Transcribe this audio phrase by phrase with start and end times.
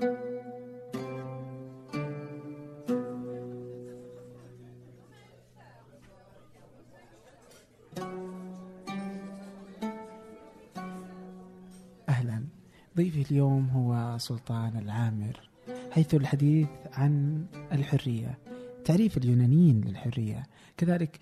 [0.00, 0.10] أهلا.
[12.96, 15.50] ضيفي اليوم هو سلطان العامر
[15.90, 18.38] حيث الحديث عن الحرية
[18.84, 20.46] تعريف اليونانيين للحرية.
[20.76, 21.18] كذلك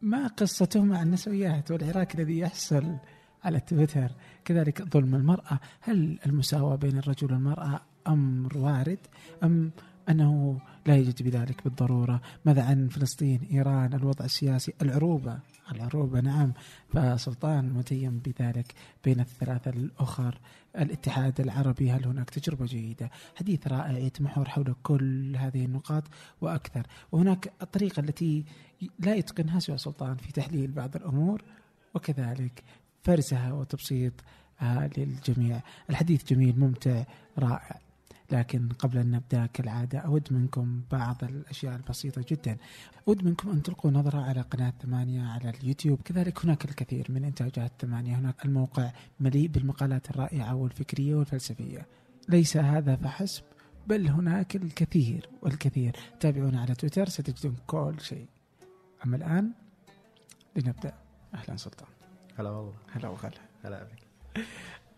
[0.00, 2.96] ما قصته مع النسويات والعراك الذي يحصل
[3.48, 4.10] على تويتر.
[4.44, 5.60] كذلك ظلم المرأة.
[5.80, 8.98] هل المساواة بين الرجل والمرأة أمر وارد
[9.42, 9.70] أم
[10.08, 15.38] أنه لا يوجد بذلك بالضرورة؟ ماذا عن فلسطين إيران الوضع السياسي العروبة؟
[15.72, 16.52] العروبة نعم.
[16.88, 20.38] فسلطان متيم بذلك بين الثلاثة الأخر.
[20.78, 26.04] الاتحاد العربي هل هناك تجربة جيدة؟ حديث رائع يتمحور حول كل هذه النقاط
[26.40, 26.86] وأكثر.
[27.12, 28.44] وهناك الطريقة التي
[28.98, 31.42] لا يتقنها سوى سلطان في تحليل بعض الأمور
[31.94, 32.64] وكذلك
[33.02, 34.12] فرزها وتبسيط
[34.96, 35.60] للجميع.
[35.90, 37.04] الحديث جميل ممتع
[37.38, 37.80] رائع.
[38.32, 42.56] لكن قبل أن نبدأ كالعادة أود منكم بعض الأشياء البسيطة جدا.
[43.08, 46.02] أود منكم أن تلقوا نظرة على قناة ثمانية على اليوتيوب.
[46.02, 48.18] كذلك هناك الكثير من إنتاجات ثمانية.
[48.18, 51.86] هناك الموقع مليء بالمقالات الرائعة والفكرية والفلسفية.
[52.28, 53.42] ليس هذا فحسب
[53.86, 55.96] بل هناك الكثير والكثير.
[56.20, 58.28] تابعونا على تويتر ستجدون كل شيء.
[59.04, 59.52] أما الآن
[60.56, 60.92] لنبدأ.
[61.34, 61.97] أهلا سلطان.
[62.38, 62.74] هلا والله.
[62.92, 63.30] هلا وغلا.
[63.64, 64.44] هلا بك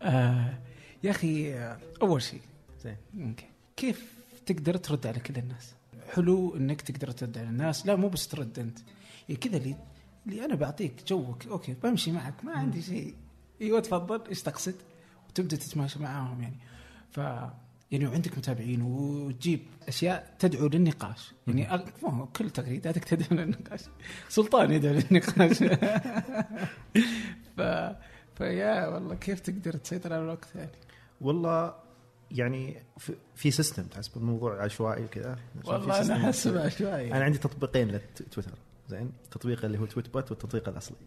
[0.01, 0.59] آه
[1.03, 2.41] يا أخي آه، أول شيء
[2.83, 3.35] زين.
[3.77, 4.13] كيف
[4.45, 5.75] تقدر ترد على كل الناس؟
[6.13, 8.79] حلو إنك تقدر ترد على الناس لا مو بس ترد أنت.
[9.29, 9.75] يعني كذا اللي
[10.27, 13.15] اللي أنا بعطيك جوك أوكي بمشي معك ما عندي شيء.
[13.61, 14.75] إيوه تفضل إيش تقصد؟
[15.29, 16.57] وتبدأ تتماشى معاهم يعني.
[17.11, 17.19] ف
[17.91, 21.33] يعني وعندك متابعين وتجيب أشياء تدعو للنقاش.
[21.47, 21.83] يعني
[22.35, 23.81] كل تغريداتك تدعو للنقاش.
[24.29, 25.63] سلطان يدعو للنقاش.
[27.57, 27.61] ف
[28.35, 30.71] فيا والله كيف تقدر تسيطر على الوقت يعني؟
[31.21, 31.73] والله
[32.31, 32.83] يعني
[33.35, 35.37] في- system تحسب الموضوع عشوائي وكذا.
[35.65, 36.25] والله أنا.
[36.25, 38.51] احسبها شوي أنا عندي تطبيقين للتويتر
[38.89, 40.97] زين؟ التطبيق اللي هو Tweetbot والتطبيق الأصلي.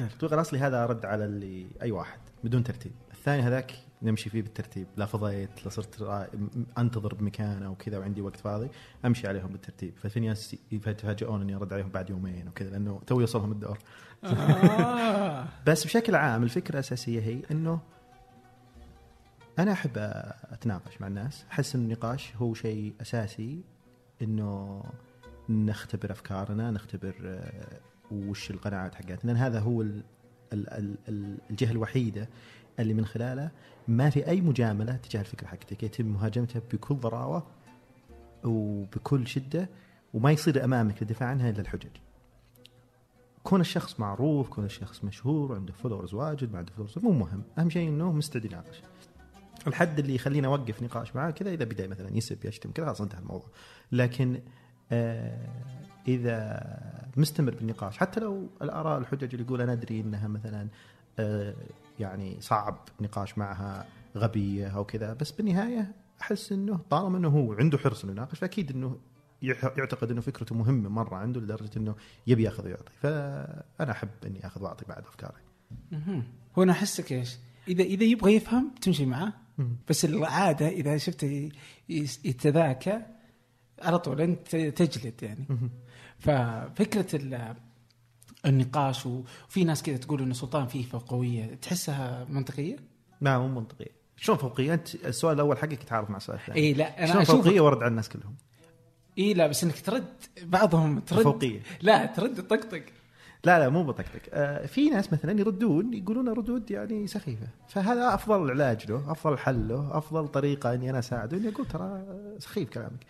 [0.00, 2.92] التطبيق الأصلي هذا رد على اللي أي واحد بدون ترتيب.
[3.12, 4.86] الثاني هذاك نمشي فيه بالترتيب.
[4.96, 6.28] لا فضيت لا صرت
[6.78, 8.68] أنتظر بمكان أو كذا وعندي وقت فاضي
[9.04, 9.94] أمشي عليهم بالترتيب.
[9.96, 13.78] ففي ناس يتفاجئون اني أرد عليهم بعد يومين وكذا لأنه تو يوصلهم الدور.
[14.24, 15.48] آه.
[15.66, 17.80] بس بشكل عام الفكرة الأساسية هي إنه
[19.58, 19.92] أنا أحب
[20.50, 21.44] أتناقش مع الناس.
[21.50, 23.60] أحس إن النقاش هو شيء أساسي
[24.22, 24.82] إنه
[25.48, 27.80] نختبر أفكارنا نختبر آه،
[28.10, 29.18] وش القناعات حقتنا.
[29.24, 30.02] لأن هذا هو ال
[30.52, 32.28] ال ال ال الجهة الوحيدة
[32.78, 33.50] اللي من خلاله
[33.88, 35.82] ما في أي مجاملة تجاه الفكرة حقتك.
[35.82, 37.46] يتم مهاجمتها بكل ضراوة
[38.44, 39.68] وبكل شدة
[40.14, 41.90] وما يصير أمامك للدفاع عنها إلا الحجج.
[43.42, 47.42] كون الشخص معروف كون الشخص مشهور عنده followers واجد ما عنده followers مو مهم.
[47.58, 48.82] أهم شيء إنه مستعد يناقش.
[49.66, 53.18] الحد اللي يخليني أوقف نقاش معاه كذا إذا بدأ مثلا يسب يشتم كذا خلاص انتهى
[53.20, 53.48] الموضوع.
[53.92, 54.40] لكن
[54.92, 55.48] آه
[56.08, 56.62] إذا
[57.16, 60.68] مستمر بالنقاش حتى لو الآراء الحجج اللي يقول أنا أدري إنها مثلا
[61.18, 61.54] آه
[62.00, 63.86] يعني صعب نقاش معها
[64.16, 65.12] غبية أو كذا.
[65.14, 68.98] بس بالنهاية أحس إنه طالما إنه هو عنده حرص إنه يناقش فأكيد إنه
[69.42, 71.94] يعتقد إنه فكرته مهمة مرة عنده لدرجة إنه
[72.26, 72.92] يبي يأخذ ويعطي.
[73.00, 75.42] فأنا أحب إني أخذ وأعطي بعد أفكاري.
[76.58, 77.36] هو أنا أحسك إيش؟
[77.68, 79.32] إذا إذا يبغى يفهم تمشي معاه
[79.88, 81.50] بس العادة إذا شفته
[81.88, 83.00] يتذاكى
[83.82, 85.46] على طول أنت تجلد يعني.
[86.18, 87.56] ففكرة ال-
[88.46, 91.54] النقاش وفي ناس كذا تقول انه سلطان فيه فوقوية.
[91.54, 92.76] تحسها منطقية؟
[93.20, 94.02] لا مو منطقية.
[94.16, 96.58] شلون فوقية؟ أنت السؤال الأول حقك تعارض مع السؤال الثاني.
[96.58, 98.34] اي لا شلون أنا أشوف فوقية ورد على الناس كلهم؟
[99.18, 100.04] اي لا بس إنك ترد
[100.42, 101.60] بعضهم ترد فوقية.
[101.82, 102.82] لا ترد طقطق.
[103.44, 104.20] لا لا مو بطقطق.
[104.32, 107.46] آه في ناس مثلا يردون يقولون ردود يعني سخيفة.
[107.68, 112.04] فهذا أفضل علاج له أفضل حل له أفضل طريقة إني أنا أساعده إني أقول ترى
[112.38, 113.06] سخيف كلامك.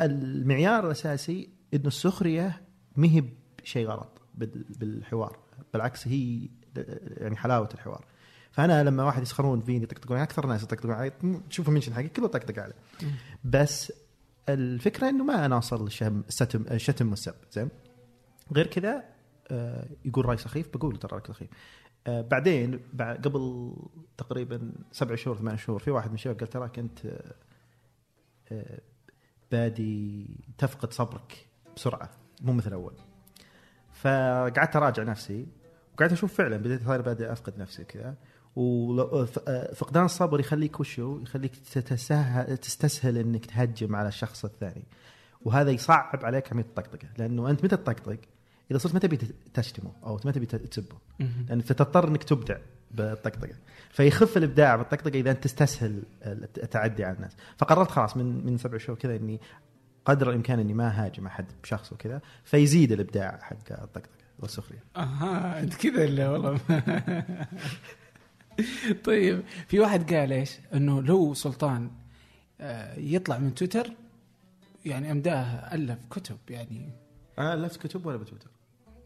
[0.00, 2.62] المعيار الأساسي انه السخرية
[2.96, 3.24] ما هي
[3.62, 4.17] بشيء غلط.
[4.78, 5.38] بالحوار.
[5.72, 6.48] بالعكس هي
[7.16, 8.04] يعني حلاوة الحوار.
[8.50, 11.12] فأنا لما واحد يسخرون فيني يطقطقون أكثر ناس يطقطقون علي
[11.50, 12.74] تشوفوا منشن حقي كله طقطق عليه
[13.44, 13.92] بس
[14.48, 17.68] الفكرة إنه ما أنا للشتم الشتم الشتم والسب زين؟
[18.52, 19.04] غير كذا
[19.50, 21.48] آه، يقول رأي سخيف بقول ترى رأيك سخيف.
[22.06, 23.72] آه، بعدين بعد قبل
[24.16, 26.98] تقريبا سبع شهور ثمان شهور في واحد من الشباب قال تراك أنت
[28.52, 28.80] آه،
[29.52, 30.26] بادي
[30.58, 31.46] تفقد صبرك
[31.76, 32.10] بسرعة
[32.42, 32.94] مو مثل اول
[34.00, 35.46] فقعدت أراجع نفسي
[35.94, 38.14] وقعدت أشوف فعلا بديت صار بادئ أفقد نفسي كذا.
[38.56, 44.84] وفقدان الصبر يخليك وشو يخليك تتسهل تستسهل إنك تهجم على الشخص الثاني.
[45.42, 48.18] وهذا يصعب عليك عمليه الطقطقه لأنه أنت متى تطقطق؟
[48.70, 49.18] إذا صرت ما تبي
[49.54, 50.96] تشتمه أو ما تبي تسبه.
[51.48, 52.56] لأن تضطر إنك تبدع
[52.90, 53.54] بالطقطقة.
[53.90, 57.36] فيخف الإبداع بالطقطقة إذا أنت تستسهل التعدي على الناس.
[57.56, 59.40] فقررت خلاص من من سبع شهور كذا إني
[60.04, 64.08] قدر الإمكان إني ما هاجم أحد بشخص وكذا فيزيد الإبداع حق الطقطقة
[64.38, 64.84] والسخرية.
[64.96, 66.60] أها أنت كذا اللي والله.
[69.04, 71.90] طيب في واحد قال إيش؟ إنه لو سلطان
[72.60, 73.90] آه، يطلع من تويتر
[74.84, 76.90] يعني أمداه ألف كتب يعني.
[77.38, 78.50] أنا الفت كتب ولا بتويتر؟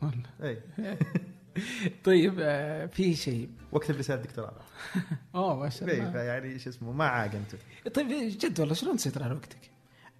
[0.02, 0.22] والله.
[0.42, 0.58] اي
[2.04, 3.48] طيب آه، في شيء.
[3.72, 4.60] واكتب رساله دكتوراه.
[5.34, 6.10] أوه ما شاء اي الله.
[6.10, 8.08] فيعني شو اسمه ما عاقم تويتر طيب
[8.38, 9.71] جد والله شلون تسيطر على وقتك؟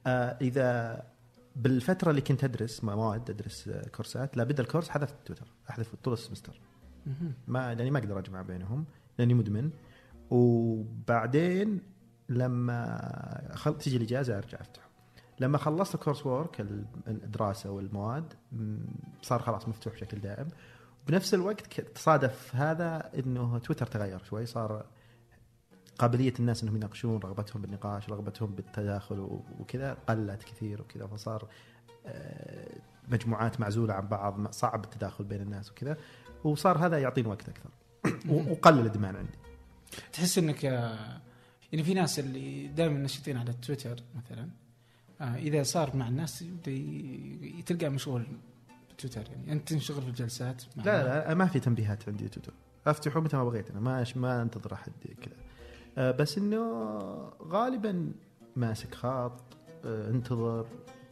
[0.06, 1.02] آه إذا
[1.56, 6.12] بالفترة اللي كنت أدرس مواد أدرس آه، كورسات لابد ال course حذفت تويتر احذفه طول
[6.12, 6.60] ال semester.
[7.46, 8.84] ما لأني ما أقدر أجمع بينهم
[9.18, 9.70] لأني مدمن.
[10.30, 11.80] وبعدين
[12.28, 13.78] لما خل...
[13.78, 14.88] تجي الإجازة أرجع أفتحه.
[15.40, 18.34] لما خلصت الكورس وورك ال- الدراسة والمواد
[19.22, 20.48] صار خلاص مفتوح بشكل دائم.
[21.08, 24.86] بنفس الوقت تصادف هذا إنه تويتر تغير شوي صار
[25.98, 31.48] قابلية الناس إنهم يناقشون رغبتهم بالنقاش رغبتهم بالتداخل وكذا قلت كثير وكذا فصار
[32.06, 32.68] آه،
[33.08, 35.96] مجموعات معزولة عن بعض صعب التداخل بين الناس وكذا.
[36.44, 37.70] وصار هذا يعطيني وقت أكثر.
[38.50, 39.38] وقل الادمان عندي.
[40.12, 41.20] تحس إنك آه،
[41.72, 44.48] يعني في ناس اللي دائما نشيطين على تويتر مثلا
[45.20, 48.26] آه، إذا صار مع الناس يبدأ تلقى مشغول
[48.94, 52.52] بتويتر يعني أنت تنشغل في الجلسات لا لا, لا ما في تنبيهات عندي تويتر.
[52.86, 54.92] أفتحه متى ما بغيت أنا ما ما أنتظر أحد
[55.22, 55.36] كذا.
[55.96, 56.62] بس إنه
[57.42, 58.12] غالبا
[58.56, 59.32] ماسك خاط
[59.84, 60.66] آه، انتظر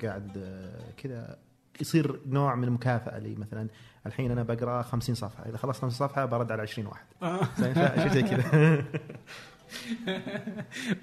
[0.05, 1.39] قاعد آه، كذا
[1.81, 3.35] يصير نوع من المكافأة لي.
[3.35, 3.69] مثلا
[4.07, 7.05] الحين أنا بقرأ 50 صفحة إذا خلصت 50 صفحة برد على 20 واحد.
[7.23, 7.41] آه.
[8.03, 8.85] شيء زي كذا.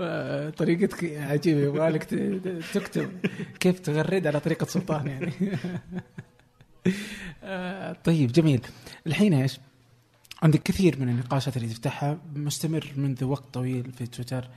[0.01, 2.03] آه، طريقتك عجيبة يبغى لك
[2.73, 3.11] تكتب
[3.59, 5.33] كيف تغرد على طريقة سلطان يعني.
[7.43, 8.61] آه، طيب جميل.
[9.07, 9.59] الحين إيش؟
[10.41, 14.49] عندك كثير من النقاشات اللي تفتحها مستمر منذ وقت طويل في تويتر.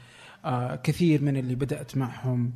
[0.44, 2.52] آه، كثير من اللي بدأت معهم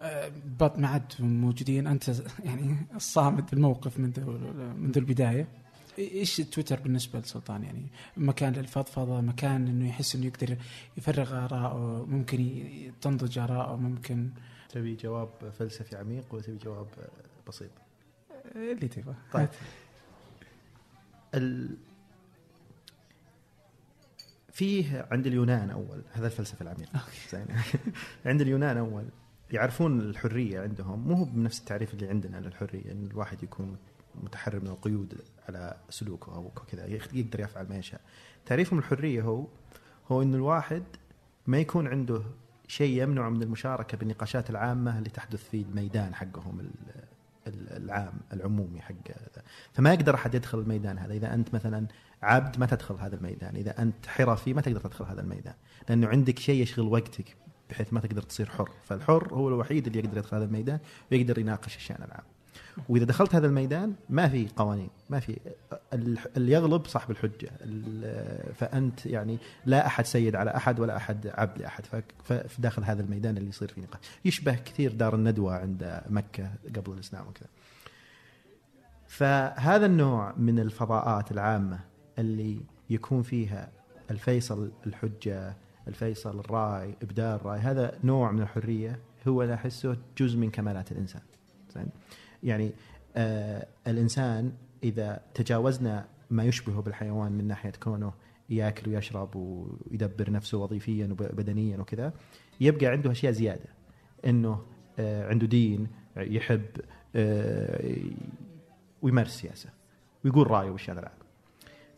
[0.00, 1.86] آه، بط ما عاد موجودين.
[1.86, 2.12] أنت
[2.44, 4.20] يعني الصامد في الموقف منذ
[4.76, 5.48] منذ البداية.
[5.98, 7.86] إيش تويتر بالنسبة لسلطان؟ يعني
[8.16, 10.56] مكان للفضفضة مكان إنه يحس إنه يقدر
[10.96, 12.62] يفرغ آراءه ممكن
[13.00, 14.30] تنضج آراءه ممكن.
[14.68, 17.70] تبي جواب فلسفي عميق ولا تبي جواب آه، بسيط
[18.54, 19.14] اللي تبغى.
[19.32, 19.48] طيب.
[24.52, 26.02] فيه عند اليونان أول.
[26.12, 27.00] هذا الفلسفة العميقة.
[27.32, 27.46] زين.
[28.26, 29.04] عند اليونان أول.
[29.50, 31.08] يعرفون الحرية عندهم.
[31.08, 33.76] مو هو بنفس التعريف اللي عندنا للحرية إن الواحد يكون
[34.22, 36.86] متحرر من القيود على سلوكه أو كذا.
[37.12, 38.00] يقدر يفعل ما يشاء.
[38.46, 39.46] تعريفهم الحرية هو
[40.08, 40.82] هو إن الواحد
[41.46, 42.22] ما يكون عنده
[42.68, 46.70] شيء يمنع من المشاركة بالنقاشات العامة اللي تحدث في الميدان حقهم
[47.46, 48.94] العام العمومي حق.
[49.72, 51.14] فما يقدر أحد يدخل الميدان هذا.
[51.14, 51.86] إذا أنت مثلا
[52.22, 53.56] عبد ما تدخل هذا الميدان.
[53.56, 55.54] إذا أنت حرفي ما تقدر تدخل هذا الميدان.
[55.88, 57.36] لأنه عندك شيء يشغل وقتك
[57.70, 58.70] بحيث ما تقدر تصير حر.
[58.84, 60.78] فالحر هو الوحيد اللي يقدر يدخل هذا الميدان
[61.12, 62.24] ويقدر يناقش الشأن العام.
[62.88, 65.38] وإذا دخلت هذا الميدان ما في قوانين ما في
[65.92, 71.26] ال- اللي يغلب صاحب الحجة ال- فأنت يعني لا أحد سيد على أحد ولا أحد
[71.26, 71.84] عبد لأحد
[72.48, 74.00] فداخل هذا الميدان اللي يصير فيه نقاش.
[74.24, 77.48] يشبه كثير دار الندوة عند مكة قبل الإسلام وكذا.
[79.06, 81.80] فهذا النوع من الفضاءات العامة
[82.18, 82.60] اللي
[82.90, 83.68] يكون فيها
[84.10, 85.56] الفيصل الحجة
[85.88, 88.98] الفيصل الراي ابداء الراي هذا نوع من الحرية
[89.28, 91.22] هو أنا احسه جزء من كمالات الإنسان.
[91.74, 91.86] زين؟
[92.42, 92.72] يعني
[93.16, 98.12] آه الإنسان إذا تجاوزنا ما يشبهه بالحيوان من ناحية كونه
[98.50, 102.12] ياكل ويشرب ويدبر نفسه وظيفيا وبدنيا وكذا
[102.60, 103.64] يبقى عنده أشياء زيادة
[104.26, 104.62] إنه
[104.98, 106.66] آه عنده دين يحب
[107.16, 107.96] آه
[109.02, 109.70] ويمارس سياسة
[110.24, 111.18] ويقول رأيه بالشان العام.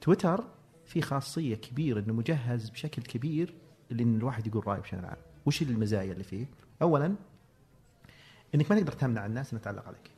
[0.00, 0.44] تويتر
[0.86, 3.54] في خاصية كبيرة إنه مجهز بشكل كبير
[3.90, 5.16] لأن الواحد يقول رأيه بشان العام.
[5.46, 6.46] وش المزايا اللي فيه؟
[6.82, 7.14] اولا
[8.54, 10.10] إنك ما تقدر تمنع الناس انها تعلق عليك.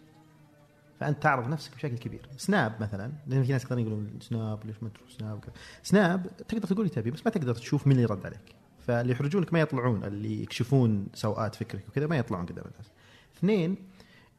[1.00, 2.28] فأنت تعرض نفسك بشكل كبير.
[2.36, 5.52] سناب مثلا لأن في ناس كثيرين يقولون سناب ليش ما تروح سناب وكذا.
[5.82, 8.54] سناب تقدر تقول تبي بس ما تقدر تشوف مين اللي رد عليك.
[8.78, 12.90] فاللي يحرجونك ما يطلعون اللي يكشفون سوءات فكرك وكذا ما يطلعون قدام الناس.
[13.38, 13.76] اثنين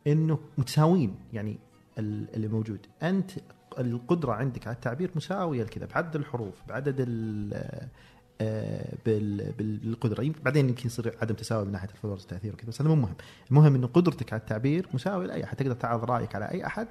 [0.07, 1.59] إنه متساويين يعني
[1.97, 3.31] ال- اللي موجود أنت
[3.79, 6.95] القدرة عندك على التعبير مساوية لكذا بعدد الحروف بعدد
[9.05, 10.23] بالقدرة.
[10.23, 13.15] يمكن بعدين يمكن يصير عدم تساوي من ناحية الفولورز والتأثير وكذا بس هذا مو مهم.
[13.51, 15.57] المهم إنه قدرتك على التعبير مساويه لأي أحد.
[15.57, 16.87] تقدر تعرض رأيك على أي أحد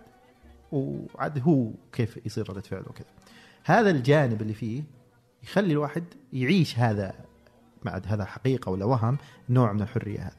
[0.72, 3.06] وعاد هو كيف يصير ردة فعله وكذا.
[3.64, 4.82] هذا الجانب اللي فيه
[5.42, 7.14] يخلي الواحد يعيش هذا
[7.84, 10.32] مع هذا حقيقة ولا وهم نوع من الحرية هذه.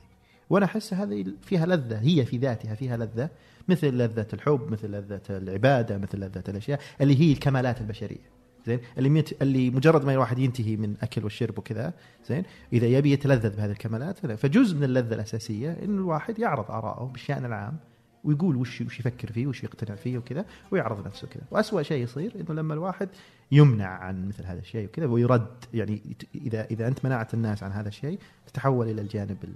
[0.50, 3.30] وأنا أحس هذه فيها لذة هي في ذاتها فيها لذة
[3.68, 8.37] مثل لذة الحب مثل لذة العبادة مثل لذة الأشياء اللي هي الكمالات البشرية.
[8.68, 11.94] زين اللي ميت اللي مجرد ما الواحد ينتهي من أكل والشرب وكذا
[12.30, 12.44] زين
[12.74, 14.26] إذا يبي يتلذذ بهذه الكمالات.
[14.26, 17.78] فجزء من اللذة الأساسية انه الواحد يعرض آراءه بالشأن العام
[18.24, 22.34] ويقول وش وش يفكر فيه وش يقتنع فيه وكذا ويعرض نفسه كذا وأسوأ شيء يصير
[22.36, 23.10] إنه لما الواحد
[23.52, 26.02] يمنع عن مثل هذا الشيء وكذا ويرد يعني
[26.36, 29.56] اذا إذا أنت منعت الناس عن هذا الشيء تتحول إلى الجانب ال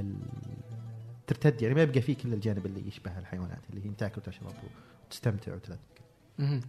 [0.00, 0.14] ال
[1.26, 4.52] ترتد يعني ما يبقى فيك الا الجانب اللي يشبه الحيوانات اللي هي تاكل وتشرب
[5.06, 5.78] وتستمتع وتلذذ.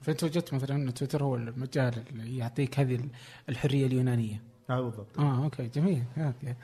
[0.02, 3.10] فأنت وجدت مثلا إن تويتر هو المجال اللي يعطيك هذه ال-
[3.50, 4.42] الحرية اليونانية.
[4.70, 5.20] آه بالضبط.
[5.20, 6.04] آه أوكي جميل.
[6.18, 6.56] أوكي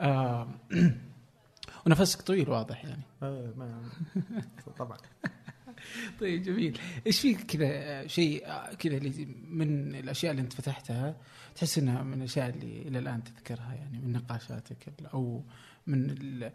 [0.00, 0.48] آه
[1.86, 3.02] ونفسك طويل واضح يعني.
[3.22, 3.82] آه ما
[4.78, 4.96] طبعا.
[6.20, 6.78] طيب جميل.
[7.06, 11.16] إيش في كذا شيء آه، كذا اللي من الأشياء اللي أنت فتحتها
[11.54, 15.42] تحس إنها من الأشياء اللي إلى الآن تذكرها يعني من نقاشاتك أو
[15.86, 16.52] من ال-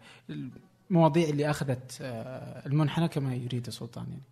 [0.90, 4.22] المواضيع اللي أخذت آه، المنحنى كما يريد سلطان يعني؟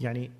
[0.00, 0.30] يعني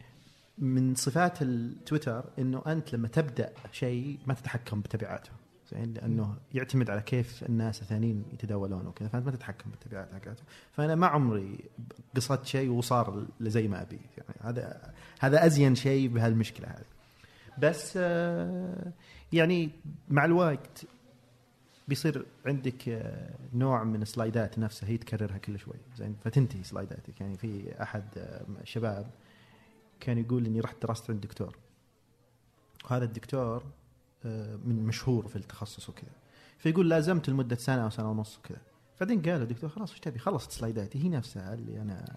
[0.58, 5.30] من صفات التويتر إنه أنت لما تبدأ شيء ما تتحكم بتبعاته.
[5.72, 10.42] زين؟ لأنه يعتمد على كيف الناس الثانيين يتداولون وكذا فأنت ما تتحكم بالتبعات حقته.
[10.72, 11.58] فأنا ما عمري
[12.16, 14.00] قصدت شيء وصار زي ما أبي.
[14.18, 16.84] يعني هذا هذا أزين شيء بهالمشكلة هذه.
[17.58, 18.92] بس آه،
[19.32, 19.70] يعني
[20.08, 20.84] مع الوقت
[21.88, 25.76] بيصير عندك آه، نوع من السلايدات نفسها هي تكررها كل شوي.
[25.96, 27.20] زين؟ فتنتهي سلايداتك.
[27.20, 29.10] يعني في أحد آه، الشباب
[30.02, 31.56] كان يقول إني رحت درست عند دكتور
[32.84, 33.62] وهذا الدكتور
[34.24, 36.10] آه، من مشهور في التخصص وكذا.
[36.58, 38.60] فيقول لازمت لمدة سنة أو سنة ونص وكذا.
[39.00, 41.04] بعدين قال الدكتور خلاص وش تبي؟ خلصت سلايداتي.
[41.04, 42.16] هي نفسها اللي أنا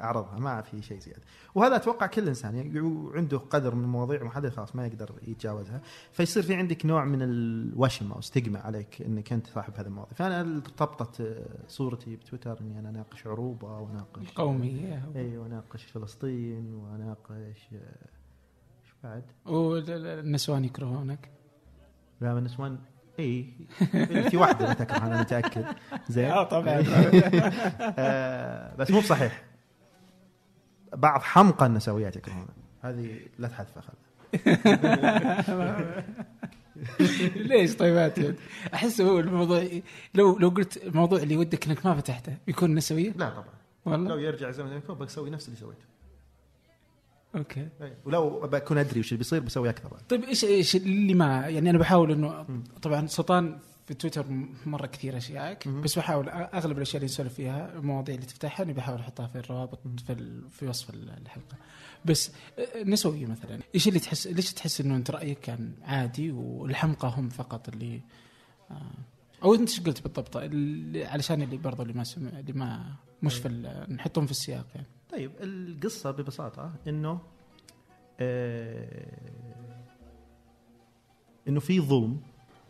[0.00, 1.22] أعرضها ما في شيء زيادة.
[1.54, 2.78] وهذا أتوقع كل إنسان يعني
[3.14, 5.80] عنده قدر من المواضيع محدده خلاص ما يقدر يتجاوزها.
[6.12, 10.12] فيصير في عندك نوع من الوشم أو ستيغما عليك إنك أنت صاحب هذه المواضيع.
[10.14, 17.32] فأنا ارتبطت صورتي بتويتر إني أنا اناقش عروبة واناقش القوميه أيوه اناقش فلسطين واناقش
[17.72, 17.78] إيش
[19.04, 21.30] بعد؟ والنسوان يكرهونك.
[22.20, 22.78] لا النسوان
[23.18, 23.52] اي
[24.30, 25.64] في واحدة لا تكره أنا متأكد.
[26.08, 26.84] زين آه طبعا.
[27.98, 29.47] آه بس مو بصحيح.
[30.92, 32.46] بعض حمقى النسويات يكرهون
[32.80, 33.92] هذه لا تحذفها
[37.36, 38.34] ليش طيب؟
[38.74, 39.68] أحس هو الموضوع
[40.14, 44.18] لو لو قلت الموضوع اللي ودك إنك ما فتحته بيكون نسوية لا طبعا والله لو
[44.18, 45.84] يرجع زمن يكون بسوي نفس اللي سويته
[47.36, 47.96] أوكي أي.
[48.04, 49.88] ولو بكون أدري وش اللي بيصير بسوي أكثر.
[50.08, 52.46] طيب إيش إيش اللي ما يعني أنا بحاول انه.
[52.82, 54.26] طبعا سلطان في تويتر
[54.66, 55.80] مرة كثير اشيائك مم.
[55.80, 59.78] بس بحاول أغلب الأشياء اللي نسولف فيها المواضيع اللي تفتحها إني بحاول أحطها في الروابط.
[60.06, 61.56] في ال- في وصف ال- الحلقة.
[62.04, 62.32] بس
[62.84, 67.68] نسوي مثلا إيش اللي تحس ليش تحس إنه أنت رأيك كان عادي والحمقى هم فقط
[67.68, 68.00] اللي
[68.70, 68.76] آه،
[69.42, 73.34] أو أنت إيش قلت بالضبط؟ اللي علشان اللي برضو اللي ما سمع اللي ما مش
[73.34, 74.86] في ال- نحطهم في السياق يعني.
[75.10, 77.20] طيب القصة ببساطة إنه
[78.20, 79.18] آه
[81.48, 82.20] إنه في ظلم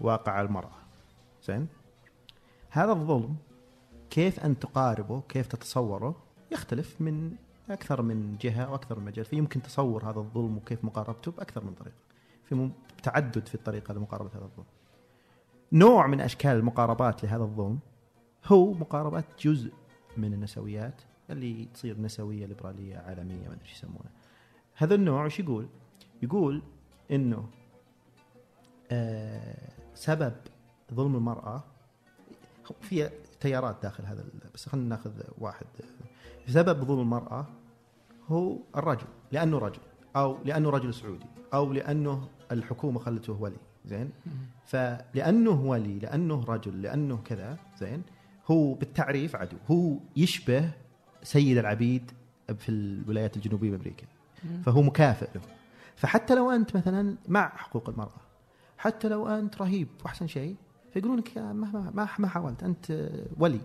[0.01, 0.71] واقع على المرأة.
[1.49, 1.67] زين
[2.71, 3.37] هذا الظلم
[4.11, 6.17] كيف أن تقاربه كيف تتصوره
[6.52, 7.33] يختلف من
[7.71, 9.25] أكثر من جهة وأكثر من مجال.
[9.25, 11.97] فيمكن تصور هذا الظلم وكيف مقاربته بأكثر من طريقة.
[12.45, 12.71] في
[13.02, 14.67] تعدد في الطريقة لمقاربة هذا الظلم.
[15.73, 17.78] نوع من أشكال المقاربات لهذا الظلم
[18.47, 19.73] هو مقاربه جزء
[20.17, 24.11] من النسويات اللي تصير نسوية ليبرالية عالمية ما أدري يسمونها
[24.75, 25.69] هذا النوع إيش يقول؟
[26.23, 26.62] يقول
[27.11, 27.49] إنه
[28.90, 30.33] آه سبب
[30.95, 31.64] ظلم المرأة.
[32.80, 35.66] في تيارات داخل هذا بس خلينا ناخذ واحد.
[36.47, 37.47] سبب ظلم المرأة
[38.28, 39.80] هو الرجل لأنه رجل
[40.16, 44.11] أو لأنه رجل سعودي أو لأنه الحكومة خلته ولي زين؟
[44.66, 48.02] فلأنه ولي لأنه رجل لأنه كذا زين؟
[48.50, 50.71] هو بالتعريف عدو هو يشبه
[51.23, 52.11] سيد العبيد
[52.59, 54.07] في الولايات الجنوبية بأمريكا.
[54.64, 55.40] فهو مكافئ له.
[55.97, 58.21] فحتى لو أنت مثلا مع حقوق المرأة
[58.78, 60.57] حتى لو أنت رهيب واحسن شيء
[61.00, 63.61] فيقولون لك ما ما حاولت أنت ولي.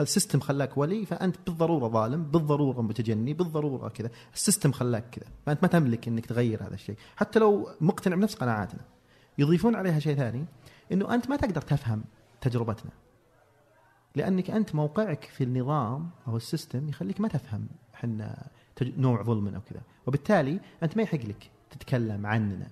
[0.00, 4.10] ال system خلاك ولي فأنت بالضرورة ظالم بالضرورة متجني بالضرورة كذا.
[4.34, 5.26] ال system خلاك كذا.
[5.46, 6.96] فأنت ما تملك إنك تغير هذا الشيء.
[7.16, 8.80] حتى لو مقتنع بنفس قناعاتنا
[9.38, 10.44] يضيفون عليها شيء ثاني
[10.92, 12.04] إنه أنت ما تقدر تفهم
[12.40, 12.90] تجربتنا.
[14.16, 18.48] لأنك أنت موقعك في النظام أو السيستم يخليك ما تفهم إحنا
[18.82, 19.80] نوع ظلمنا وكذا.
[20.06, 22.66] وبالتالي أنت ما يحق لك تتكلم عننا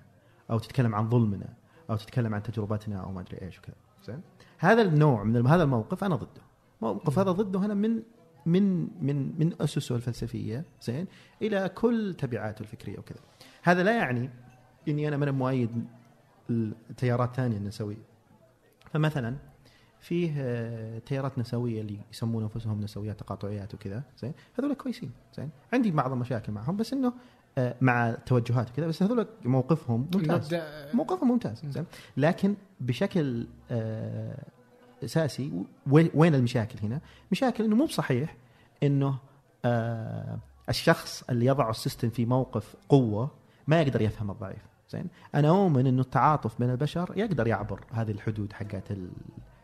[0.51, 1.58] أو تتكلم عن ظلمنا.
[1.89, 3.75] أو تتكلم عن تجربتنا أو ما أدري إيش وكذا.
[4.05, 4.21] زين؟
[4.57, 6.41] هذا النوع من هذا الموقف أنا ضده.
[6.81, 8.03] موقف هذا ضده أنا من
[8.45, 11.07] من من من أسسه الفلسفية زين؟
[11.41, 13.19] إلى كل تبعاته الفكرية وكذا.
[13.63, 14.29] هذا لا يعني
[14.87, 15.85] إني أنا من مؤيد
[16.49, 18.09] التيارات ثانية النسوية.
[18.91, 19.35] فمثلا
[19.99, 25.91] فيه آه، تيارات نسوية اللي يسمون أنفسهم نسويات تقاطعيات وكذا زين؟ هذول كويسين زين؟ عندي
[25.91, 27.13] بعض المشاكل معهم بس إنه
[27.81, 31.85] مع توجهات وكذا بس هذول موقفهم ممتاز نبدأ موقفهم ممتاز زين
[32.17, 34.43] لكن بشكل آه،
[35.03, 35.51] أساسي
[35.91, 37.01] وين المشاكل هنا؟
[37.31, 38.35] مشاكل إنه مو بصحيح
[38.83, 39.17] إنه
[39.65, 40.39] آه،
[40.69, 43.31] الشخص اللي يضع ال system في موقف قوة
[43.67, 48.53] ما يقدر يفهم الضعيف زين أنا أؤمن إنه التعاطف بين البشر يقدر يعبر هذه الحدود
[48.53, 48.91] حقت.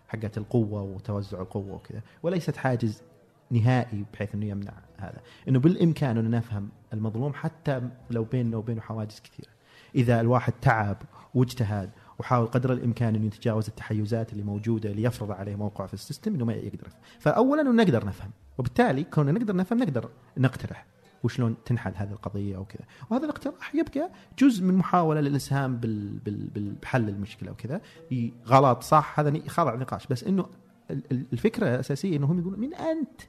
[0.07, 3.01] حقت القوة وتوزع القوة وكذا وليست حاجز
[3.51, 5.17] نهائي بحيث إنه يمنع هذا.
[5.47, 9.49] إنه بالإمكان إنه نفهم المظلوم حتى لو بيننا وبينه حواجز كثيرة.
[9.95, 10.97] إذا الواحد تعب
[11.33, 16.35] واجتهد وحاول قدر الإمكان إنه يتجاوز التحيزات اللي موجودة ليفرض عليه موقع في ال system
[16.35, 16.87] إنه ما يقدر
[17.19, 18.31] فاولا إنه نقدر نفهم.
[18.57, 20.85] وبالتالي كوننا نقدر نفهم نقدر نقترح
[21.23, 27.09] وشلون تنحل هذه القضية وكذا وهذا الاقتراح يبقى جزء من محاولة للإسهام بال بال بحل
[27.09, 27.81] المشكلة وكذا
[28.47, 30.07] غلط صح هذا خاضع نقاش.
[30.07, 30.45] بس إنه
[30.91, 33.21] ال- ال- الفكرة الأساسية إنه هم يقولون من أنت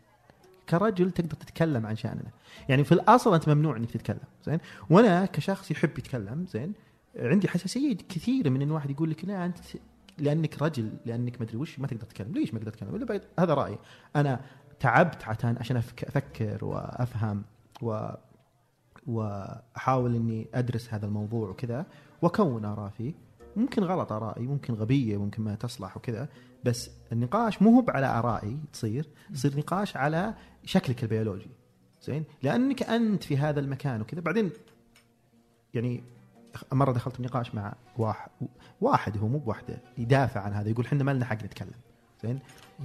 [0.69, 2.31] كرجل تقدر تتكلم عن شأننا.
[2.69, 4.59] يعني في الأصل أنت ممنوع إنك تتكلم زين؟
[4.91, 6.73] وأنا كشخص يحب يتكلم زين؟
[7.19, 9.59] عندي حساسية كثيرة من إن واحد يقول لك لا أنت
[10.19, 12.33] لأنك رجل لأنك ما أدري وش ما تقدر تتكلم.
[12.33, 13.79] ليش ما تقدر تتكلم ولا هذا رأيي.
[14.17, 14.41] أنا
[14.81, 17.43] تعبت عشان عشان أفكر وأفهم
[17.83, 18.09] و
[19.07, 21.87] وأحاول إني أدرس هذا الموضوع وكذا
[22.23, 23.15] وأكون آراء فيه.
[23.57, 26.29] ممكن غلط آرائي ممكن غبية ممكن ما تصلح وكذا
[26.65, 30.35] بس النقاش مو هو على آرائي تصير يصير نقاش على
[30.67, 31.51] شكلك البيولوجي.
[32.03, 34.21] زين؟ لأنك أنت في هذا المكان وكذا.
[34.21, 34.51] بعدين
[35.75, 36.03] يعني
[36.73, 38.31] مرة دخلت نقاش مع واحد
[38.81, 41.75] واحد هو مو بوحده يدافع عن هذا يقول إحنا ما لنا حق نتكلم.
[42.23, 42.39] زين؟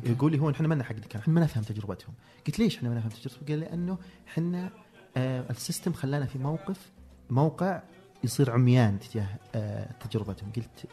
[0.03, 1.21] يقول لي هو إحنا ما لنا حق نتكلم.
[1.21, 2.13] إحنا ما نفهم تجربتهم.
[2.47, 3.97] قلت ليش إحنا ما نفهم تجربتهم؟ قال لأنه
[4.27, 4.69] إحنا
[5.17, 6.91] آه السيستم خلانا في موقف
[7.29, 7.81] موقع
[8.23, 10.51] يصير عميان تجاه آه تجربتهم.
[10.55, 10.85] قلت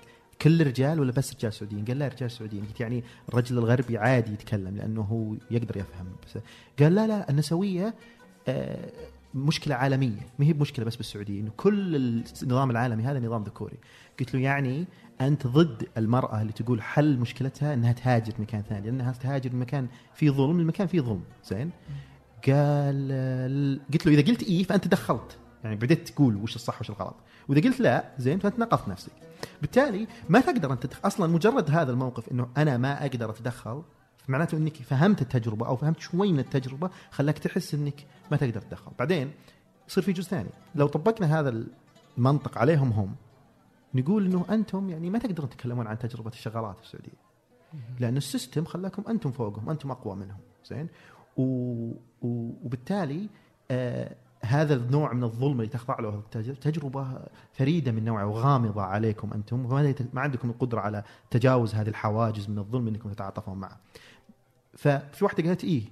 [0.42, 2.64] كل الرجال ولا بس رجال سعوديين؟ قال لا رجال سعوديين.
[2.64, 6.06] قلت يعني الرجل الغربي عادي يتكلم لأنه هو يقدر يفهم.
[6.26, 6.42] بس
[6.80, 7.94] قال لا لا النسوية
[8.48, 8.90] آه،
[9.34, 10.26] مشكلة عالمية.
[10.38, 11.96] ما هي بمشكلة بس بالسعودية إنه كل
[12.42, 13.76] النظام العالمي هذا نظام ذكوري.
[14.20, 14.84] قلت له يعني
[15.20, 20.30] أنت ضد المرأة اللي تقول حل مشكلتها إنها تهاجر مكان ثاني لأنها تهاجر مكان فيه
[20.30, 21.22] ظلم المكان فيه ظلم.
[21.44, 21.70] زين؟
[22.46, 25.38] قال قلت له إذا قلت إيه فأنت دخلت.
[25.64, 27.16] يعني بديت تقول وش الصح وش الغلط.
[27.48, 29.27] وإذا قلت لا زين فأنت نقصت نفسك.
[29.60, 33.82] بالتالي ما تقدر أنت تدخل أصلا مجرد هذا الموقف إنه أنا ما أقدر أتدخل
[34.28, 38.92] معناته إنك فهمت التجربة أو فهمت شوي من التجربة خلاك تحس إنك ما تقدر تتدخل
[38.98, 39.32] بعدين
[39.88, 40.50] يصير في جزء ثاني.
[40.74, 41.66] لو طبقنا هذا
[42.18, 43.14] المنطق عليهم هم
[43.94, 47.28] نقول إنه أنتم يعني ما تقدرون تتكلمون عن تجربة الشغالات في السعوديه
[48.00, 50.88] لأن السيستم خلاكم أنتم فوقهم أنتم أقوى منهم زين؟
[51.36, 51.42] و...
[52.22, 52.52] و...
[52.64, 53.28] وبالتالي
[53.70, 56.22] آه هذا النوع من الظلم اللي تخضع له
[56.60, 57.06] تجربة
[57.52, 62.58] فريدة من نوعها وغامضة عليكم أنتم وما ما عندكم القدرة على تجاوز هذه الحواجز من
[62.58, 63.76] الظلم إنكم تتعاطفون معه.
[64.74, 65.82] ففي واحدة قالت إيه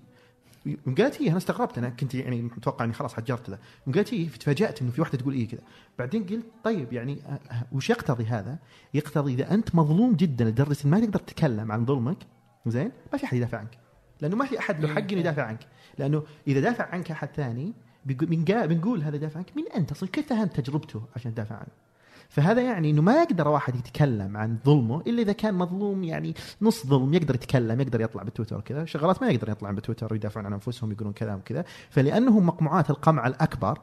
[0.98, 4.82] قالت إيه أنا استغربت أنا كنت يعني متوقع إني خلاص حجرت يوم قالت إيه تفاجأت
[4.82, 5.61] إنه في واحدة تقول إيه كذا.
[5.98, 8.59] بعدين قلت طيب يعني آه، آه، وش يقتضي هذا؟
[8.94, 12.18] يقتضي إذا أنت مظلوم جدا لدرجة ما تقدر تتكلم عن ظلمك
[12.66, 13.78] زين؟ ما في أحد يدافع عنك.
[14.20, 15.66] لأنه ما في أحد له حق انه يدافع عنك.
[15.98, 17.72] لأنه إذا دافع عنك أحد ثاني
[18.07, 19.53] بنقا- بنقول هذا دافع عنك.
[19.57, 21.73] مين أنت أصلا؟ كيف فهمت تجربته عشان تدافع عنه؟
[22.29, 26.87] فهذا يعني إنه ما يقدر واحد يتكلم عن ظلمه إلا إذا كان مظلوم يعني نص
[26.87, 30.92] ظلم يقدر يتكلم يقدر يطلع بتويتر كذا شغلات ما يقدر يطلع بتويتر ويدافعون عن أنفسهم
[30.92, 33.79] يقولون كلام كذا فلأنهم مقموعات القمع الأكبر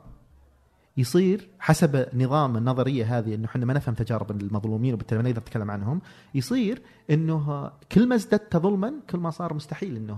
[0.98, 5.72] يصير حسب نظام النظرية هذه إنه إحنا ما نفهم تجارب المظلومين وبالتالي ما نقدر نتكلم
[5.72, 6.02] عنهم
[6.36, 10.18] يصير إنه كل ما ازددت ظلما كل ما صار مستحيل إنه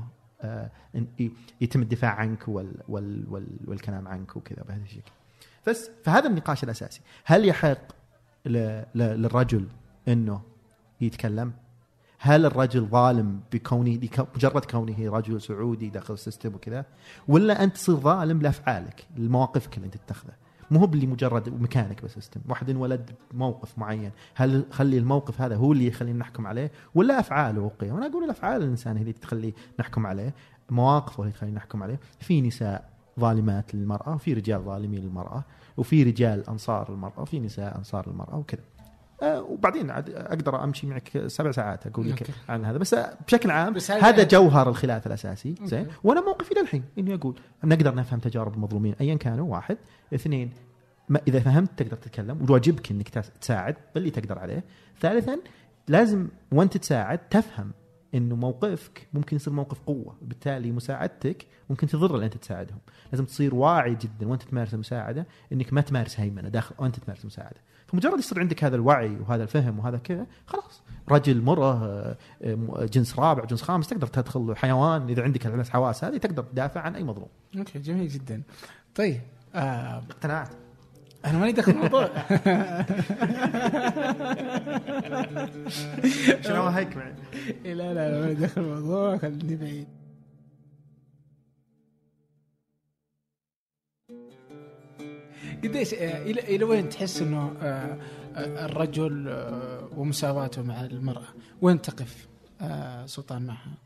[1.61, 5.11] يتم الدفاع عنك وال وال وال والكلام عنك وكذا بهذا الشكل.
[5.67, 7.01] بس فهذا النقاش الأساسي.
[7.25, 7.77] هل يحق
[8.95, 9.67] للرجل
[10.07, 10.41] إنه
[11.01, 11.53] يتكلم؟
[12.19, 16.85] هل الرجل ظالم بكونه بك- مجرد كونه رجل سعودي داخل ال system وكذا؟
[17.27, 20.35] ولا أنت تصير ظالم لأفعالك لمواقفك اللي أنت تتخذها؟
[20.71, 24.11] مو هو اللي مجرد مكانك بال system واحد انولد بموقف معين.
[24.35, 28.63] هل خلي الموقف هذا هو اللي يخلينا نحكم عليه؟ ولا افعاله وقيمه أنا أقول الأفعال
[28.63, 30.33] الإنسان هي اللي تخلي نحكم عليه.
[30.69, 31.99] مواقفه اللي تخلي نحكم عليه.
[32.19, 35.43] في نساء ظالمات للمرأة وفي رجال ظالمين للمرأة
[35.77, 38.63] وفي رجال أنصار المراه وفي نساء أنصار المراه وكذا.
[39.23, 42.27] وبعدين عاد أقدر أمشي معك سبع ساعات أقول لك.
[42.49, 42.77] عن هذا.
[42.77, 42.95] بس
[43.27, 45.55] بشكل عام بس هذا- هذا جوهر الخلاف الأساسي.
[45.63, 49.77] زين؟ وأنا موقفي للحين إني أقول نقدر نفهم تجارب المظلومين ايا كانوا واحد.
[50.13, 50.51] اثنين
[51.09, 54.63] ما إذا فهمت تقدر تتكلم وواجبك إنك تس- تساعد باللي تقدر عليه.
[55.01, 55.37] ثالثا
[55.87, 57.71] لازم وأنت تساعد تفهم
[58.15, 60.15] إنه موقفك ممكن يصير موقف قوة.
[60.21, 62.79] بالتالي مساعدتك ممكن تضر اللي أنت تساعدهم.
[63.11, 67.57] لازم تصير واعي جدا وأنت تمارس المساعدة إنك ما تمارس هيمنة داخل وأنت تمارس المساعدة.
[67.87, 70.81] فمجرد يصير عندك هذا الوعي وهذا الفهم وهذا كذا خلاص.
[71.11, 75.09] رجل مره آه، آه، جنس رابع جنس خامس تقدر تدخل حيوان.
[75.09, 77.27] إذا عندك الخمس حواس هذه تقدر تدافع عن أي مظلوم.
[77.57, 78.41] أوكي جميل جدا.
[78.95, 79.21] طيب
[79.55, 80.49] آه اقتنعت.
[81.25, 82.09] أنا ماني داخل الموضوع.
[86.45, 87.13] شنو هيك معي؟
[87.73, 89.87] لا لا لا ماني داخل الموضوع خليني بعيد.
[95.63, 97.97] قديش آه، إلى إلى وين تحس إنه آه،
[98.35, 99.45] آه، الرجل
[99.97, 101.27] ومساواته مع المرأة؟
[101.61, 102.27] وين تقف
[103.05, 103.85] سلطان معها؟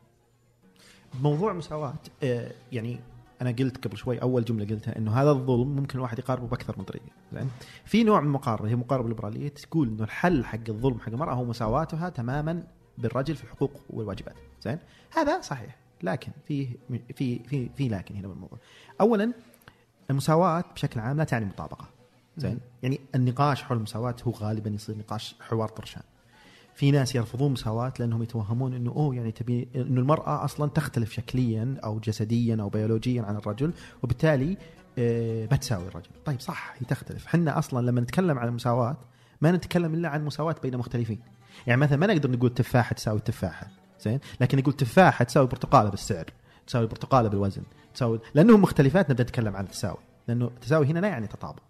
[1.21, 2.99] موضوع مساواة آه، يعني
[3.41, 6.83] أنا قلت قبل شوي أول جملة قلتها إنه هذا الظلم ممكن الواحد يقاربه بأكثر من
[6.83, 7.49] طريقة زين؟
[7.85, 11.45] في نوع من المقاربة هي مقاربة الليبراليه تقول إنه الحل حق الظلم حق المرأة هو
[11.45, 12.63] مساواتها تماما
[12.97, 14.79] بالرجل في الحقوق والواجبات زين؟
[15.13, 16.67] هذا صحيح لكن في
[17.15, 18.59] في في لكن هنا بالموضوع.
[19.01, 19.33] اولا
[20.09, 21.87] المساواة بشكل عام لا تعني مطابقة.
[22.37, 26.01] زين؟ يعني النقاش حول المساواة هو غالبا يصير نقاش حوار طرشان.
[26.75, 31.77] في ناس يرفضون مساواة لأنهم يتوهمون أنه أوه يعني تبي أنه المرأة أصلا تختلف شكليا
[31.83, 34.57] أو جسديا أو بيولوجيا عن الرجل وبالتالي
[34.97, 36.09] آه، ما تساوي الرجل.
[36.25, 37.27] طيب صح هي تختلف.
[37.27, 38.97] حنا أصلا لما نتكلم عن المساواة
[39.41, 41.19] ما نتكلم إلا عن مساواة بين مختلفين.
[41.67, 43.67] يعني مثلا ما نقدر نقول تفاحة تساوي تفاحة
[44.01, 46.25] زين؟ لكن نقول تفاحة تساوي برتقالة بالسعر.
[46.69, 47.61] تساوي برتقالة بالوزن
[47.93, 51.63] تساوي لأنهم مختلفات نبدأ نتكلم عن التساوي لأنه التساوي هنا لا يعني تطابق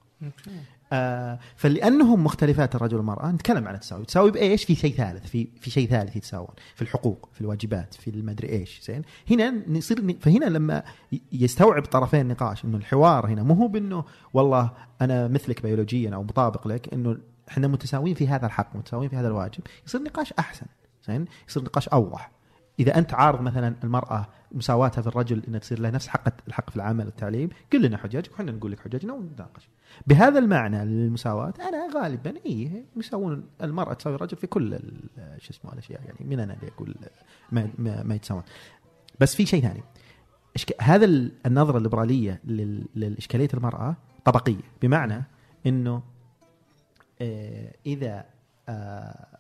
[0.94, 5.70] آه فلأنهم مختلفات الرجل والمرأة نتكلم عن التساوي، تساوي بإيش؟ في شيء ثالث، في في
[5.70, 10.84] شيء ثالث يتساوون، في الحقوق، في الواجبات، في المدري إيش، زين؟ هنا نصير فهنا لما
[11.32, 16.68] يستوعب طرفين النقاش إنه الحوار هنا مو هو بإنه والله أنا مثلك بيولوجيا أو مطابق
[16.68, 17.18] لك إنه
[17.50, 20.66] إحنا متساويين في هذا الحق، متساويين في هذا الواجب، يصير نقاش أحسن،
[21.08, 22.32] زين؟ يصير نقاش أوضح.
[22.80, 26.76] إذا أنت عارض مثلا المرأة مساواتها في الرجل انها تصير لها نفس حق الحق في
[26.76, 29.70] العمل والتعليم، قل لنا حججك وحنا نقول لك حججنا ونتناقش.
[30.08, 34.80] بهذا المعنى للمساواة أنا غالبا إيه يساوون المرأة تساوي الرجل في كل
[35.38, 36.96] شو اسمه الأشياء يعني من أنا اللي أقول
[37.52, 38.44] ما, ما, ما يتساوون
[39.20, 39.84] بس في شيء ثاني.
[40.82, 42.86] هذا ال- النظرة الليبرالية لل...
[42.96, 45.24] للإشكالية المرأة طبقية بمعنى
[45.68, 46.04] أنه
[47.22, 48.26] آه إذا
[48.70, 49.38] آه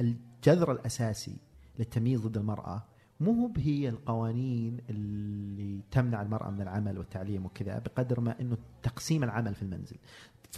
[0.00, 1.36] ال- الجذر الأساسي
[1.78, 2.84] للتمييز ضد المرأة
[3.20, 9.54] مو هي القوانين اللي تمنع المرأة من العمل والتعليم وكذا بقدر ما إنه تقسيم العمل
[9.54, 9.96] في المنزل.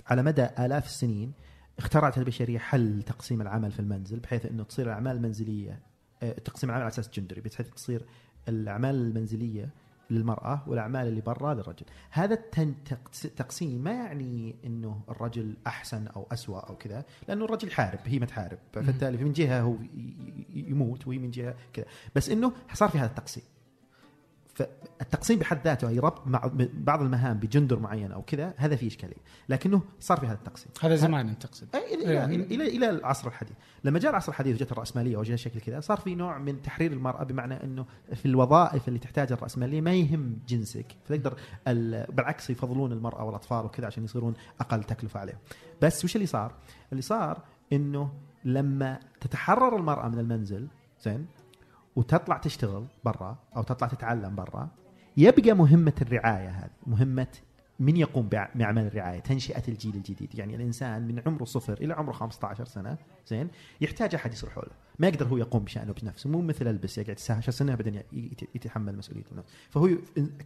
[0.07, 1.33] على مدى آلاف السنين
[1.79, 5.81] اخترعت البشرية حل تقسيم العمل في المنزل بحيث إنه تصير الأعمال المنزلية
[6.23, 8.05] آه، تقسيم العمل على أساس جندري بحيث تصير
[8.49, 9.71] الأعمال المنزلية
[10.13, 11.87] للمرأة والأعمال اللي برا للرجل.
[12.11, 17.69] هذا التن- تقس- تقسيم ما يعني أنه الرجل أحسن أو أسوأ أو كذا لأنه الرجل
[17.69, 18.59] يحارب هي ما تحارب.
[18.73, 19.77] فبالتالي من جهة هو
[20.55, 21.87] يموت وهي من جهة كذا.
[22.15, 23.45] بس أنه صار في هذا التقسيم.
[24.99, 29.17] فالتقسيم بحد ذاته اي ربط مع بعض المهام بجندر معين أو كذا هذا فيه إشكالية.
[29.49, 30.73] لكنه صار في هذا التقسيم.
[30.83, 32.25] هذا زمان انت تقصد إلى إيه.
[32.25, 33.53] إلى إلى, العصر الحديث.
[33.85, 37.25] لما جاء العصر الحديث وجت الرأسمالية وجاء شكل كذا صار في نوع من تحرير المرأة
[37.25, 40.87] بمعنى إنه في الوظائف اللي تحتاجها الرأسمالية ما يهم جنسك.
[41.05, 41.35] فتقدر
[41.69, 45.39] ال- بالعكس يفضلون المرأة والأطفال وكذا عشان يصيرون أقل تكلفة عليهم.
[45.83, 46.55] بس وش اللي صار؟
[46.93, 48.13] اللي صار إنه
[48.45, 50.69] لما تتحرر المرأة من المنزل
[51.05, 51.27] زين
[51.97, 54.69] وتطلع تشتغل برا أو تطلع تتعلم برا
[55.17, 57.27] يبقى مهمة الرعاية هذه مهمة
[57.81, 60.35] من يقوم باعمال الرعاية تنشئة الجيل الجديد.
[60.35, 63.49] يعني الإنسان من عمره صفر إلى عمره 15 سنة زين؟
[63.81, 67.53] يحتاج أحد يصير حوله ما يقدر هو يقوم بشأنه بنفسه مو مثل ألبس يقعد 19
[67.53, 68.03] سنة بعدين
[68.55, 69.89] يتحمل مسؤوليته بنفسه فهو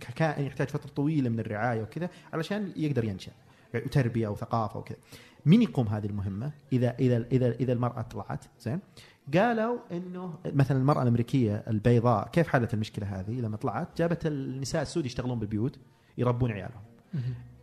[0.01, 3.33] ككائن يحتاج فترة طويلة من الرعاية وكذا علشان يقدر ينشأ
[3.75, 4.99] يعني وتربيه وثقافه وكذا.
[5.47, 8.81] مين يقوم هذه المهمة؟ إذا إذا إذا إذا المرأة طلعت زين؟
[9.35, 15.07] قالوا إنه مثلا المرأة الأمريكية البيضاء كيف حلت المشكلة هذه؟ لما طلعت جابت النساء السود
[15.07, 15.79] يشتغلون بالبيوت
[16.19, 16.83] يربون عيالهم.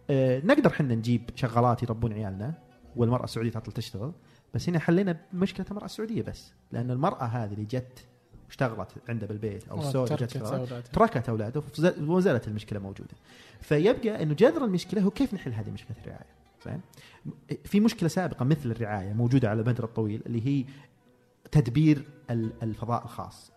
[0.10, 2.54] آه، نقدر حنا نجيب شغالات يربون عيالنا
[2.96, 4.12] والمرأة السعودية تطلع تشتغل
[4.54, 8.06] بس هنا حلينا مشكلة المرأة السعودية بس لأن المرأة هذه اللي جت
[8.50, 10.38] اشتغلت عنده بالبيت أو السعوديه جت
[10.94, 11.62] تركت أولاده
[12.00, 13.14] وما زالت المشكلة موجودة.
[13.62, 16.26] فيبقى إنه جذر المشكلة هو كيف نحل هذه مشكلة الرعاية؟
[16.66, 16.82] زين؟
[17.64, 20.66] في مشكلة سابقة مثل الرعاية موجودة على المدى الطويل اللي هي
[21.54, 23.52] تدبير ال- الفضاء الخاص.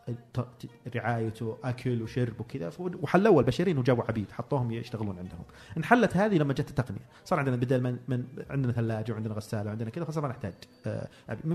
[0.96, 2.70] رعايته أكل وشرب وكذا.
[2.78, 5.42] وحلوها البشريين وجابوا عبيد حطوهم يشتغلون عندهم.
[5.76, 7.00] انحلت هذه لما جت التقنية.
[7.24, 10.54] صار عندنا بدل من, من عندنا ثلاجة وعندنا غسالة وعندنا كذا فصار ما نحتاج.
[10.87, 11.09] آه،.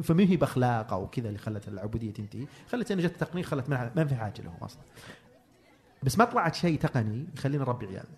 [0.04, 4.06] فما هي باخلاق أو كذا اللي خلت العبودية تنتهي؟ خلت إنه جت التقنية خلت ما
[4.06, 4.82] في حاجة لهم أصلا.
[6.04, 8.16] بس ما طلعت شيء تقني يخلينا نربي عيالنا.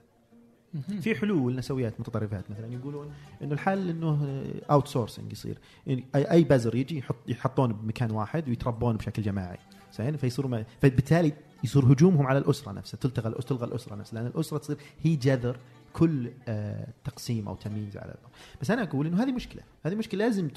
[1.02, 5.58] في حلول نسويات متطرفات مثلا يقولون إنه الحل إنه outsourcing يصير.
[5.88, 9.58] يعني اي بزر يجي يحط يحطون بمكان واحد ويتربون بشكل جماعي.
[9.98, 11.34] زين؟ فيصيروا ما فبالتالي
[11.64, 12.98] يصير هجومهم على الأسرة نفسها.
[12.98, 14.20] تلتغى تلغى الأسرة نفسها.
[14.20, 15.58] لأن الأسرة تصير هي جذر
[15.94, 18.32] كل آه، تقسيم أو تمييز على الأرض.
[18.62, 19.62] بس أنا أقول إنه هذه مشكلة.
[19.84, 20.50] هذه مشكلة لازم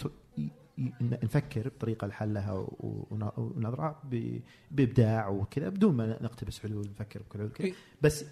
[1.01, 4.03] نفكر بطريقة لحلها ونضرع
[4.71, 7.73] بإبداع وكذا بدون ما نقتبس حلول نفكر بكل حلول كذا.
[8.03, 8.25] بس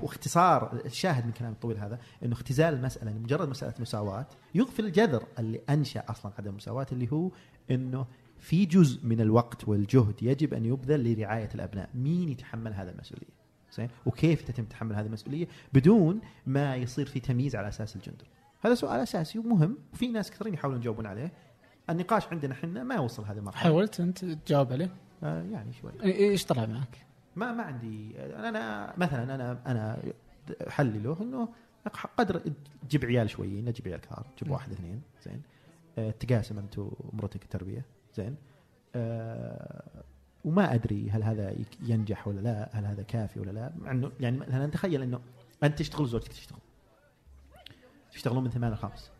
[0.00, 5.24] واختصار الشاهد من كلام الطويل هذا إنه اختزال المسألة إنه مجرد مسألة مساواة يغفل الجذر
[5.38, 7.30] اللي أنشأ أصلا عدم المساواة اللي هو
[7.70, 8.06] إنه
[8.38, 13.36] في جزء من الوقت والجهد يجب أن يبذل لرعاية الأبناء، مين يتحمل هذا المسؤولية؟
[13.72, 18.24] زين؟ وكيف تتم تحمل هذه المسؤولية بدون ما يصير في تمييز على أساس الجندر؟
[18.60, 21.32] هذا سؤال أساسي ومهم وفي ناس كثيرين يحاولون يجاوبون عليه.
[21.90, 23.62] النقاش عندنا إحنا ما وصل هذه المرحلة.
[23.62, 24.90] حاولت أنت تجاوب عليه؟
[25.22, 25.92] آه يعني شوي.
[26.02, 30.02] إيش طلع معك؟ ما ما عندي أنا مثلا أنا أنا
[30.68, 31.48] حلي له انه
[32.16, 32.42] قدر
[32.88, 34.52] تجيب عيال شويين لا تجيب عيال كثار تجيب.
[34.52, 35.42] واحد اثنين زين
[35.98, 38.36] آه، تقاسم انت ومرتك التربية زين
[38.94, 40.04] آه،
[40.44, 44.36] وما أدري هل هذا ينجح ولا لا هل هذا كافي ولا لا مع انه يعني
[44.38, 45.20] مثلا تخيل إنه
[45.62, 46.58] أنت تشتغل وزوجتك تشتغل
[48.12, 49.10] تشتغلون من ثمان لخمس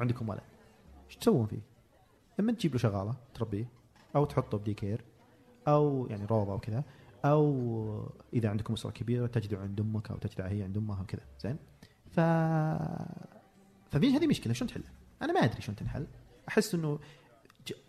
[0.00, 0.40] عندكم ولد
[1.06, 1.60] إيش تسوون فيه؟
[2.40, 3.68] إما تجيب له شغالة تربيه
[4.16, 5.04] أو تحطه بدي كير
[5.68, 6.84] أو يعني روضه وكذا
[7.24, 11.56] أو إذا عندكم أسرة كبيرة تجدع عند أمك أو تجدع هي عند أمها وكذا زين؟
[12.10, 12.20] ف
[13.90, 14.92] ففي هذه مشكلة شلون تحلها؟
[15.22, 16.06] أنا ما أدري شلون تنحل.
[16.48, 16.98] أحس إنه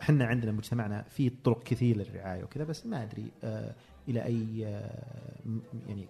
[0.01, 3.75] إحنا عندنا مجتمعنا في طرق كثير للرعاية وكذا بس ما أدري آه
[4.07, 5.39] إلى أي آه
[5.87, 6.07] يعني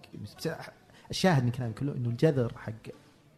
[1.10, 2.72] الشاهد من كلامي كله إنه الجذر حق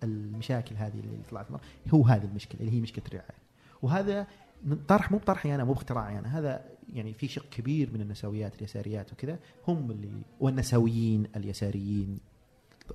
[0.03, 1.47] المشاكل هذه اللي طلعت
[1.95, 3.39] هو هذه المشكلة اللي هي مشكلة الرعاية.
[3.83, 4.27] وهذا
[4.65, 6.39] من طرح مو بطرحي أنا مو باختراعي أنا.
[6.39, 9.39] هذا يعني في شق كبير من النسويات اليساريات وكذا.
[9.69, 10.09] هم اللي
[10.41, 12.19] والنسويين اليساريين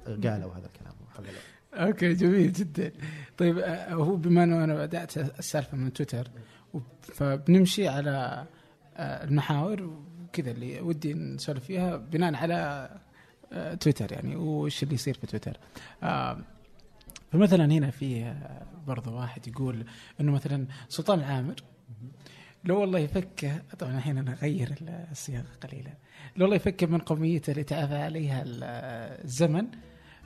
[0.06, 0.94] قالوا هذا الكلام
[1.74, 2.92] أوكي جميل جدا.
[3.38, 6.28] طيب هو بما أنه أنا بدأت السالفه من تويتر
[7.02, 8.46] فبنمشي على
[9.00, 12.90] المحاور وكذا اللي ودي نسولف فيها بناء على
[13.80, 14.36] تويتر يعني.
[14.36, 15.58] وش اللي يصير في تويتر؟
[17.32, 19.86] فمثلا هنا في آه، برضه واحد يقول
[20.22, 21.56] إنه مثلا سلطان العامر
[22.64, 24.76] لو والله يفكه طبعا الحين أنا اغير
[25.12, 25.92] الصياغة قليلا
[26.36, 28.64] لو والله يفكه من قوميته اللي تعافى عليها ال-
[29.24, 29.68] الزمن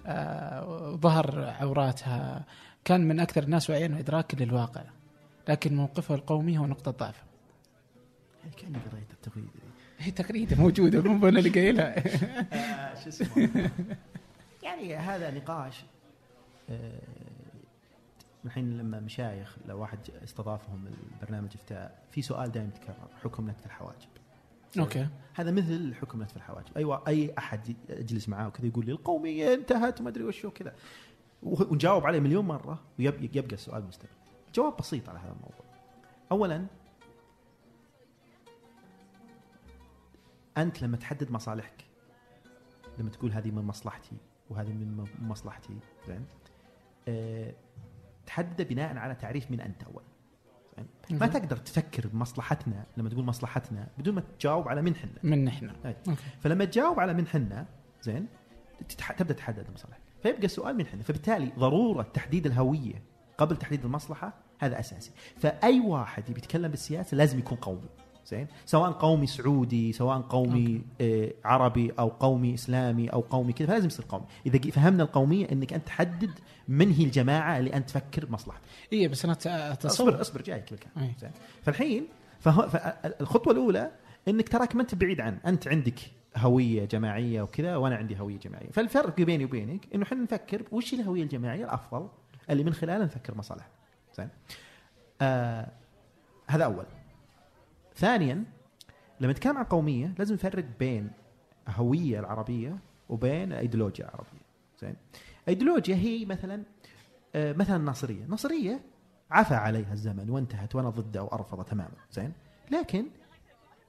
[0.06, 2.46] آه، وظهر عوراتها
[2.86, 4.84] كان من أكثر الناس وعيا وادراكا للواقع
[5.50, 7.24] لكن موقفه القومي هو نقطة ضعفه
[8.58, 9.50] كاني قريت التغريده
[10.00, 11.96] هي تغريدة موجودة مو أنا اللي قايلها
[12.54, 13.50] آه، شو اسمه؟
[14.64, 15.86] يعني هذا نقاش آه،
[18.46, 24.08] الحين لما مشايخ لو واحد استضافهم البرنامج افتاء في سؤال دائما يتكرر حكم نتف الحواجب.
[24.80, 25.08] أوكي.
[25.34, 26.78] هذا مثل حكم نتف الحواجب.
[26.78, 30.74] اي وا- أي أحد اجلس معاه وكذا يقول لي القومية انتهت وما أدري وش وكذا.
[31.44, 34.10] ونجاوب عليه مليون مرة ويبقى السؤال مستمر
[34.56, 35.66] جواب بسيط على هذا الموضوع.
[36.32, 36.66] اولا
[40.58, 41.86] أنت لما تحدد مصالحك
[43.00, 44.16] لما تقول هذه من مصلحتي
[44.50, 45.74] وهذه من مصلحتي
[46.08, 46.26] زين؟
[47.08, 47.54] أه
[48.26, 50.06] تحدده بناء على تعريف من أنت اولا
[51.10, 51.28] زين ما.
[51.28, 55.20] تقدر تفكر بمصلحتنا لما تقول مصلحتنا بدون ما تجاوب على من حنا.
[55.24, 55.96] من إحنا
[56.40, 57.66] فلما تجاوب على من حنا
[58.02, 58.28] زين.
[59.18, 61.04] تبدأ تحدد المصالح فيبقى السؤال من حنا.
[61.04, 63.04] فبالتالي ضرورة تحديد الهوية
[63.38, 65.12] قبل تحديد المصلحة هذا أساسي.
[65.38, 67.90] فأي واحد يبي يتكلم بالسياسة لازم يكون قومي
[68.26, 73.88] زين؟ سواء قومي سعودي سواء قومي آه عربي أو قومي إسلامي أو قومي كذا فلازم
[73.88, 74.26] يصير قومي.
[74.46, 76.32] إذا فهمنا القومية إنك أنت تحدد
[76.68, 78.62] من هي الجماعة اللي أنت تفكر بمصلحتها
[78.94, 80.22] اي بس أنا ت- اصبر أتصور.
[80.22, 81.14] اصبر جايك بالكلام أي.
[81.20, 81.32] زين.
[81.64, 82.08] فالحين
[82.40, 83.92] فهو فالخطوه الأولى
[84.28, 86.00] إنك تراك ما أنت بعيد عن أنت عندك
[86.38, 88.70] هوية جماعية وكذا وأنا عندي هوية جماعية.
[88.72, 92.08] فالفرق بيني وبينك إنه إحنا نفكر وش الهوية الجماعية الأفضل
[92.50, 93.68] اللي من خلالها نفكر مصالح.
[94.18, 94.30] زين.
[95.22, 95.68] آه
[96.48, 96.86] هذا أول.
[97.96, 98.44] ثانيا
[99.20, 101.12] لما نتكلم عن قومية لازم نفرق بين
[101.68, 102.78] الهويه العربية
[103.10, 104.46] وبين الايديولوجيا العربية.
[104.82, 104.96] زين؟
[105.48, 106.64] ايديولوجيا هي مثلا
[107.36, 108.24] آه، مثلا الناصرية.
[108.24, 108.82] الناصرية
[109.32, 111.98] عفى عليها الزمن وانتهت وأنا ضدها وارفضها تماما.
[112.12, 112.34] زين؟
[112.72, 113.06] لكن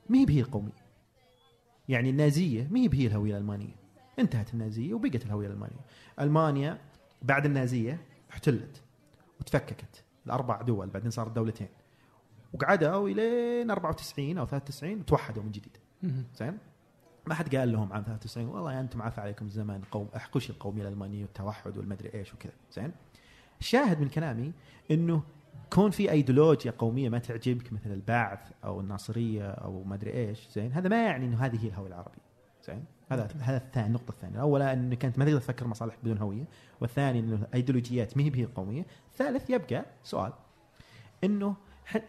[0.08, 0.86] ما هي بهي القومية.
[1.88, 3.74] يعني النازية ما هي بهي الهوية الألمانية.
[4.18, 5.80] انتهت النازية وبقت الهوية الألمانية.
[6.20, 6.78] ألمانيا
[7.22, 8.82] بعد النازية احتلت
[9.40, 10.04] وتفككت.
[10.26, 11.68] الأربع دول بعدين صارت دولتين.
[12.52, 15.76] وقعدوا إلين 94 أو 93 وتوحدوا من جديد.
[16.34, 16.58] زين؟
[17.26, 20.82] ما حد قال لهم عام 93 والله يا أنتم عفى عليكم الزمن قوم احكوش القوميه
[20.82, 22.52] الالمانيه والتوحد والمدري إيش وكذا.
[22.72, 22.92] زين؟
[23.60, 24.52] الشاهد من كلامي
[24.90, 25.22] إنه
[25.72, 30.72] كون في ايديولوجيا قومية ما تعجبك مثل البعث أو الناصرية أو ما ادري إيش زين؟
[30.72, 32.26] هذا ما يعني إنه هذه هي الهوية العربية.
[32.64, 34.40] زين؟ هذا هذا الثاني النقطة الثانية.
[34.40, 36.44] اولا انك انت ما تقدر تفكر مصالح بدون هوية
[36.80, 38.86] والثاني إنه الايديولوجيات ما هي بهي القومية.
[39.12, 40.32] الثالث يبقى سؤال
[41.24, 41.56] إنه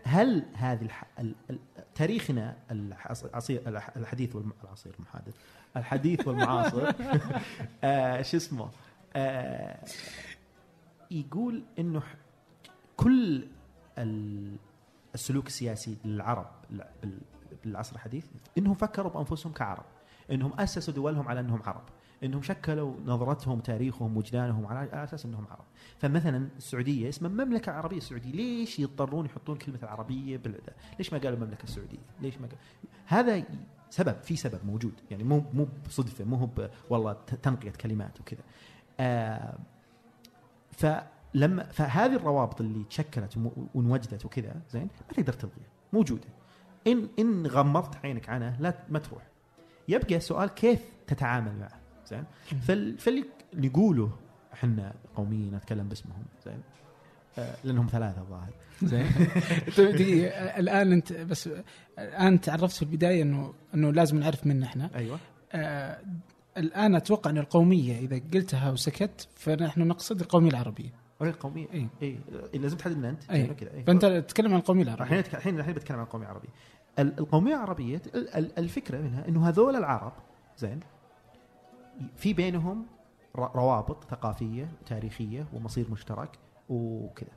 [0.04, 0.90] هل هذه.
[1.96, 4.54] تاريخنا العصير الح- الحديث والم...
[4.63, 5.34] العصير المحادث.
[5.78, 6.92] الحديث والمعاصر.
[7.84, 8.70] آه شو اسمه؟
[9.16, 9.80] آه
[11.12, 12.02] يقول إنه
[12.98, 13.48] كل
[13.98, 14.56] ال...
[15.16, 17.20] السلوك السياسي للعرب بال-
[17.63, 18.26] بالعصر الحديث
[18.58, 19.86] إنهم فكروا بأنفسهم كعرب.
[20.32, 21.84] إنهم أسسوا دولهم على إنهم عرب.
[22.23, 25.65] إنهم شكلوا نظرتهم تاريخهم وجدانهم على أساس إنهم عرب.
[25.99, 31.38] فمثلا السعودية اسمها المملكه العربيه السعوديه ليش يضطرون يحطون كلمة العربية بالعدة؟ ليش ما قالوا
[31.38, 32.58] المملكه السعودية؟ ليش ما قال؟
[33.06, 33.43] هذا
[33.89, 34.93] سبب في سبب موجود.
[35.12, 38.41] يعني مو مو بصدفة مو ب- والله تنقية كلمات وكذا.
[38.99, 39.58] آه
[40.71, 43.38] فلما فهذه الروابط اللي تشكلت
[43.75, 45.67] وانوجدت وكذا زين ما تقدر تلغيها.
[45.93, 46.27] موجودة.
[46.88, 49.23] إن إن غمضت عينك عنها لا ما تروح.
[49.88, 52.24] يبقى السؤال كيف تتعامل معه زين؟
[52.62, 54.12] فال فاللي نقوله
[54.54, 56.62] إحنا قوميين نتكلم باسمهم زين؟
[57.39, 58.50] آه لأنهم ثلاثة الظاهر.
[58.84, 59.06] زين.
[59.78, 61.50] طيب دقيقة الآن أنت بس
[62.00, 64.89] الآن تعرفت في البداية أنه أنه لازم نعرف من إحنا.
[64.96, 65.20] أيوه.
[65.54, 66.00] آه
[66.58, 70.89] الآن أتوقع أن القومية إذا قلتها وسكت فنحن نقصد القومية العربية.
[71.20, 71.67] ولا القومية.
[71.74, 71.88] إيه.
[72.02, 72.20] إي
[72.60, 73.32] لازم تحدد من أنت.
[73.32, 73.48] أي.
[73.48, 73.84] كذا إيه.
[73.84, 76.50] فأنت تتكلم عن القومية الحين العربية نتك- الحين الحين بتكلم عن القومية العربية.
[77.00, 80.13] ال- القومية العربية ال- ال- الفكرة منها إنه هذول العرب
[80.58, 80.80] زين؟
[82.16, 82.86] في بينهم
[83.36, 87.32] روابط ثقافية وتاريخيه ومصير مشترك وكذا.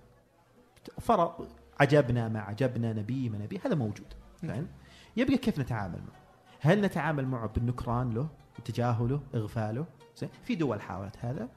[1.01, 1.49] فرق
[1.81, 4.14] عجبنا ما عجبنا نبي ما نبي هذا موجود.
[4.44, 4.68] زين
[5.16, 6.20] يبقى كيف نتعامل معه؟
[6.61, 8.29] هل نتعامل معه بالنكران له
[8.64, 11.49] تجاهله إغفاله؟ زين في دول حاولت هذا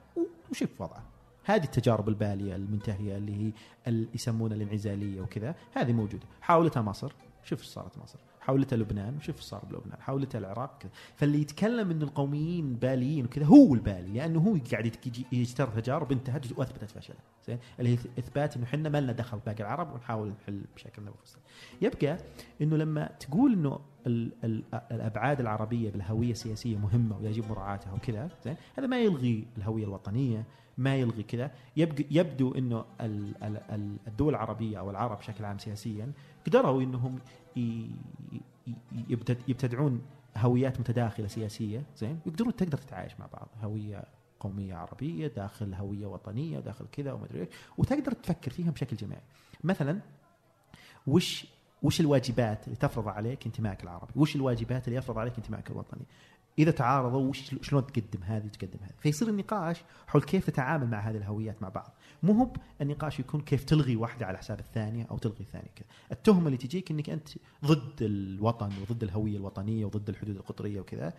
[0.52, 1.04] وشوف وضعه.
[1.46, 3.52] هذه التجارب البالية المنتهية اللي هي
[3.88, 6.28] اللي يسمونها الانعزالية وكذا هذه موجودة.
[6.42, 7.14] حاولتها مصر
[7.44, 8.20] شوف إيش صارت مصر.
[8.44, 10.92] حاولتها لبنان وشوف صار بلبنان حاولتها العراق كذا.
[11.16, 14.92] فاللي يتكلم إن القوميين باليين وكذا هو البالي لأنه هو قاعد
[15.32, 19.64] يجتر تجارب انتهت وأثبتت فشلها زين؟ اللي هي إثبات إنه إحنا ما لنا دخل باقي
[19.64, 20.62] العرب ونحاول نحل
[20.98, 21.42] بنفسنا
[21.82, 22.18] يبقى
[22.62, 28.56] إنه لما تقول إنه ال ال الأبعاد العربية بالهوية السياسية مهمة ويجب مراعاتها وكذا زين؟
[28.78, 30.46] هذا ما يلغي الهوية الوطنية
[30.78, 31.52] ما يلغي كذا.
[32.12, 36.12] يبدو إنه ال- ال- ال- الدول العربية أو العرب بشكل عام سياسيا
[36.48, 37.20] قدروا إنهم
[39.48, 40.02] يبتدعون
[40.38, 43.48] هويات متداخلة سياسية زين؟ يقدرون تقدر تتعايش مع بعض.
[43.64, 44.04] هوية
[44.40, 49.22] قومية عربية داخل هوية وطنية داخل كذا وما أدري إيش وتقدر تفكر فيها بشكل جماعي
[49.64, 50.00] مثلا
[51.08, 51.48] وش
[51.84, 56.06] وش الواجبات اللي تفرض عليك انتمائك العربي؟ وش الواجبات اللي يفرض عليك انتمائك الوطني؟
[56.60, 58.94] إذا تعارضوا وش شلون تقدم هذه وتقدم هذه.
[59.00, 61.94] فيصير النقاش حول كيف تتعامل مع هذه الهويات مع بعض.
[62.24, 65.88] مو هو النقاش يكون كيف تلغي واحدة على حساب الثانية أو تلغي الثانية كذا.
[66.12, 67.30] التهمة اللي تجيك إنك أنت
[67.66, 71.14] ضد الوطن وضد الهوية الوطنية وضد الحدود القطرية وكذا.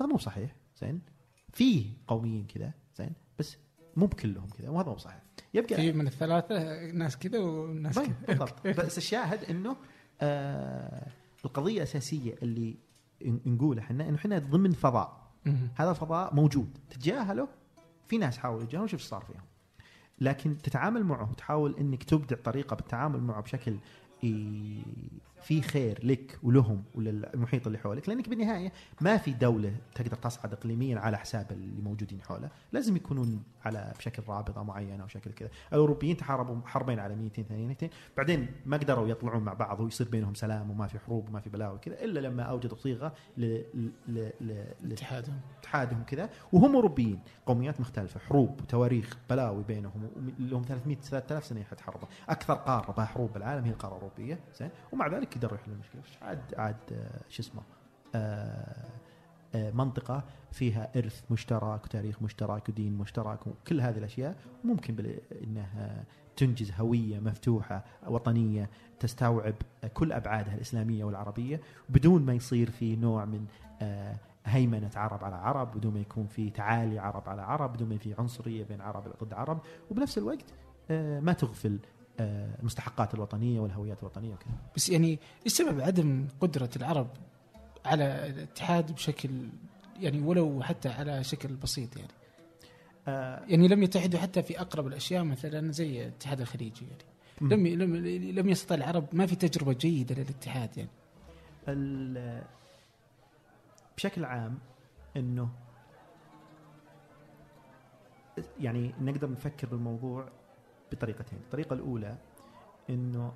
[0.00, 1.00] هذا مو صحيح زين؟
[1.52, 3.56] في قوميين كذا زين؟ بس
[3.96, 5.22] مو بكلهم كذا وهذا مو صحيح.
[5.54, 8.26] يبقى في من الثلاثة ناس كذا وناس طيب كذا.
[8.26, 8.66] بالضبط.
[8.66, 9.76] بس الشاهد إنه
[10.20, 11.06] آه
[11.44, 12.76] القضية الأساسية اللي
[13.24, 15.20] ن- نقولها إحنا إنه إحنا ضمن فضاء.
[15.74, 16.78] هذا الفضاء موجود.
[16.90, 17.48] تتجاهله
[18.06, 19.42] في ناس حاولوا يتجاهلوا شوف صار فيهم.
[20.20, 23.76] لكن تتعامل معه وتحاول إنك تبدع طريقة بالتعامل معه بشكل
[25.42, 30.98] في خير لك ولهم وللمحيط اللي حولك لأنك بالنهاية ما في دولة تقدر تصعد اقليميا
[30.98, 35.48] على حساب اللي موجودين حوله لازم يكونون على بشكل رابطه معينه أو شكل كذا.
[35.72, 40.86] الأوروبيين تحاربوا حربين عالميتين ثانيتين بعدين ما قدروا يطلعون مع بعض ويصير بينهم سلام وما
[40.86, 43.44] في حروب وما في بلاوي كذا إلا لما أوجدوا صيغة ل...
[43.74, 43.90] ل...
[44.08, 44.30] ل...
[44.40, 44.92] ل...
[44.92, 45.40] اتحادهم.
[45.58, 46.30] اتحادهم كذا.
[46.52, 52.92] وهم أوروبيين قوميات مختلفة حروب وتواريخ بلاوي بينهم لهم 300 3000 سنة يتحاربوا أكثر قارة
[52.92, 54.70] بها حروب بالعالم هي القارة الأوروبية زين.
[54.92, 56.02] ومع ذلك قدروا يحلوا المشكلة.
[56.22, 56.76] عاد عاد
[57.28, 57.62] شو اسمه
[58.14, 58.90] آه،
[59.54, 66.04] آه، منطقة فيها إرث مشترك وتاريخ مشترك ودين مشترك وكل هذه الأشياء ممكن إنها
[66.36, 69.54] تنجز هوية مفتوحة وطنية تستوعب
[69.94, 73.46] كل أبعادها الإسلامية والعربية بدون ما يصير في نوع من
[73.82, 74.16] آه،
[74.46, 78.14] هيمنة عرب على عرب بدون ما يكون في تعالي عرب على عرب بدون ما في
[78.18, 80.44] عنصرية بين عرب ضد عرب وبنفس الوقت
[81.20, 81.78] ما تغفل
[82.58, 84.52] المستحقات الوطنية والهويات الوطنية وكذا.
[84.76, 87.08] بس يعني إيش سبب عدم قدرة العرب
[87.84, 89.30] على الاتحاد بشكل
[90.00, 92.12] يعني ولو حتى على شكل بسيط يعني.
[93.08, 97.04] آه، يعني لم يتحدوا حتى في أقرب الأشياء مثلا زي الاتحاد الخليجي يعني.
[97.40, 97.96] لم لم
[98.38, 100.90] لم يستطع العرب ما في تجربة جيدة للاتحاد يعني.
[103.96, 104.58] بشكل عام
[105.16, 105.48] إنه
[108.60, 110.28] يعني نقدر نفكر بالموضوع
[110.92, 112.16] بطريقتين، الطريقة الأولى
[112.90, 113.32] إنه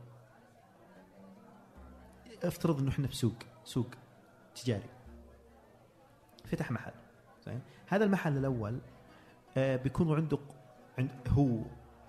[2.43, 3.35] افترض إنه إحنا بسوق،
[3.65, 3.87] سوق
[4.55, 4.89] تجاري.
[6.45, 6.93] فتح محل
[7.47, 8.79] زين؟ هذا المحل الأول
[9.57, 10.39] آه بيكون عنده
[10.99, 11.59] عند هو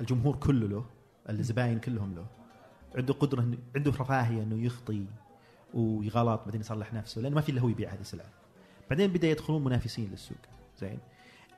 [0.01, 0.85] الجمهور كله له،
[1.29, 2.25] الزباين كلهم له.
[2.95, 5.05] عنده قدرة إنه- عنده رفاهية إنه يخطي
[5.73, 8.29] ويغلط بعدين يصلح نفسه لأنه ما في إلا هو يبيع هذه السلعة.
[8.89, 10.37] بعدين بدأ يدخلون منافسين للسوق
[10.77, 10.99] زين.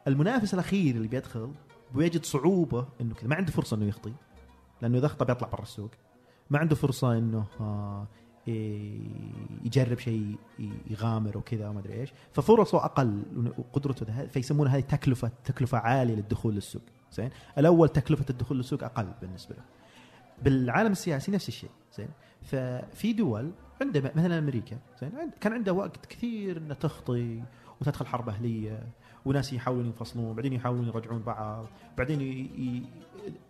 [0.08, 1.54] المنافس الأخير اللي بيدخل
[1.96, 3.28] بيجد صعوبة إنه كذا.
[3.28, 4.14] ما عنده فرصة إنه يخطي
[4.82, 5.92] لأنه إذا اخطا بيطلع برا السوق.
[6.50, 8.08] ما عنده فرصة إنه آه،
[9.66, 10.38] يجرب شيء
[10.90, 12.14] يغامر وكذا وما أدري إيش.
[12.34, 13.24] ففرصه أقل
[13.58, 16.82] وقدرته فيسمونها هذه تكلفة تكلفة عالية للدخول للسوق.
[17.12, 19.64] زين؟ الأول تكلفة الدخول للسوق أقل بالنسبة له.
[20.44, 21.70] بالعالم السياسي نفس الشيء.
[21.98, 22.10] زين؟
[22.42, 25.12] ففي دول عندها مثلا أمريكا زين؟
[25.42, 27.44] كان عندها وقت كثير إنها تخطي
[27.82, 28.88] وتدخل حرب أهلية.
[29.28, 31.66] وناس يحاولون ينفصلون بعدين يحاولون يرجعون بعض
[31.98, 32.84] بعدين ي...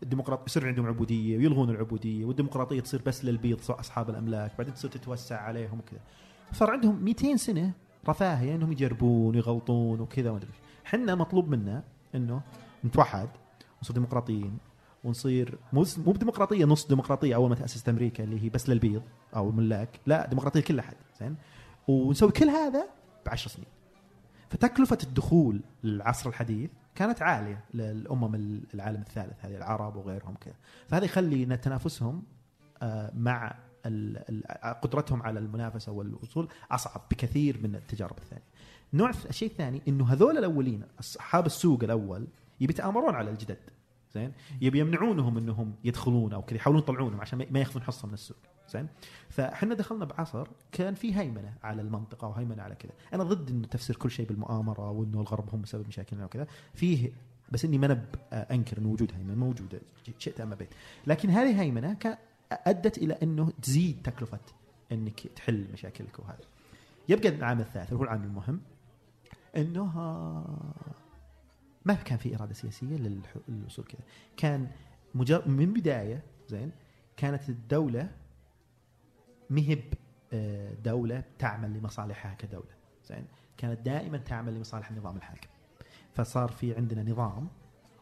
[0.03, 5.41] الديمقراط يصير عندهم عبودية ويلغون العبودية والديمقراطية تصير بس للبيض أصحاب الأملاك بعدين تصير تتوسع
[5.41, 5.99] عليهم وكذا.
[6.53, 7.71] صار عندهم 200 سنة
[8.09, 10.49] رفاهية إنهم يجربون ويغلطون وكذا ما أدري
[10.85, 11.83] إحنا مطلوب منا
[12.15, 12.41] إنه
[12.85, 13.29] نتوحد
[13.77, 14.57] ونصير ديمقراطيين
[15.03, 19.01] ونصير مو مو بديمقراطية نص ديمقراطية أول ما تأسست أمريكا اللي هي بس للبيض
[19.35, 21.35] أو الملاك لا ديمقراطية لكل أحد زين؟
[21.87, 22.87] ونسوي كل هذا
[23.25, 23.76] بعشر سنين.
[24.49, 28.35] فتكلفة الدخول للعصر الحديث كانت عالية للأمم
[28.73, 30.55] العالم الثالث هذه العرب وغيرهم كذا.
[30.87, 32.23] فهذا يخلي إن تنافسهم
[32.81, 33.55] آه، مع
[34.81, 38.43] قدرتهم على المنافسة والوصول أصعب بكثير من التجارب الثانية.
[38.93, 42.27] نوع الشيء الثاني إنه هذول الأولين أصحاب السوق الأول
[42.61, 43.57] يبي يتآمرون على الجدد
[44.13, 44.31] زين؟
[44.61, 48.37] يبي يمنعونهم إنهم يدخلون أو كذا يحاولون يطلعونهم عشان ما ياخذون حصة من السوق.
[48.69, 48.87] زين؟
[49.29, 52.91] فاحنا دخلنا بعصر كان في هيمنة على المنطقة وهيمنة على كذا.
[53.13, 56.47] أنا ضد إنه تفسير كل شيء بالمؤامرة وإنه الغرب هم سبب مشاكلنا وكذا.
[56.73, 57.11] فيه
[57.51, 59.81] بس إني ما أنكر إنه وجود هيمنة موجودة
[60.17, 60.69] شئت أم أبيت.
[61.07, 61.97] لكن هذه هيمنة
[62.51, 64.39] أدت إلى إنه تزيد تكلفة
[64.91, 66.43] إنك تحل مشاكلك وهذا.
[67.09, 68.61] يبقى العامل الثالث وهو العامل المهم
[69.57, 69.85] إنه
[71.85, 74.01] ما كان في إرادة سياسية للوصول كذا.
[74.37, 74.67] كان
[75.15, 76.71] مجرد من بداية زين
[77.17, 78.09] كانت الدولة
[79.49, 79.83] مهب
[80.33, 82.77] آه، دولة تعمل لمصالحها كدولة.
[83.05, 83.25] زين؟
[83.57, 85.49] كانت دائما تعمل لمصالح النظام الحاكم
[86.13, 87.47] فصار في عندنا نظام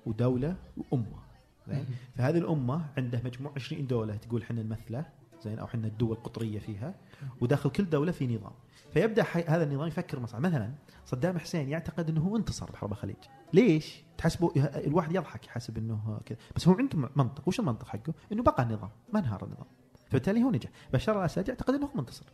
[0.06, 1.20] ودولة وأمة.
[1.68, 1.86] زين؟
[2.16, 5.06] فهذه الأمة عندها مجموع 20 دولة تقول إحنا نمثله
[5.44, 6.96] زين؟ أو إحنا الدول القطرية فيها.
[7.42, 8.52] وداخل كل دولة في نظام.
[8.94, 10.42] فيبدأ هذا النظام يفكر مصالح.
[10.42, 10.74] مثلا
[11.06, 13.16] صدام حسين يعتقد إنه هو انتصر بحرب الخليج.
[13.54, 14.52] ليش؟ تحسبوا
[14.88, 16.38] الواحد يضحك يحسب إنه كذا.
[16.56, 17.48] بس هو عنده منطق.
[17.48, 19.68] وش المنطق حقه؟ إنه بقى النظام ما انهار النظام.
[20.10, 20.70] فبالتالي هو نجح.
[20.94, 22.26] بشار الاسد يعتقد إنه هو منتصر.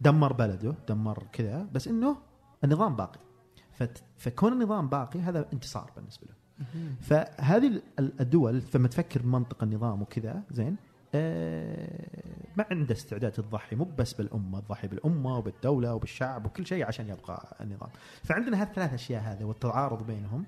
[0.00, 2.16] دمر بلده دمر كذا بس إنه
[2.64, 3.20] النظام باقي.
[4.16, 6.34] فكون النظام باقي هذا انتصار بالنسبة له.
[7.00, 10.76] فهذه الدول لما تفكر بمنطق النظام وكذا زين
[11.14, 17.08] آه ما عنده استعداد تضحي مو بس بالأمة تضحي بالأمة وبالدولة وبالشعب وكل شيء عشان
[17.08, 17.88] يبقى النظام.
[18.22, 20.44] فعندنا هالثلاث أشياء هذه والتعارض بينهم.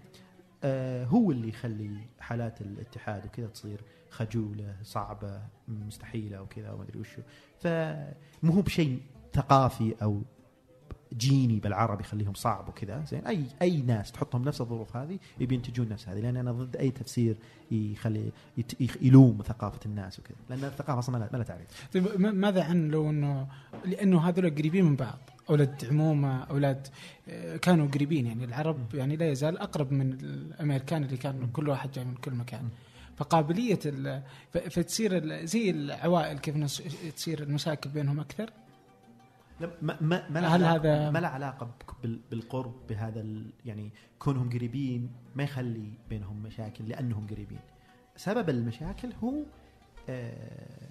[1.08, 1.90] هو اللي يخلي
[2.20, 3.80] حالات الاتحاد وكذا تصير
[4.10, 7.22] خجولة صعبة مستحيلة وكذا وما أدري وشو.
[7.58, 9.00] فمو هو بشيء
[9.34, 10.22] ثقافي أو
[11.16, 13.04] جيني بالعربي يخليهم صعب وكذا.
[13.04, 16.76] زين أي أي ناس تحطهم نفس الظروف هذه يبي ينتجون نفس هذه لأن أنا ضد
[16.76, 17.36] أي تفسير
[17.70, 18.32] يخلي
[19.02, 20.36] يلوم ثقافة الناس وكذا.
[20.50, 21.88] لأن الثقافة أصلا ما لها تعريف.
[21.94, 23.48] طيب ماذا عن لو إنه
[23.84, 25.18] لأنه هذول قريبين من بعض؟
[25.50, 26.88] أولاد عمومه أولاد
[27.28, 28.44] آه، كانوا قريبين يعني.
[28.44, 32.68] العرب يعني لا يزال أقرب من الأمريكان اللي كانوا كل واحد جاي من كل مكان.
[33.16, 33.78] فقابلية
[34.52, 36.80] فتصير زي العوائل كيف
[37.16, 38.50] تصير المشاكل بينهم أكثر؟
[39.60, 41.70] لا ما ما ما هل هذا ما له علاقة
[42.30, 43.24] بالقرب بهذا
[43.64, 47.60] يعني كونهم قريبين ما يخلي بينهم مشاكل لأنهم قريبين.
[48.16, 49.34] سبب المشاكل هو
[50.08, 50.88] آه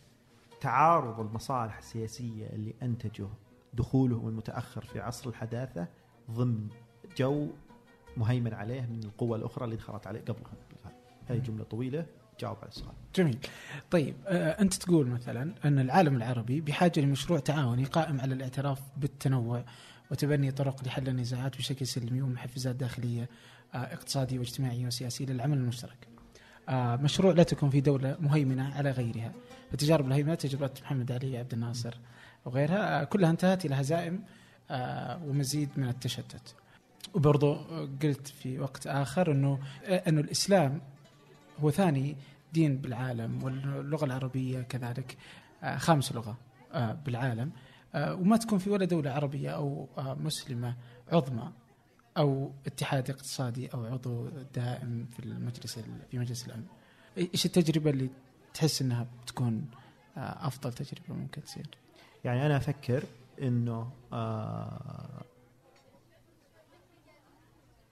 [0.62, 3.28] تعارض المصالح السياسية اللي انتجه
[3.76, 5.88] دخولهم المتأخر في عصر الحداثة
[6.32, 6.68] ضمن
[7.18, 7.48] جو
[8.18, 10.54] مهيمن عليه من القوى الأخرى اللي دخلت عليه قبلهم
[11.28, 12.06] هذه جملة طويلة
[12.40, 12.94] جاوب على السؤال.
[13.16, 13.38] جميل.
[13.92, 19.66] طيب آه أنت تقول مثلا أن العالم العربي بحاجة لمشروع تعاوني قائم على الاعتراف بالتنوع
[20.12, 23.30] وتبني طرق لحل النزاعات بشكل سلمي ومحفزات داخلية
[23.74, 26.08] آه اقتصادية واجتماعية وسياسية للعمل المشترك.
[26.70, 29.32] آه مشروع لا تكون في دولة مهيمنة على غيرها.
[29.72, 31.98] فتجارب الهيمنه تجربة محمد علي عبد الناصر
[32.46, 34.24] وغيرها آه كلها انتهت إلى هزائم
[34.72, 36.56] آه ومزيد من التشتت.
[37.14, 37.54] وبرضو
[38.04, 40.82] قلت في وقت آخر إنه آه، إنه الإسلام
[41.60, 42.18] هو ثاني
[42.54, 45.18] دين بالعالم واللغة العربية كذلك
[45.64, 46.38] آه، خامس لغة
[46.74, 47.52] آه، بالعالم.
[47.96, 50.76] آه، وما تكون في ولا دولة عربية أو مسلمة
[51.12, 51.52] عظمى
[52.18, 55.80] أو اتحاد اقتصادي أو عضو دائم في المجلس
[56.12, 56.66] في مجلس الأمن.
[57.18, 58.10] إيش التجربة اللي
[58.54, 59.70] تحس أنها بتكون
[60.18, 61.68] أفضل تجربة ممكن تصير؟
[62.26, 63.04] يعني أنا أفكر
[63.42, 65.24] أنه آه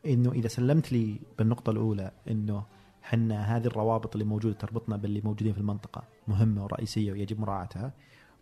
[0.05, 2.65] إنه إذا سلمت لي بالنقطة الأولى إنه
[3.01, 7.93] حنا هذه الروابط اللي موجودة تربطنا باللي موجودين في المنطقة مهمة ورئيسية ويجب مراعاتها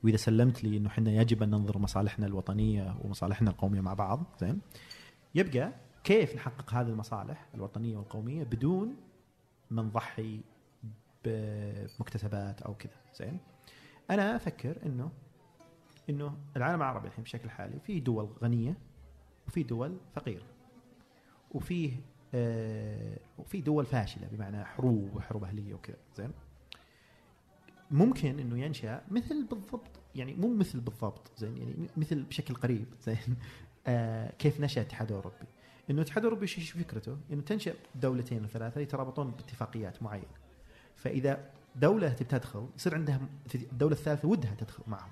[0.03, 4.61] وإذا سلمت لي إنه حنا يجب أن ننظر مصالحنا الوطنية ومصالحنا القومية مع بعض زين؟
[5.35, 5.73] يبقى
[6.03, 8.95] كيف نحقق هذه المصالح الوطنية والقومية بدون
[9.71, 10.39] ما نضحي
[11.25, 13.37] بمكتسبات أو كذا زين؟
[14.09, 15.11] أنا أفكر إنه
[16.11, 18.77] إنه العالم العربي الحين بشكل حالي في دول غنية
[19.47, 20.45] وفي دول فقيرة
[21.51, 21.91] وفيه
[22.33, 26.31] آه وفي دول فاشلة بمعنى حروب وحروب أهلية وكذا زين؟
[27.91, 33.35] ممكن إنه ينشأ مثل بالضبط يعني مو مثل بالضبط زين؟ يعني مثل بشكل قريب زين؟
[33.87, 35.35] آه كيف نشأ الاتحاد الأوروبي؟
[35.89, 40.41] إنه الاتحاد الأوروبي شو فكرته؟ إنه تنشأ دولتين وثلاثة يترابطون باتفاقيات معينة.
[40.95, 43.19] فإذا دولة تبي تدخل يصير عندها
[43.55, 45.11] الدولة الثالثه ودها تدخل معهم.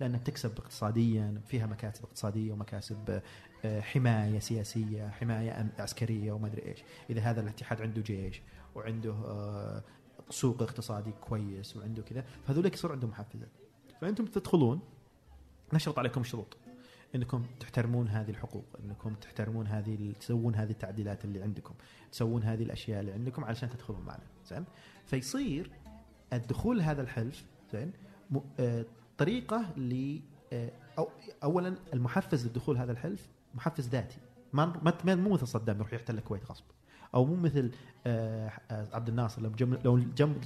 [0.00, 3.22] لانها بتكسب اقتصاديا فيها مكاسب اقتصادية ومكاسب
[3.64, 8.42] آه، حماية سياسية، حماية عسكرية وما أدري إيش، إذا هذا الاتحاد عنده جيش
[8.74, 9.82] وعنده آه،
[10.30, 13.48] سوق اقتصادي كويس وعنده كذا، فهذول يصير عندهم محفزات.
[14.00, 14.80] فأنتم تدخلون
[15.72, 16.56] نشرط عليكم شروط
[17.14, 21.74] إنكم تحترمون هذه الحقوق، إنكم تحترمون هذه تسوون هذه التعديلات اللي عندكم،
[22.12, 24.64] تسوون هذه الأشياء اللي عندكم علشان تدخلون معنا، زين؟
[25.06, 25.70] فيصير
[26.32, 27.92] الدخول هذا الحلف زين
[29.20, 30.20] طريقة ل
[30.52, 31.08] آه، أو
[31.42, 34.18] اولا المحفز لدخول هذا الحلف محفز ذاتي
[34.52, 36.64] ما مو مثل صدام يروح يحتل الكويت غصب
[37.14, 37.70] أو مو مثل
[38.06, 39.98] آه، عبد الناصر لو جم لو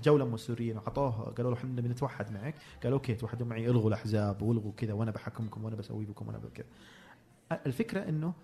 [0.05, 3.89] جو لما السوريين وعطوه قالوا له إحنا نبي نتوحد معك قال أوكي توحدوا معي إلغوا
[3.89, 6.67] الأحزاب وإلغوا كذا وأنا بحكمكم وأنا بسوي بكم وأنا بكذا.
[7.67, 8.35] الفكرة إنه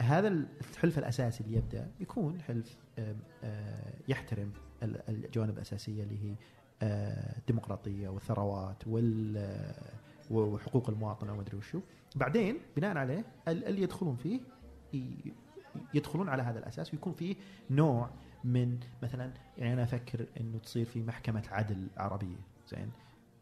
[0.00, 2.76] هذا الحلف الأساسي اللي يبدأ يكون حلف
[4.08, 6.34] يحترم الجوانب الأساسية اللي هي
[6.84, 9.74] الديمقراطية والثروات وال
[10.30, 11.80] وحقوق المواطن أو ما أدري وشو.
[12.16, 14.40] بعدين بناء عليه اللي يدخلون فيه
[15.94, 17.36] يدخلون على هذا الأساس ويكون فيه
[17.70, 18.10] نوع
[18.44, 22.36] من مثلا يعني أنا أفكر إنه تصير في محكمة عدل عربية
[22.68, 22.90] زين؟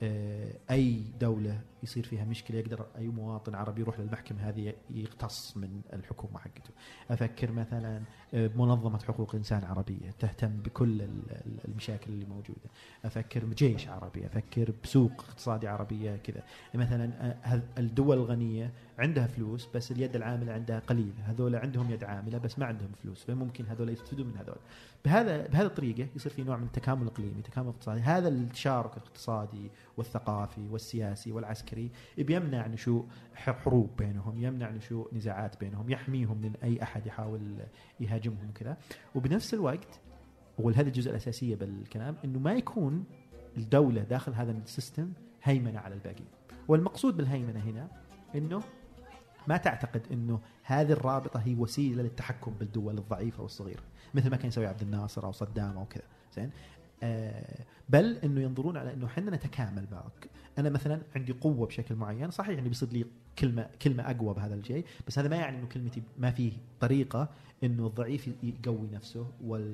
[0.03, 5.80] آه، أي دولة يصير فيها مشكلة يقدر أي مواطن عربي يروح للمحكمة هذه يقتص من
[5.93, 6.70] الحكومة حقته.
[7.11, 8.03] أفكر مثلا
[8.35, 11.09] آه، منظمة حقوق الانسان عربية تهتم بكل
[11.68, 12.70] المشاكل اللي موجودة.
[13.05, 16.43] أفكر بجيش عربي، أفكر بسوق اقتصادي عربية كذا.
[16.74, 17.11] مثلا
[17.45, 22.59] آه، الدول الغنية عندها فلوس بس اليد العاملة عندها قليلة، هذول عندهم يد عاملة بس
[22.59, 24.59] ما عندهم فلوس، فممكن هذول يستفيدون من هذول.
[25.05, 30.68] بهذا بهذه الطريقة يصير في نوع من التكامل الاقليمي، تكامل اقتصادي، هذا التشارك الاقتصادي والثقافي
[30.70, 31.72] والسياسي والعسكري
[32.18, 37.57] بيمنع نشوء حروب بينهم، يمنع نشوء نزاعات بينهم، يحميهم من أي أحد يحاول
[38.01, 38.77] يهاجمهم كذا،
[39.14, 40.01] وبنفس الوقت
[40.59, 43.05] وهذه الجزء الاساسيه بالكلام إنه ما يكون
[43.57, 45.12] الدولة داخل هذا السيستم
[45.43, 46.25] هيمنة على الباقي.
[46.68, 47.89] والمقصود بالهيمنة هنا
[48.35, 48.62] إنه
[49.49, 53.83] ما تعتقد إنه هذه الرابطة هي وسيلة للتحكم بالدول الضعيفة والصغيرة
[54.14, 56.05] مثل ما كان يسوي عبد الناصر أو صدام أو كذا
[56.35, 56.51] زين
[57.88, 60.30] بل إنه ينظرون على إنه إحنا نتكامل معك.
[60.59, 63.05] أنا مثلا عندي قوة بشكل معين صحيح يعني بيصير لي
[63.38, 67.28] كلمه كلمة أقوى بهذا الشيء بس هذا ما يعني إنه كلمتي ما فيه طريقة
[67.64, 69.26] إنه الضعيف يقوي نفسه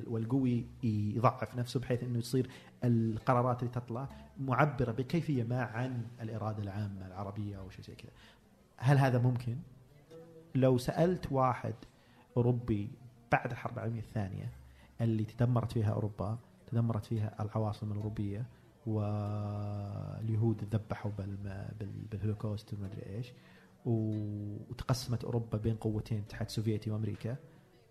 [0.06, 2.50] والقوي يضعف نفسه بحيث إنه يصير
[2.84, 4.08] القرارات اللي تطلع
[4.40, 8.10] معبرة بكيفية ما عن الإرادة العامة العربية أو شيء زي كذا.
[8.76, 9.56] هل هذا ممكن؟
[10.54, 11.74] لو سألت واحد
[12.36, 12.90] أوروبي
[13.32, 14.52] بعد الحرب العالمية الثانية
[15.00, 16.38] اللي تدمرت فيها أوروبا
[16.70, 18.46] تدمرت فيها العواصم الأوروبية
[18.86, 21.10] واليهود ذبحوا
[22.10, 23.32] بالهولوكوست وما ادري إيش
[23.84, 27.36] وتقسمت أوروبا بين قوتين الاتحاد السوفيتي وأمريكا.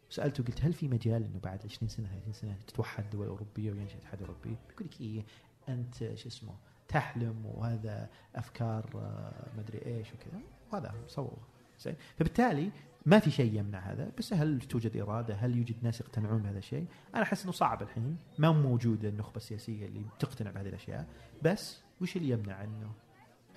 [0.10, 3.94] سألته قلت هل في مجال إنه بعد 20 سنة 30 سنة تتوحد الدول الاوروبيه وينشأ
[3.94, 5.26] الاتحاد الأوروبي؟ يقول لك إيه
[5.70, 6.54] أنت شو اسمه
[6.88, 10.42] تحلم وهذا أفكار آه، ما ادري إيش وكذا.
[10.72, 11.38] وهذا صور
[11.80, 11.96] زين.
[12.18, 12.72] فبالتالي
[13.08, 16.86] ما في شيء يمنع هذا بس هل توجد إرادة؟ هل يوجد ناس يقتنعون بهذا الشيء؟
[17.16, 18.18] أنا أحس إنه صعب الحين.
[18.38, 21.08] ما موجوده النخبة السياسية اللي تقتنع بهذه الأشياء
[21.44, 22.92] بس وش اللي يمنع إنه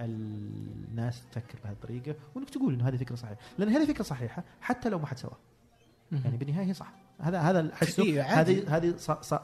[0.01, 3.41] الناس تفكر بهذه الطريقة؟ وإنك تقول إنه هذه فكرة صحيحة.
[3.59, 5.39] لأن هذه فكرة صحيحة حتى لو ما حد سواها.
[6.13, 6.93] يعني بالنهاية هي صح.
[7.21, 8.95] هذا هذا احسه إيه، هذه هذه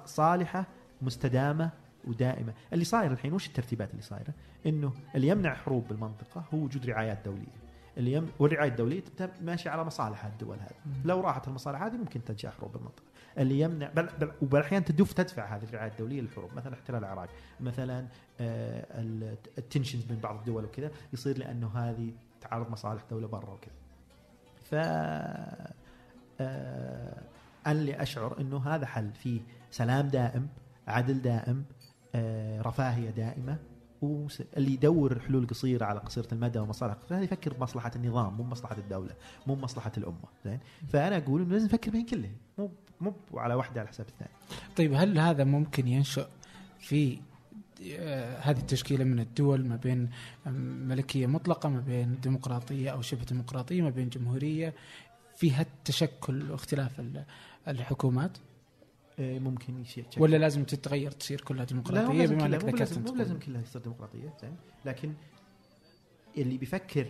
[0.07, 0.67] صالحة
[1.03, 1.71] مستدامة
[2.05, 2.55] ودائمة.
[2.73, 4.35] اللي صاير الحين وش الترتيبات اللي صايرة؟
[4.67, 7.66] إنه اللي يمنع حروب بالمنطقة هو وجود رعايات دولية.
[7.97, 9.03] اللي يم والرعاية الدولية
[9.40, 10.74] ماشيه على مصالح الدول هذه.
[11.05, 13.05] لو راحت المصالح هذه ممكن تنشا حروب بالمنطقة.
[13.38, 16.51] اللي يمنع بل, بل وبالأحيان تدف تدفع هذه الرعاية الدولية للحروب.
[16.57, 17.28] مثلا احتلال العراق.
[17.61, 18.07] مثلا
[18.40, 18.86] آه
[19.59, 20.90] التنشنز بين بعض الدول وكذا.
[21.12, 23.74] يصير لأنه هذه تعارض مصالح دولة برا وكذا.
[24.62, 25.72] ف آه
[27.66, 29.12] أنا اللي أشعر إنه هذا حل.
[29.12, 29.40] فيه
[29.70, 30.49] سلام دائم
[30.86, 31.64] عدل دائم
[32.14, 33.59] آه رفاهية دائمة.
[34.03, 39.14] واللي يدور حلول قصيره على قصيرة المدى ومصالح هذا يفكر بمصلحة النظام مو بمصلحة الدولة
[39.47, 40.28] مو بمصلحة الأمة.
[40.44, 42.70] زين؟ فأنا أقول إنه لازم نفكر بين كلهم مو
[43.01, 44.34] مو على واحدة على حساب الثانية.
[44.76, 46.28] طيب هل هذا ممكن ينشأ
[46.78, 47.18] في
[47.92, 50.11] آه، هذه التشكيلة من الدول ما بين
[50.86, 54.74] ملكية مطلقة ما بين ديمقراطية أو شبه ديمقراطية ما بين جمهورية؟
[55.36, 57.03] في هالتشكل واختلاف
[57.68, 58.38] الحكومات؟
[59.19, 63.83] ممكن يشيل ولا لازم تتغير تصير كلها ديمقراطية؟ بما إنك ذكرت مو لازم كلها تصير
[63.83, 64.57] ديمقراطية زين.
[64.85, 65.14] لكن
[66.39, 67.07] اللي بيفكر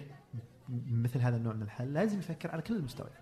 [0.90, 3.12] مثل هذا النوع من الحل لازم يفكر على كل المستويات.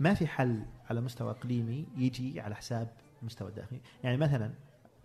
[0.00, 2.88] ما في حل على مستوى إقليمي يجي على حساب
[3.20, 3.80] المستوى الداخلي.
[4.04, 4.50] يعني مثلا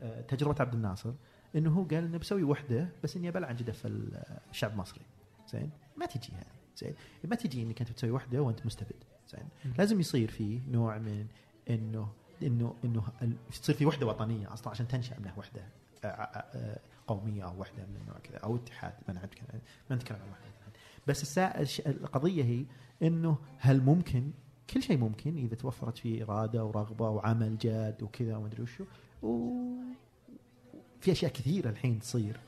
[0.02, 1.14] آه، تجربة عبد الناصر
[1.56, 5.02] إنه هو قال إنه بسوي وحدة بس إني أبلع عن جدف ال- الشعب المصري.
[5.48, 6.46] زين؟ ما تجي هذه.
[6.78, 6.94] زين؟
[7.24, 9.74] ما تجي إنك أنت بتسوي وحدة وأنت مستبد زين.
[9.78, 11.26] لازم يصير في نوع من
[11.70, 12.08] إنه
[12.44, 13.04] انه إنه
[13.62, 15.62] تصير في وحدة وطنية أصلا عشان تنشأ منها وحدة
[16.04, 20.18] آه، آه، آه، قومية أو وحدة من النوع كذا أو اتحاد ما نتكلم ما نتكلم
[20.18, 20.46] عن وحدة
[21.08, 21.38] بس
[21.88, 22.66] القضية هي
[23.04, 24.32] إنه هل ممكن
[24.70, 28.86] كل شيء ممكن إذا توفرت فيه إرادة ورغبة وعمل جاد وكذا وما أدري وشو.
[29.24, 29.92] وفي
[31.12, 32.40] أشياء كثيرة الحين تصير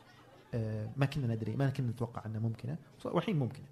[0.97, 3.65] ما كنا ندري ما كنا نتوقع إنها ممكنة والحين ممكنة.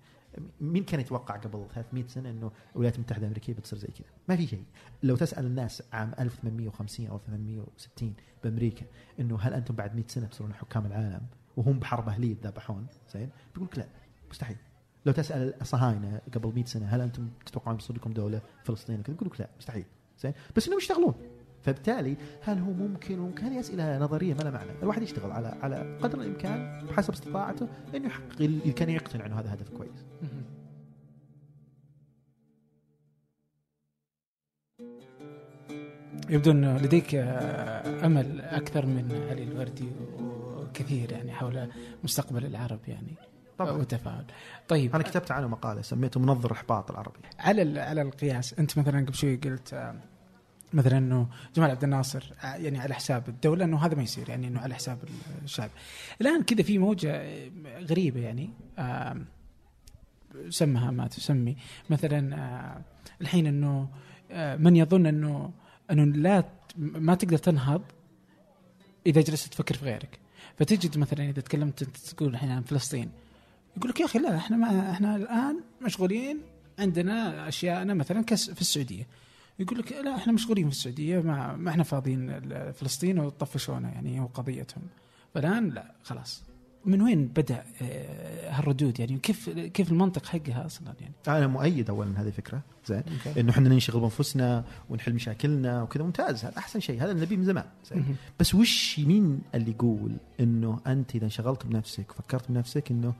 [0.61, 4.47] مين كان يتوقع قبل 300 سنة إنه الولايات المتحدة الأمريكية بتصير زي كذا؟ ما في
[4.47, 4.63] شيء.
[5.03, 8.13] لو تسأل الناس عام 1850 أو 1860
[8.43, 8.85] بأمريكا
[9.19, 11.21] إنه هل أنتم بعد 100 سنة تصيرون حكام العالم
[11.57, 13.87] وهم بحرب أهلية يذبحون زين؟ بيقول لك لا
[14.31, 14.57] مستحيل.
[15.05, 19.41] لو تسأل الصهاينه قبل 100 سنة هل أنتم تتوقعون بيصير لكم دولة فلسطين؟ يقول لك
[19.41, 19.85] لا مستحيل.
[20.19, 21.15] زين؟ بس إنهم يشتغلون.
[21.65, 25.97] فبالتالي هل هو ممكن ممكن هذه أسئلة نظرية ما لها معنى، الواحد يشتغل على على
[26.01, 30.05] قدر الإمكان بحسب استطاعته إنه يحقق اللي كان يقتنع إنه هذا هدف كويس.
[36.29, 41.67] يبدو أن لديك آه، أمل أكثر من علي الوردي وكثير يعني حول
[42.03, 43.15] مستقبل العرب يعني
[43.57, 43.71] طبعا.
[43.71, 44.25] وتفاعل
[44.67, 44.95] طيب.
[44.95, 49.35] أنا كتبت عنه مقالة سميته منظر إحباط العربي على على القياس أنت مثلا قبل شوي
[49.35, 49.95] قلت آه،
[50.75, 54.47] مثلا إنه جمال عبد الناصر آه، يعني على حساب الدولة إنه هذا ما يصير يعني
[54.47, 54.97] إنه على حساب
[55.43, 55.69] الشعب.
[56.21, 57.49] الآن كذا في موجة آه،
[57.79, 58.49] غريبة يعني
[60.49, 61.57] سمها ما تسمي.
[61.89, 62.81] مثلا آه،
[63.21, 63.89] الحين إنه
[64.57, 65.51] من يظن إنه
[65.91, 66.43] إنه لا
[66.77, 67.81] ما تقدر تنهض
[69.05, 70.19] إذا جلست تفكر في غيرك.
[70.57, 73.09] فتجد مثلا إذا تكلمت تقول الحين عن فلسطين
[73.77, 76.41] يقول لك يا أخي لا إحنا ما إحنا الآن مشغولين
[76.79, 79.07] عندنا أشياءنا مثلا كس في السعودية.
[79.59, 82.39] يقول لك لا إحنا مشغولين في السعودية ما, ما إحنا فاضيين
[82.71, 84.83] فلسطين وطفشونا يعني وقضيتهم.
[85.33, 86.43] فالان لا خلاص.
[86.85, 92.21] من وين بدأ آه، هالردود؟ يعني كيف كيف المنطق حقها أصلا يعني؟ أنا مؤيد اولا
[92.21, 93.03] هذه الفكرة زين.
[93.37, 96.03] إنه إحنا ننشغل بأنفسنا ونحل مشاكلنا وكذا.
[96.03, 97.03] ممتاز هذا أحسن شيء.
[97.03, 98.15] هذا النبي من زمان زين.
[98.39, 103.13] بس وش مين اللي يقول إنه أنت إذا انشغلت بنفسك وفكرت بنفسك إنه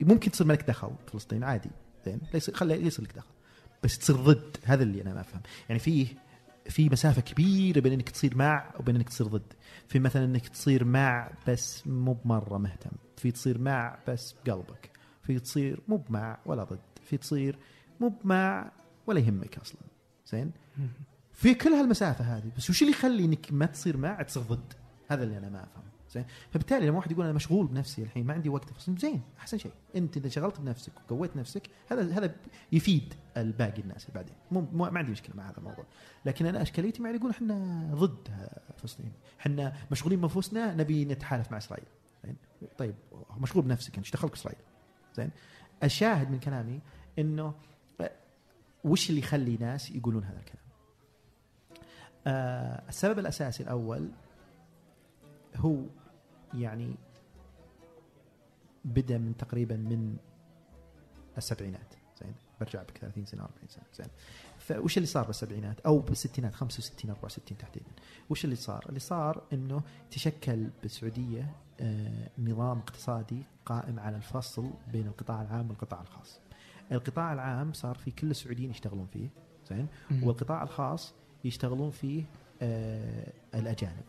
[0.00, 1.70] ممكن تصير ملك دخل فلسطين؟ عادي
[2.06, 2.20] زين.
[2.34, 3.35] ليس خلي يصير لك دخل.
[3.86, 4.56] بس تصير ضد.
[4.64, 5.40] هذا اللي أنا ما أفهم.
[5.68, 6.06] يعني فيه
[6.68, 9.52] في مسافة كبيرة بين إنك تصير مع وبين إنك تصير ضد.
[9.88, 12.90] في مثلا إنك تصير مع بس مو بمرة مهتم.
[13.16, 14.90] في تصير مع بس بقلبك
[15.22, 16.78] في تصير مو بمع ولا ضد.
[17.02, 17.58] في تصير
[18.00, 18.72] مو بمع
[19.06, 19.80] ولا يهمك أصلا.
[20.26, 20.52] زين.
[21.32, 22.50] في كل هالمسافة هذه.
[22.56, 24.72] بس وش اللي يخلي إنك ما تصير مع تصير ضد؟
[25.08, 25.84] هذا اللي أنا ما أفهم.
[26.16, 29.72] زين؟ فبالتالي لما واحد يقول أنا مشغول بنفسي الحين ما عندي وقت زين أحسن شيء.
[29.96, 32.34] أنت إذا شغلت بنفسك وقويت نفسك هذا هذا
[32.72, 34.34] يفيد الباقي الناس اللي بعدين.
[34.50, 35.84] مو مو- ما عندي مشكلة مع هذا الموضوع.
[36.24, 38.28] لكن أنا أشكاليتي مع اللي يقول إحنا ضد
[38.76, 39.12] فلسطين.
[39.40, 41.86] إحنا مشغولين بأنفسنا نبي نتحالف مع إسرائيل.
[42.24, 42.36] زين؟
[42.78, 42.94] طيب
[43.38, 44.60] مشغول بنفسك أنت إيش دخلك إسرائيل؟
[45.16, 45.30] زين؟
[45.84, 46.80] الشاهد من كلامي
[47.18, 47.54] إنه
[48.00, 48.10] آه،
[48.84, 50.64] وش اللي يخلي ناس يقولون هذا الكلام؟
[52.26, 54.10] آه السبب الأساسي الأول
[55.56, 55.82] هو
[56.54, 56.94] يعني
[58.84, 60.16] بدأ من تقريبا من
[61.38, 61.94] السبعينات.
[62.20, 63.84] زين برجع بك 30 سنة 40 سنة.
[63.94, 64.06] زين.
[64.58, 67.90] فوش اللي صار بالسبعينات؟ أو بالستينات 65 64 تحديدا.
[68.30, 75.06] وش اللي صار؟ اللي صار إنه تشكل بالسعودية آه نظام اقتصادي قائم على الفصل بين
[75.06, 76.40] القطاع العام والقطاع الخاص.
[76.92, 79.28] القطاع العام صار في كل السعوديين يشتغلون فيه.
[79.68, 79.86] زين.
[80.22, 82.24] والقطاع الخاص يشتغلون فيه
[82.62, 84.04] آه الأجانب.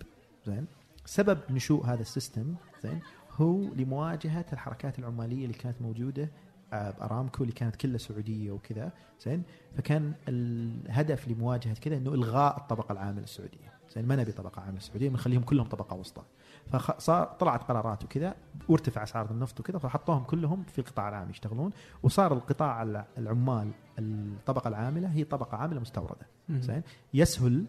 [0.45, 0.67] زين؟
[1.07, 2.99] سبب نشوء هذا السيستم زين
[3.31, 6.29] هو لمواجهة الحركات العمالية اللي كانت موجودة
[6.73, 8.91] آه، بأرامكو اللي كانت كلها سعودية وكذا
[9.21, 9.43] زين
[9.77, 15.09] فكان الهدف لمواجهة كذا إنه إلغاء الطبقة العامله السعوديه زين ما نبي طبقة عامله السعوديه
[15.09, 16.23] بنخليهم كلهم طبقة وسطى.
[16.71, 18.35] فصار طلعت قرارات وكذا
[18.69, 21.71] وارتفع اسعار النفط وكذا فحطوهم كلهم في القطاع العام يشتغلون
[22.03, 26.25] وصار القطاع الع- العمال الطبقة العاملة هي طبقة عاملة مستوردة.
[26.49, 26.81] زين
[27.13, 27.65] يسهل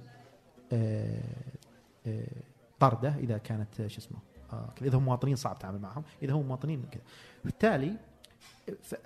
[0.72, 1.22] آه،
[2.06, 2.26] آه،
[2.80, 4.18] طرده إذا كانت آه، شو اسمه
[4.52, 6.02] آه، إذا هم مواطنين صعب التعامل معهم.
[6.22, 7.02] إذا هم مواطنين كذا.
[7.44, 7.96] بالتالي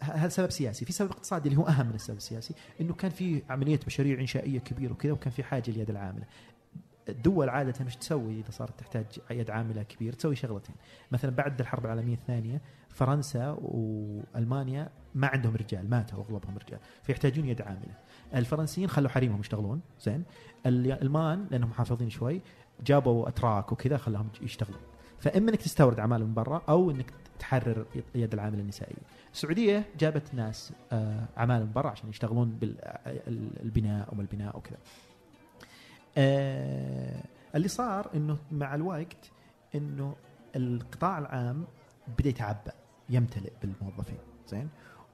[0.00, 0.84] هذا سبب سياسي.
[0.84, 4.58] في سبب اقتصادي اللي هو أهم من السبب السياسي إنه كان في عمليه مشاريع إنشائية
[4.58, 6.24] كبيرة وكذا وكان في حاجة ليد العاملة.
[7.08, 10.74] الدول عادة وش تسوي إذا صارت تحتاج يد عاملة كبير تسوي شغلتين.
[11.12, 17.62] مثلا بعد الحرب العالمية الثانية فرنسا وألمانيا ما عندهم رجال ماتوا أغلبهم رجال فيحتاجون يد
[17.62, 17.94] عاملة.
[18.34, 20.24] الفرنسيين خلوا حريمهم يشتغلون زين.
[20.66, 22.40] الألمان لأنهم محافظين شوي
[22.84, 24.80] جابوا أتراك وكذا خلاهم يشتغلون.
[25.18, 28.96] فإما أنك تستورد عمالة من برا أو أنك تحرر يد العامل النسائية
[29.32, 34.78] السعودية جابت ناس آه، عمالة من برا عشان يشتغلون بالبناء أو البناء وكذا.
[36.16, 37.22] آه
[37.54, 39.30] اللي صار إنه مع الوقت
[39.74, 40.14] إنه
[40.56, 41.64] القطاع العام
[42.18, 42.70] بدأ يتعبى
[43.10, 44.18] يمتلئ بالموظفين
[44.48, 44.68] زين؟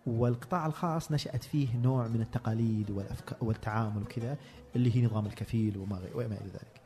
[0.07, 4.37] والقطاع الخاص نشأت فيه نوع من التقاليد والأفكار والتعامل وكذا
[4.77, 6.81] اللي هي نظام الكفيل وما وما إلى ذلك.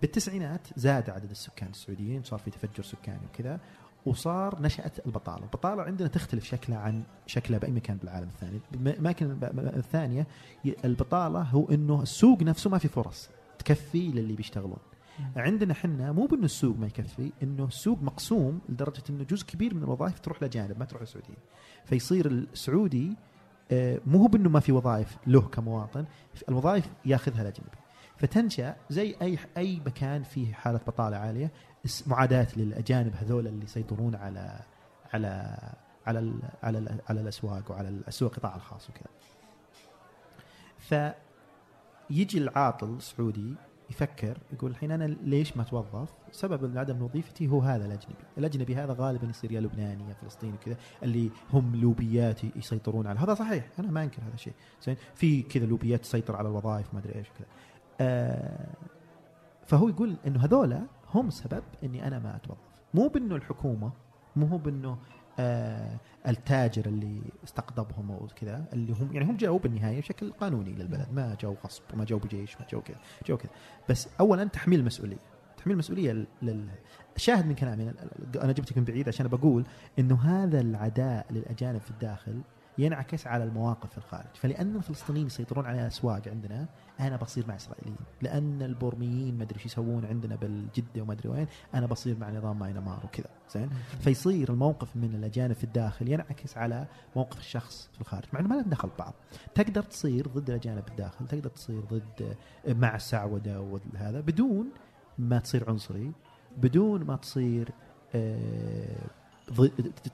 [0.00, 3.60] بالتسعينات زاد عدد السكان السعوديين صار في تفجر سكاني وكذا
[4.06, 5.42] وصار نشأت البطالة.
[5.44, 8.60] البطالة عندنا تختلف شكلها عن شكلها بأي مكان بالعالم الثاني.
[8.74, 10.26] الأماكن الثانية
[10.84, 13.28] البطالة هو أنه السوق نفسه ما في فرص
[13.58, 14.78] تكفي للي بيشتغلون.
[15.36, 19.82] عندنا إحنا مو بأنه السوق ما يكفي إنه السوق مقسوم لدرجة إنه جزء كبير من
[19.82, 21.38] الوظائف تروح لجانب ما تروح للسعوديين
[21.84, 23.16] فيصير السعودي
[23.70, 26.04] آه، مو هو بأنه ما في وظائف له كمواطن
[26.48, 27.85] الوظائف ياخذها الاجنبي
[28.16, 31.52] فتنشأ زي اي أي مكان فيه حالة بطالة عالية
[32.06, 34.60] معاداة للأجانب هذول اللي يسيطرون على
[35.14, 35.58] على
[36.06, 39.10] على ال على ال على الأسواق وعلى السوق القطاع الخاص وكذا.
[40.78, 41.14] ف
[42.10, 43.54] يجي العاطل السعودي
[43.90, 48.96] يفكر يقول الحين أنا ليش ما اتوظف؟ سبب عدم وظيفتي هو هذا الأجنبي، الأجنبي هذا
[48.98, 53.90] غالبا يصير يا لبناني يا فلسطيني كذا اللي هم لوبيات يسيطرون على هذا صحيح أنا
[53.90, 54.52] ما أنكر هذا الشيء،
[54.82, 57.46] زين في كذا لوبيات تسيطر على الوظائف ما أدري إيش كذا.
[58.00, 58.66] آه
[59.66, 60.82] فهو يقول إنه هذولا
[61.14, 62.58] هم سبب إني أنا ما أتوظف،
[62.94, 63.92] مو بإنه الحكومة
[64.36, 64.98] مو هو بإنه
[65.38, 65.96] آه
[66.28, 71.08] التاجر اللي استقطبهم وكذا اللي هم يعني هم جاوا بالنهاية بشكل قانوني للبلد.
[71.12, 73.50] ما جاوا غصب ما جاوا بجيش ما جاوا كذا جاوا كذا.
[73.88, 75.16] بس اولا تحميل المسؤولية.
[75.56, 76.68] تحميل المسؤولية لل
[77.16, 77.92] شاهد من كلامي
[78.42, 79.64] أنا جبتك من بعيد عشان بقول
[79.98, 82.40] إنه هذا العداء للأجانب في الداخل
[82.78, 84.34] ينعكس على المواقف في الخارج.
[84.34, 86.66] فلأن الفلسطينيين يسيطرون على الأسواق عندنا
[87.00, 87.96] أنا بصير مع إسرائيليين.
[88.22, 92.58] لأن البورميين ما أدري إيش يسوون عندنا بالجدة وما أدري وين أنا بصير مع نظام
[92.58, 93.28] ماينمار وكذا.
[93.54, 93.70] زين؟
[94.00, 98.24] فيصير الموقف من الأجانب في الداخل ينعكس على موقف الشخص في الخارج.
[98.32, 99.14] مع إنه ما لنا دخل ببعض
[99.54, 102.36] تقدر تصير ضد الأجانب في الداخل تقدر تصير ضد
[102.68, 104.66] مع السعودة وهذا بدون
[105.18, 106.12] ما تصير عنصري
[106.56, 107.68] بدون ما تصير
[108.14, 109.06] آه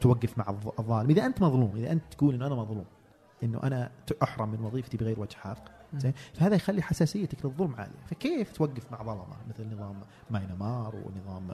[0.00, 1.10] توقف مع الظالم.
[1.10, 2.84] إذا أنت مظلوم إذا أنت تقول إنه أنا مظلوم
[3.42, 3.90] إنه أنا
[4.22, 5.64] أحرم من وظيفتي بغير وجه حق
[5.94, 7.98] زين؟ فهذا يخلي حساسيتك للظلم عالية.
[8.06, 11.50] فكيف توقف مع ظلمة؟ مثل نظام ماينمار ونظام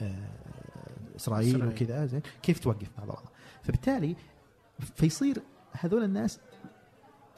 [0.00, 0.28] آه
[1.16, 3.30] إسرائيل وكذا زين؟ كيف توقف مع ظلمة؟
[3.62, 4.16] فبالتالي
[4.80, 5.42] فيصير
[5.72, 6.40] هذول الناس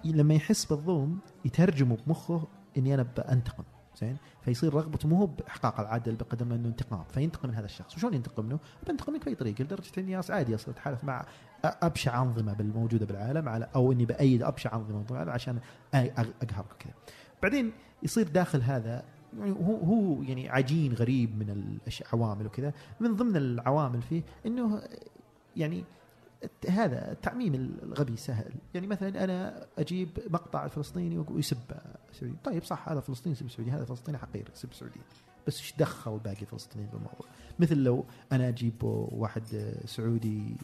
[0.04, 2.46] لما يحس بالظلم يترجموا بمخه
[2.78, 3.64] إني أنا بانتقم
[3.96, 7.04] زين؟ فيصير رغبته مو بإحقاق العدل بقدر ما إنه انتقام.
[7.04, 7.96] فينتقم من هذا الشخص.
[7.96, 11.26] وشلون ينتقم منه؟ بنتقم منك باي طريقه لدرجه اني عادي أصلا اتحالف مع
[11.64, 15.58] أبشع أنظمة الموجوده بالعالم على أو إني بايد أبشع أنظمة بالعالم عشان
[15.94, 16.92] أقهرك كذا.
[17.42, 17.72] بعدين
[18.02, 19.04] يصير داخل هذا
[19.38, 22.72] يعني هو هو يعني عجين غريب من العوامل وكذا.
[23.00, 24.82] من ضمن العوامل فيه إنه
[25.56, 25.84] يعني
[26.68, 31.58] هذا التعميم الغبي سهل يعني مثلا أنا أجيب مقطع الفلسطيني ويسب
[32.10, 35.00] السعودي طيب صح هذا فلسطيني يسب السعودي هذا فلسطيني حقير يسب السعودي
[35.46, 37.26] بس إيش دخل باقي الفلسطينيين بالموضوع
[37.58, 40.56] مثل لو أنا أجيب واحد سعودي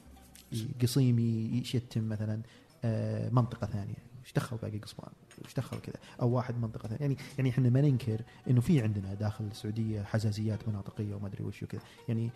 [0.82, 2.42] قصيمي يشتم مثلا
[2.84, 4.10] آه، منطقة ثانية.
[4.24, 5.10] إيش دخل باقي قصبان
[5.44, 7.00] إيش دخل كذا؟ أو واحد منطقة ثانية.
[7.00, 8.20] يعني يعني إحنا ما ننكر
[8.50, 11.80] إنه في عندنا داخل السعودية حزازيات مناطقية وما أدري وش وكذا.
[12.08, 12.30] يعني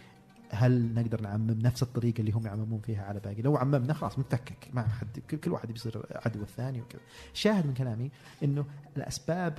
[0.51, 4.69] هل نقدر نعمم نفس الطريقة اللي هم يعممون فيها على باقي؟ لو عممنا خلاص متفكك
[4.73, 7.01] ما حد كل واحد بيصير عدو الثاني وكذا.
[7.33, 8.11] شاهد من كلامي
[8.43, 8.65] إنه
[8.97, 9.59] الأسباب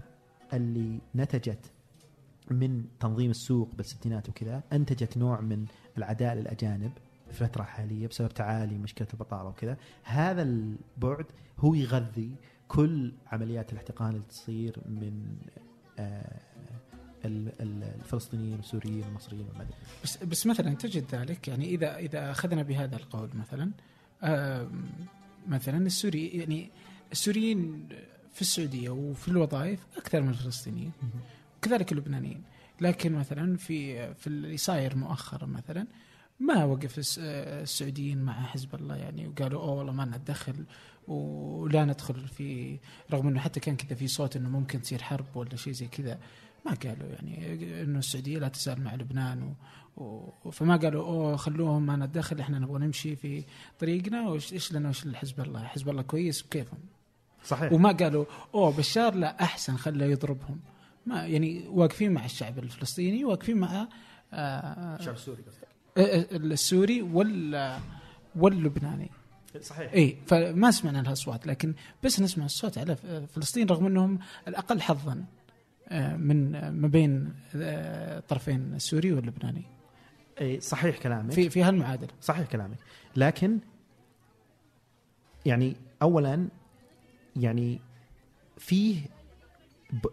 [0.54, 1.72] اللي نتجت
[2.52, 5.66] من تنظيم السوق بالستينات وكذا أنتجت نوع من
[5.98, 6.92] العداء للأجانب
[7.26, 9.78] في الفترة الحالية بسبب تعالي مشكلة البطالة وكذا.
[10.04, 11.26] هذا البعد
[11.60, 12.36] هو يغذي
[12.68, 15.38] كل عمليات الاحتقان اللي تصير من
[16.00, 16.40] آه
[17.26, 23.30] الفلسطينيين والسوريين والمصريين والمدنيين بس بس مثلا تجد ذلك يعني إذا إذا أخذنا بهذا القول
[23.34, 23.72] مثلا
[25.48, 26.72] مثلا السوري يعني
[27.12, 27.88] السوريين
[28.34, 30.92] في السعودية وفي الوظائف أكثر من الفلسطينيين
[31.58, 32.44] وكذلك اللبنانيين.
[32.82, 35.88] لكن مثلا في في اللي صاير مؤخرا مثلا
[36.40, 40.66] ما وقف السعوديين مع حزب الله يعني وقالوا أوه والله ما ندخل
[41.08, 42.80] ولا ندخل في
[43.14, 46.20] رغم إنه حتى كان كذا في صوت إنه ممكن تصير حرب ولا شيء زي كذا.
[46.66, 49.54] ما قالوا يعني إنه السعودية لا تزال مع لبنان و...
[50.04, 50.52] و...
[50.52, 53.44] فما قالوا أوه خلوهم ما ندخل إحنا نبغى نمشي في
[53.80, 56.80] طريقنا وايش إيش لنا وش حزب الله؟ حزب الله كويس بكيفهم.
[57.44, 57.74] صحيح.
[57.74, 60.60] وما قالوا أوه بشار لا أحسن خله يضربهم.
[61.06, 63.88] ما يعني واقفين مع الشعب الفلسطيني واقفين مع
[64.34, 67.80] آه، الشعب السوري قصدك؟ آه، السوري وال
[68.36, 69.12] واللبناني.
[69.62, 69.94] صحيح.
[69.94, 72.96] اي فما سمعنا الاصوات لكن بس نسمع الصوت على
[73.36, 75.12] فلسطين رغم إنهم الأقل حظا.
[75.14, 75.45] آه،
[75.92, 79.64] من آه، ما بين آه، الطرفين السوري واللبناني.
[80.42, 81.32] أي صحيح كلامك.
[81.32, 82.10] في في هالمعادلة.
[82.22, 82.78] صحيح كلامك.
[83.16, 83.60] لكن
[85.46, 86.48] يعني اولا
[87.36, 87.80] يعني
[88.58, 88.98] فيه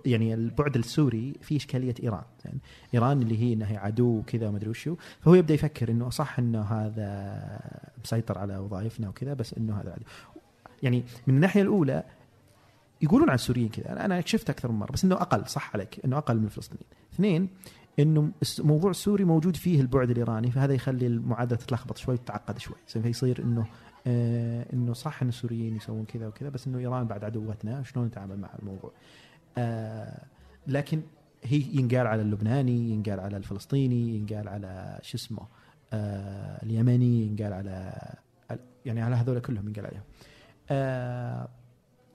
[0.06, 2.24] يعني البعد السوري فيه إشكالية إيران.
[2.44, 2.58] يعني
[2.94, 4.96] إيران اللي هي إنها عدو وكذا ما أدري وشو.
[5.20, 7.60] فهو يبدأ يفكر إنه صح إنه هذا
[8.04, 10.04] مسيطر على وظائفنا وكذا بس إنه هذا عدو.
[10.82, 12.04] يعني من الناحية الأولى
[13.02, 14.04] يقولون عن السوريين كذا.
[14.04, 16.86] أنا شفت أكثر من مرة بس إنه أقل صح عليك إنه أقل من الفلسطينيين.
[17.14, 17.48] اثنين
[17.98, 22.76] إنه موضوع السوري موجود فيه البعد الإيراني فهذا يخلي المعادلة تتلخبط شوي وتتعقد شوي.
[22.86, 23.66] فيصير إنه
[24.06, 28.38] آه إنه صح إن السوريين يسوون كذا وكذا بس إنه إيران بعد عدوتنا شلون نتعامل
[28.38, 28.92] مع الموضوع؟
[29.58, 30.24] آه
[30.66, 31.02] لكن
[31.44, 35.46] هي ينقال على اللبناني ينقال على الفلسطيني ينقال على شو اسمه
[35.92, 38.02] آه اليمني ينقال على
[38.86, 40.02] يعني على هذول كلهم ينقال عليهم.
[40.70, 41.48] آه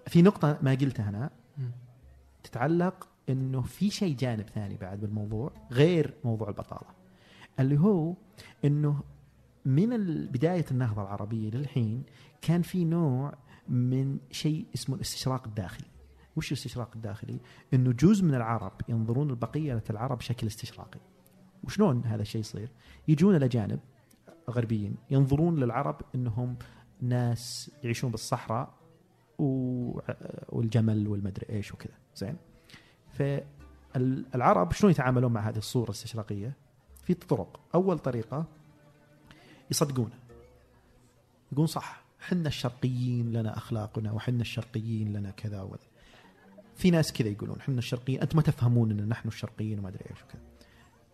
[0.07, 1.29] في نقطة ما قلتها أنا
[2.43, 6.87] تتعلق إنه في شيء جانب ثاني بعد بالموضوع غير موضوع البطالة.
[7.59, 8.13] اللي هو
[8.65, 9.03] إنه
[9.65, 12.03] من ال- بداية النهضة العربية للحين
[12.41, 13.33] كان في نوع
[13.69, 15.87] من شيء اسمه الاستشراق الداخلي.
[16.35, 17.39] وش الاستشراق الداخلي؟
[17.73, 20.99] إنه جزء من العرب ينظرون لبقية العرب بشكل استشراقي.
[21.63, 22.71] وشلون هذا الشيء يصير؟
[23.07, 23.79] يجون الاجانب
[24.49, 26.55] غربيين ينظرون للعرب إنهم
[27.01, 28.73] ناس يعيشون بالصحراء
[29.39, 32.35] والجمل والمدري إيش وكذا زين
[33.11, 36.53] فالعرب شلون يتعاملون مع هذه الصورة الاستشراقية؟
[37.03, 38.45] في طرق، أول طريقة
[39.71, 40.19] يصدقونه.
[41.51, 45.87] يقولون صح حنا الشرقيين لنا أخلاقنا وحنا الشرقيين لنا كذا وكذا.
[46.75, 50.23] في ناس كذا يقولون حنا الشرقيين أنتم ما تفهمون ان نحن الشرقيين وما أدري إيش
[50.23, 50.41] وكذا.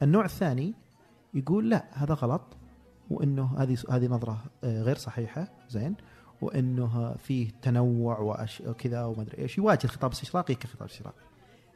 [0.01, 0.73] النوع الثاني
[1.33, 2.41] يقول لا هذا غلط
[3.09, 5.95] وإنه هذه هذه نظرة آه، غير صحيحة زين
[6.43, 11.23] وإنه فيه تنوع وكذا وما أدري إيش يواجه الخطاب الاستشراقي كخطاب استشراقي.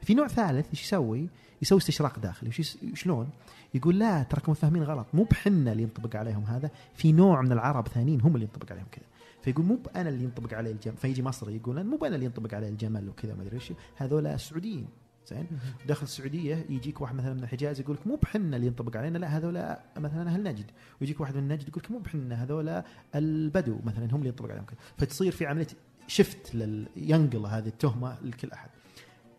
[0.02, 1.28] في نوع ثالث إيش يسوي؟
[1.62, 3.28] يسوي استشراق داخلي، وش شلون؟
[3.74, 7.88] يقول لا تراكم فاهمين غلط، مو بحنا اللي ينطبق عليهم هذا، في نوع من العرب
[7.88, 9.04] ثانيين هم اللي ينطبق عليهم كذا.
[9.42, 12.68] فيقول مو أنا اللي ينطبق عليه الجمل، فيجي مصري يقول مو أنا اللي ينطبق عليه
[12.68, 14.86] الجمل وكذا ما أدري إيش، هذول السعوديين
[15.28, 15.46] زين؟
[15.88, 19.26] داخل السعودية يجيك واحد مثلا من الحجاز يقول لك مو بحنا اللي ينطبق علينا لا
[19.26, 20.64] هذول مثلا أهل نجد.
[21.00, 22.82] ويجيك واحد من نجد يقول لك مو بحنا هذول
[23.14, 24.66] البدو مثلا هم اللي ينطبق عليهم
[24.96, 25.66] فتصير في عملية
[26.06, 26.86] شفت لل...
[26.96, 28.70] ينقل هذه التهمة لكل أحد.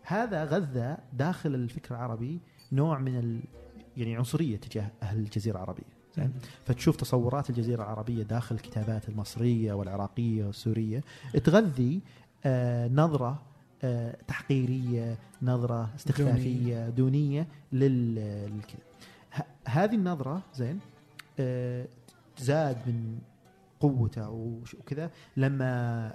[0.02, 2.40] هذا غذى داخل الفكر العربي
[2.72, 3.40] نوع من ال...
[3.96, 6.00] يعني عنصرية تجاه أهل الجزيرة العربية.
[6.16, 6.32] زين؟
[6.64, 11.00] فتشوف تصورات الجزيرة العربية داخل الكتابات المصرية والعراقية والسورية.
[11.44, 12.00] تغذي
[12.44, 13.42] آه نظرة
[14.28, 17.46] تحقيرية نظرة استخفافية دونية.
[17.72, 18.80] لل للكذا
[19.64, 20.80] هذه النظرة زين
[21.40, 21.86] آه
[22.38, 23.18] زاد من
[23.80, 24.30] قوته
[24.78, 25.70] وكذا لما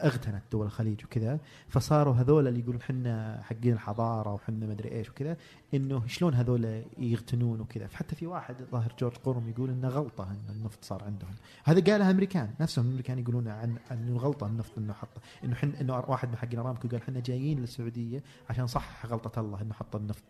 [0.06, 5.38] اغتنت دول الخليج وكذا فصاروا هذول اللي يقولون حنا حقين الحضارة وحنا مدري إيش وكذا
[5.74, 10.56] إنه شلون هذول يغتنون وكذا؟ فحتى في واحد ظاهر جورج قورم يقول إنه غلطة إن
[10.56, 11.36] النفط صار عندهم.
[11.64, 15.10] هذا قالها أمريكان نفسهم الأمريكان يقولون عن إنه غلطة النفط إنه حط
[15.44, 19.62] إنه حن إنه واحد من حقين أرامكو قال إحنا جايين للسعودية عشان صح غلطة الله
[19.62, 20.24] إنه حط النفط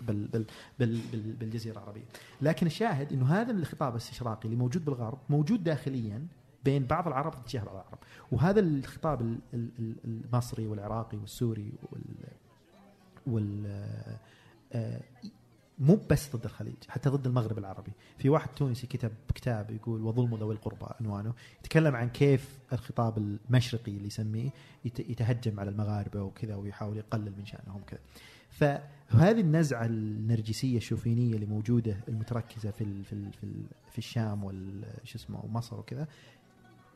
[0.00, 0.46] بال بال
[0.78, 2.04] بال بال بالجزيرة العربية.
[2.42, 6.26] لكن الشاهد إنه هذا الخطاب الاستشراقي اللي موجود بالغرب موجود داخليا
[6.64, 7.98] بين بعض العرب تجاه بعض العرب.
[8.32, 12.02] وهذا الخطاب ال- ال- ال- المصري والعراقي والسوري وال
[13.26, 13.66] وال
[14.72, 15.00] آه،
[15.78, 17.92] مو بس ضد الخليج حتى ضد المغرب العربي.
[18.18, 21.34] في واحد تونسي كتب كتاب يقول وظلم ذوي القربى عنوانه.
[21.60, 24.50] يتكلم عن كيف الخطاب المشرقي اللي يسميه
[24.84, 28.00] يت- يتهجم على المغاربة وكذا ويحاول يقلل من شأنهم كذا.
[28.50, 33.52] فهذه النزعة النرجسية الشوفينية اللي موجودة المتركزة في في في,
[33.90, 34.42] في الشام
[35.04, 36.08] شو اسمه ومصر وكذا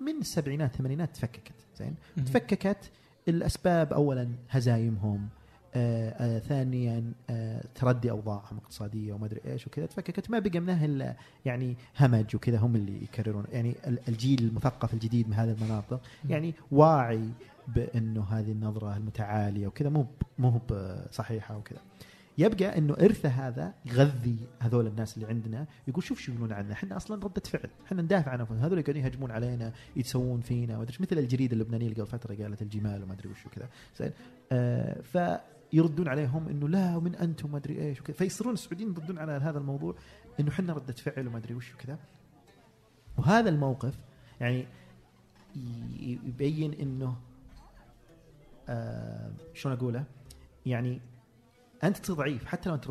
[0.01, 1.94] من السبعينات الثمانينات تفككت زين؟
[2.26, 2.90] تفككت
[3.28, 5.28] الأسباب اولا هزايمهم
[5.74, 10.84] آه آه ثانيا آه تردي أوضاعهم الاقتصاديه وما أدري إيش وكذا تفككت ما بقى منها
[10.84, 16.01] إلا يعني همج وكذا هم اللي يكررون يعني ال- الجيل المثقف الجديد من هذه المناطق
[16.28, 17.28] يعني واعي
[17.68, 20.07] بأنه هذه النظرة المتعالية وكذا مو
[20.38, 20.61] مو
[21.11, 21.78] صحيحة وكذا.
[22.39, 26.97] يبقى إنه ارثه هذا يغذي هذول الناس اللي عندنا يقول شوف شو يقولون عنا إحنا
[26.97, 31.01] أصلا رده فعل إحنا ندافع عن أنفسنا هذول قاعدين يهجمون علينا يتسوون فينا إيش.
[31.01, 33.68] مثل الجريده اللبنانيه اللي قبل فترة قالت الجمال وما أدري وش وكذا
[34.53, 39.32] آه فيردون عليهم إنه لا ومن أنتم ما أدري إيش وكذا فيصيرون السعوديين يردون على
[39.32, 39.95] هذا الموضوع
[40.41, 41.99] إنه إحنا ردة فعل وما أدري وش وكذا
[43.18, 43.99] وهذا الموقف
[44.41, 44.66] يعني
[46.01, 47.16] يبين إنه
[48.68, 50.05] آه شلون أقوله؟
[50.66, 51.01] يعني
[51.87, 52.87] أنت تصير ضعيف حتى لو أنت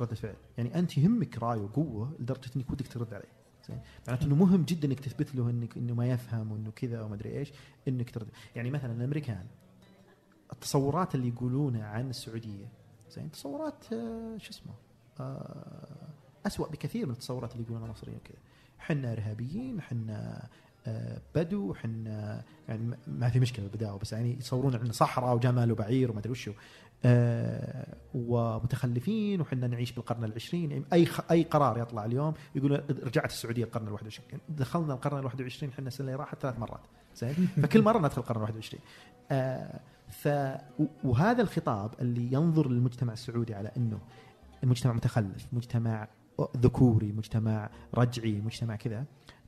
[0.00, 0.36] رد فعل.
[0.58, 3.38] يعني أنت يهمك رأي وقوة لدرجة إنك ودك ترد عليه.
[3.68, 7.14] زين؟ معناته إنه مهم جدا إنك تثبت له انك إنه ما يفهم وإنه كذا وما
[7.14, 7.52] أدري إيش
[7.88, 8.28] إنك ترد.
[8.56, 9.46] يعني مثلا الأمريكان
[10.52, 12.68] التصورات اللي يقولونها عن السعودية
[13.10, 14.72] زين؟ تصورات آه، شو اسمه؟
[15.20, 16.08] آه،
[16.46, 18.38] أسوأ بكثير من التصورات اللي يقولونها المصريين وكذا.
[18.80, 20.48] إحنا إرهابيين إحنا
[21.34, 26.20] بدو إحنا يعني ما في مشكلة البداوه بس يعني يصورون عندنا صحراء وجمل وبعير وما
[26.20, 26.52] أدري وشو.
[27.04, 30.70] آه، ومتخلفين وحنا نعيش بالقرن العشرين.
[30.70, 35.88] يعني أي أي قرار يطلع اليوم يقول رجعت السعودية القرن ال21 دخلنا القرن ال21 إحنا
[35.88, 36.80] السنة اللي راحت ثلاث مرات.
[37.16, 38.76] زين؟ فكل مرة ندخل القرن ال21
[39.30, 40.28] آه ف
[41.04, 43.98] وهذا الخطاب اللي ينظر للمجتمع السعودي على إنه
[44.62, 46.08] المجتمع متخلف مجتمع
[46.56, 49.04] ذكوري مجتمع رجعي مجتمع كذا.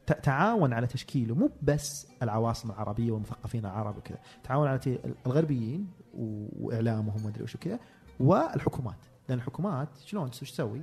[0.06, 7.44] تعاون على تشكيله مو بس العواصم العربية والمثقفين العرب وكذا تعاون على الغربيين وإعلامهم ومدري
[7.44, 7.78] وش وكذا
[8.20, 8.98] والحكومات
[9.28, 10.82] لأن الحكومات شلون وش تسوي؟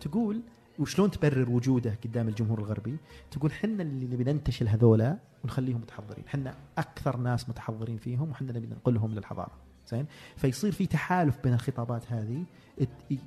[0.00, 0.42] تقول
[0.78, 2.96] وشلون تبرر وجوده قدام الجمهور الغربي؟
[3.30, 8.66] تقول حنا اللي نبي ننتشل هذولا ونخليهم متحضرين، حنا أكثر ناس متحضرين فيهم وحنا نبي
[8.66, 9.52] ننقلهم للحضارة،
[9.88, 10.06] زين؟
[10.36, 12.44] فيصير في تحالف بين الخطابات هذه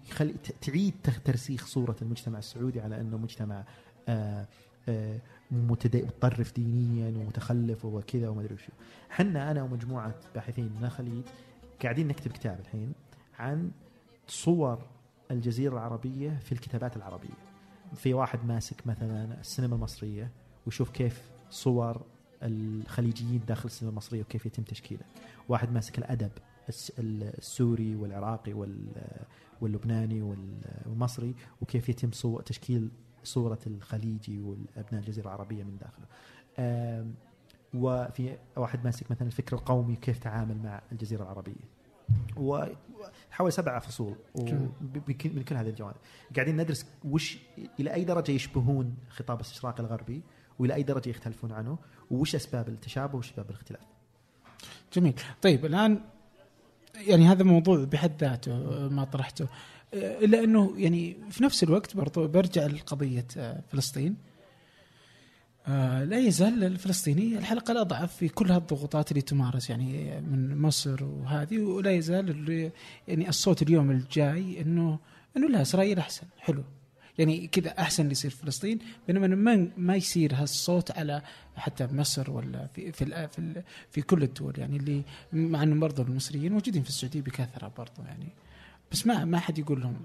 [0.10, 0.94] يخلي تعيد
[1.26, 3.64] ترسيخ صورة المجتمع السعودي على أنه مجتمع
[4.08, 4.48] آه
[5.52, 8.72] متطرف دينيا ومتخلف وكذا وما أدري وشو.
[9.10, 11.24] حنا أنا ومجموعة باحثين من الخليج
[11.84, 12.94] قاعدين نكتب كتاب الحين
[13.40, 13.72] عن
[14.28, 14.86] صور
[15.32, 17.38] الجزيرة العربية في الكتابات العربية.
[17.96, 20.32] في واحد ماسك مثلا السينما المصرية
[20.66, 22.02] ويشوف كيف صور
[22.44, 25.04] الخليجيين داخل السينما المصرية وكيف يتم تشكيله.
[25.50, 26.32] واحد ماسك الأدب
[27.00, 28.54] السوري والعراقي
[29.62, 30.22] واللبناني
[30.86, 32.90] والمصري وكيف يتم صور تشكيل
[33.24, 36.06] صورة الخليجي والأبناء الجزيرة العربية من داخله.
[37.74, 41.82] وفي واحد ماسك مثلا الفكر القومي كيف تعامل مع الجزيرة العربية.
[42.38, 44.16] وحوالي سبع فصول
[45.26, 45.96] من كل هذه الجوانب.
[46.36, 47.38] قاعدين ندرس وش
[47.80, 50.22] إلى أي درجة يشبهون خطاب الاستشراق الغربي
[50.60, 51.78] وإلى أي درجة يختلفون عنه
[52.12, 53.82] وش أسباب التشابه وش أسباب الاختلاف.
[54.94, 55.14] جميل.
[55.42, 56.02] طيب الآن
[56.96, 58.54] يعني هذا موضوع بحد ذاته
[58.90, 59.48] ما طرحته.
[59.94, 64.16] إلا أنه يعني في نفس الوقت برضو برجع لقضية آه، فلسطين.
[65.68, 71.58] آه، لا يزال الفلسطيني الحلقة الأضعف في كل هالضغوطات اللي تمارس يعني من مصر وهذه
[71.60, 72.72] ولا يزال
[73.08, 75.00] يعني الصوت اليوم الجاي إنه
[75.38, 76.28] إنه لا إسرائيل أحسن.
[76.40, 76.64] حلو.
[77.18, 81.22] يعني كذا أحسن اللي يصير في فلسطين بينما ما ما يصير هالصوت على
[81.56, 86.52] حتى مصر ولا في في في, في كل الدول يعني اللي مع إنه برضو المصريين
[86.52, 88.30] موجودين في السعودية بكثرة برضو يعني.
[88.92, 89.96] بس ما ما حد يقول لهم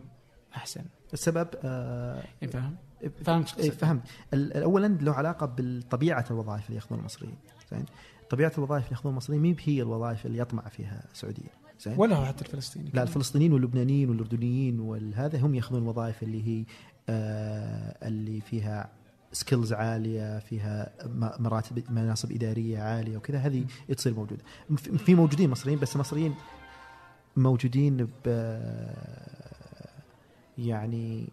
[0.56, 0.84] أحسن.
[1.12, 2.76] السبب آه إيه، فاهم؟
[3.24, 4.02] فهمت إيه فهمت.
[4.34, 7.36] اولا له علاقة بطبيعه الوظائف اللي ياخذون المصريين
[7.70, 7.84] زين؟
[8.30, 12.44] طبيعة الوظائف اللي ياخذون المصريين مي هي الوظائف اللي يطمع فيها السعودية زين؟ ولا حتى
[12.44, 16.64] الفلسطينيين لا الفلسطينيين واللبنانيين والأردنيين والهذا هم ياخذون الوظائف اللي هي
[17.08, 18.92] آه اللي فيها
[19.32, 20.92] skills عالية فيها
[21.38, 23.64] مراتب مناصب إدارية عالية وكذا هذه
[23.96, 24.42] تصير موجودة.
[24.76, 26.34] في موجودين مصريين بس المصريين
[27.36, 28.28] موجودين ب
[30.58, 31.28] يعني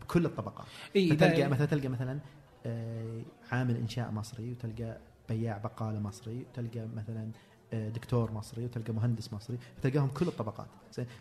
[0.00, 0.66] بكل الطبقات.
[0.96, 2.18] إيه تلقى مثلا تلقى مثلا
[2.66, 4.98] آه، عامل إنشاء مصري وتلقى
[5.28, 7.30] بياع بقالة مصري وتلقى مثلا
[7.72, 10.66] آه، دكتور مصري وتلقى مهندس مصري فتلقاهم كل الطبقات.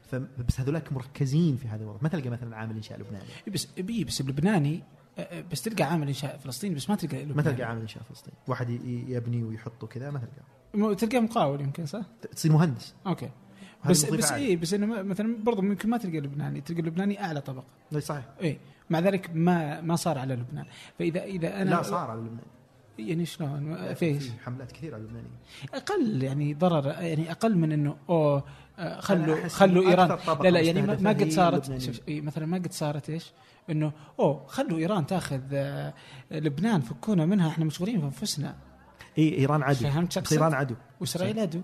[0.03, 1.99] فبس هذولاك مركزين في هذا الوضع.
[2.01, 3.25] ما تلقى مثلا عامل إنشاء لبناني.
[3.53, 4.83] بس بي بس اللبناني
[5.17, 7.33] آه، بس تلقى عامل إنشاء فلسطيني بس ما تلقى لبناني.
[7.33, 8.37] ما تلقى عامل إنشاء فلسطيني.
[8.47, 12.95] واحد يبني ويحط وكذا ما تلقاه تلقاه مقاول يمكن صح؟ تصير مهندس.
[13.07, 13.29] أوكي.
[13.85, 17.65] بس بس اي بس إنه مثلا برضه ممكن ما تلقى لبناني تلقى اللبناني أعلى طبقة.
[17.95, 18.25] إي صحيح.
[18.41, 18.59] إي
[18.89, 20.65] مع ذلك ما ما صار على لبنان.
[20.99, 22.45] فاذا إذا أنا لا صار على لبنان.
[22.99, 25.33] يعني شلون؟ في حملات كثيره على اللبنانيين.
[25.73, 28.43] أقل يعني ضرر يعني أقل من إنه أوه
[28.99, 30.17] خلوا خلوا إيران.
[30.43, 31.71] لا لا يعني ما قد صارت
[32.09, 33.31] مثلا ما قد صارت إيش؟
[33.69, 35.93] إنه أوه خلوا إيران تاخذ آه،
[36.31, 38.55] لبنان فكونا منها إحنا مشغولين في انفسنا
[39.17, 39.79] إي إيران عدو.
[39.79, 40.75] فهمت إيران عدو.
[41.01, 41.61] وإسرائيل عدو.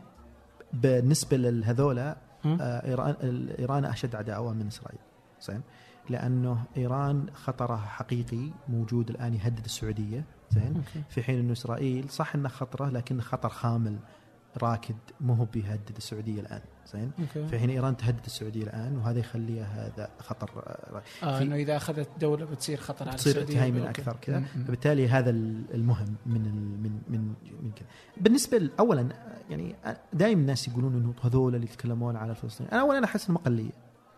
[0.74, 3.16] بالنسبة لهذولا آه إيران
[3.60, 5.00] ايران أشد عداوة من إسرائيل.
[5.42, 5.62] زين؟
[6.10, 10.24] لأنه إيران خطرها حقيقي موجود الآن يهدد السعودية.
[10.52, 13.98] زين؟ في حين إنه إسرائيل صح انه خطرة لكن خطر خامل
[14.58, 16.62] راكد مو هو بيهدد السعودية الآن
[16.94, 17.12] زين؟
[17.52, 20.50] حين إيران تهدد السعودية الآن وهذا يخليها هذا خطر
[21.24, 23.42] آه إنه إذا أخذت دولة بتصير خطر على السعودية.
[23.42, 24.44] بتصير تهيمن أكثر كذا.
[24.68, 26.42] فبالتالي هذا المهم من
[26.84, 27.88] من من من كذا.
[28.18, 29.10] بالنسبة اولا
[29.50, 29.76] يعني
[30.14, 32.74] دائما الناس يقولون إنه هذول اللي يتكلمون على الفلسطينيين.
[32.74, 33.72] أنا اولا أحس انهم اقليه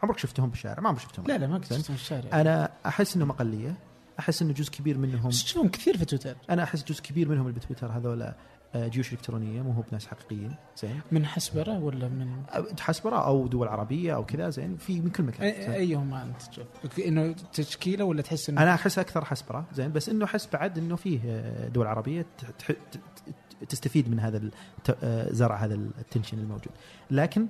[0.03, 1.25] عمرك شفتهم بالشارع؟ ما عمرك شفتهم.
[1.27, 2.41] لا لا ما شفتهم بالشارع.
[2.41, 3.75] أنا أحس انهم اقليه
[4.19, 6.35] أحس إنه جزء كبير منهم تشوفهم كثير في تويتر.
[6.49, 8.35] أنا أحس جزء كبير منهم اللي بتويتر هذول آه،
[8.75, 10.99] جيوش إلكترونية مو هو بناس حقيقيين زين.
[11.11, 12.27] من حسبرة ولا من
[12.79, 14.77] حسبره أو دول عربية أو كذا زين.
[14.77, 15.71] في من كل مكان.
[15.71, 16.65] ايهما أنت تشوف.
[16.99, 19.91] إنه تشكيلة ولا تحس انه أنا أحس أكثر حسبرة زين.
[19.91, 22.25] بس إنه احس بعد إنه فيه آه، دول عربية
[23.69, 24.41] تستفيد من هذا
[25.03, 26.71] آه، زرع هذا التنشن الموجود.
[27.11, 27.47] لكن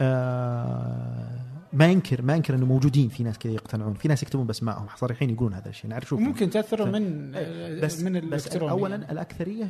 [0.00, 1.40] آه،
[1.72, 3.08] ما ينكر ما ينكر إنه موجودين.
[3.08, 3.94] في ناس كذا يقتنعون.
[3.94, 5.90] في ناس يكتبون باسمائهم صريحين يقولون هذا الشيء.
[5.90, 7.32] نعرف شوف ممكن تأثروا ف- من
[7.82, 8.96] بس من بس اولا.
[9.12, 9.68] الأكثرية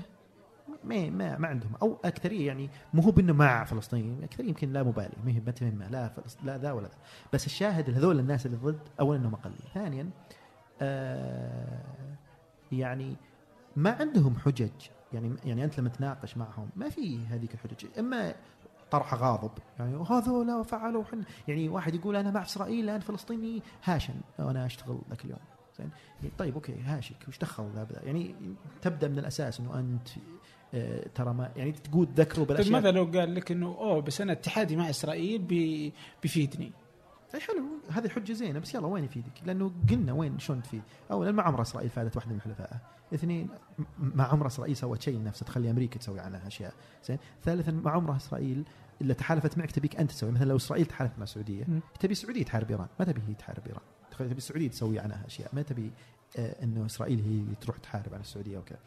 [0.85, 1.73] ما ما ما عندهم.
[1.83, 5.15] أو أكثرية يعني مو هو بأنه مع فلسطين الاكثريه يمكن لا مبالي.
[5.25, 6.39] ما هي ما تهمه لا فلسط...
[6.45, 6.97] لا ذا ولا ذا.
[7.33, 9.73] بس الشاهد هذول الناس اللي ضد اولا إنهم أقلية.
[9.75, 10.11] ثانيا
[10.83, 11.83] آه
[12.73, 13.17] يعني
[13.77, 14.71] ما عندهم حجج.
[15.13, 17.87] يعني يعني أنت لما تناقش معهم ما في هذيك الحجج.
[17.99, 18.35] إما
[18.91, 24.15] طرح غاضب يعني هذول فعلوا حن يعني واحد يقول أنا مع إسرائيل لأن فلسطيني هاشم
[24.39, 25.39] وأنا أشتغل ذاك اليوم.
[25.79, 25.91] زين؟
[26.39, 28.35] طيب أوكي هاشك وش دخل ذا؟ يعني
[28.83, 30.09] تبدأ من الأساس إنه أنت
[31.15, 34.33] ترى ما يعني تقول ذكروا طيب بالأشياء ماذا لو قال لك إنه أوه بس أنا
[34.33, 35.93] اتحادي مع إسرائيل بي
[36.23, 36.73] بيفيدني
[37.35, 41.33] اي حلو هذه حجة زينة بس يلا وين يفيدك؟ لأنه قلنا وين شلون تفيد؟ اولا
[41.33, 42.81] ما عمر إسرائيل فادت واحدة من حلفائها،
[43.15, 43.49] اثنين
[43.99, 48.17] ما عمر إسرائيل سوت شيء لنفسها تخلي أمريكا تسوي عنها أشياء، زين؟ ثالثا ما عمرها
[48.17, 48.65] إسرائيل
[49.01, 51.65] إلا تحالفت معك تبيك أنت تسوي، مثلا لو إسرائيل تحالفت مع السعودية.
[52.01, 53.83] تبي السعودية تحارب إيران، ما تبي هي تحارب إيران،
[54.19, 55.91] تبي السعودية تسوي عنها أشياء، ما تبي
[56.39, 58.79] آه إنه إسرائيل هي اللي تروح تحارب عن السعودية وكذا.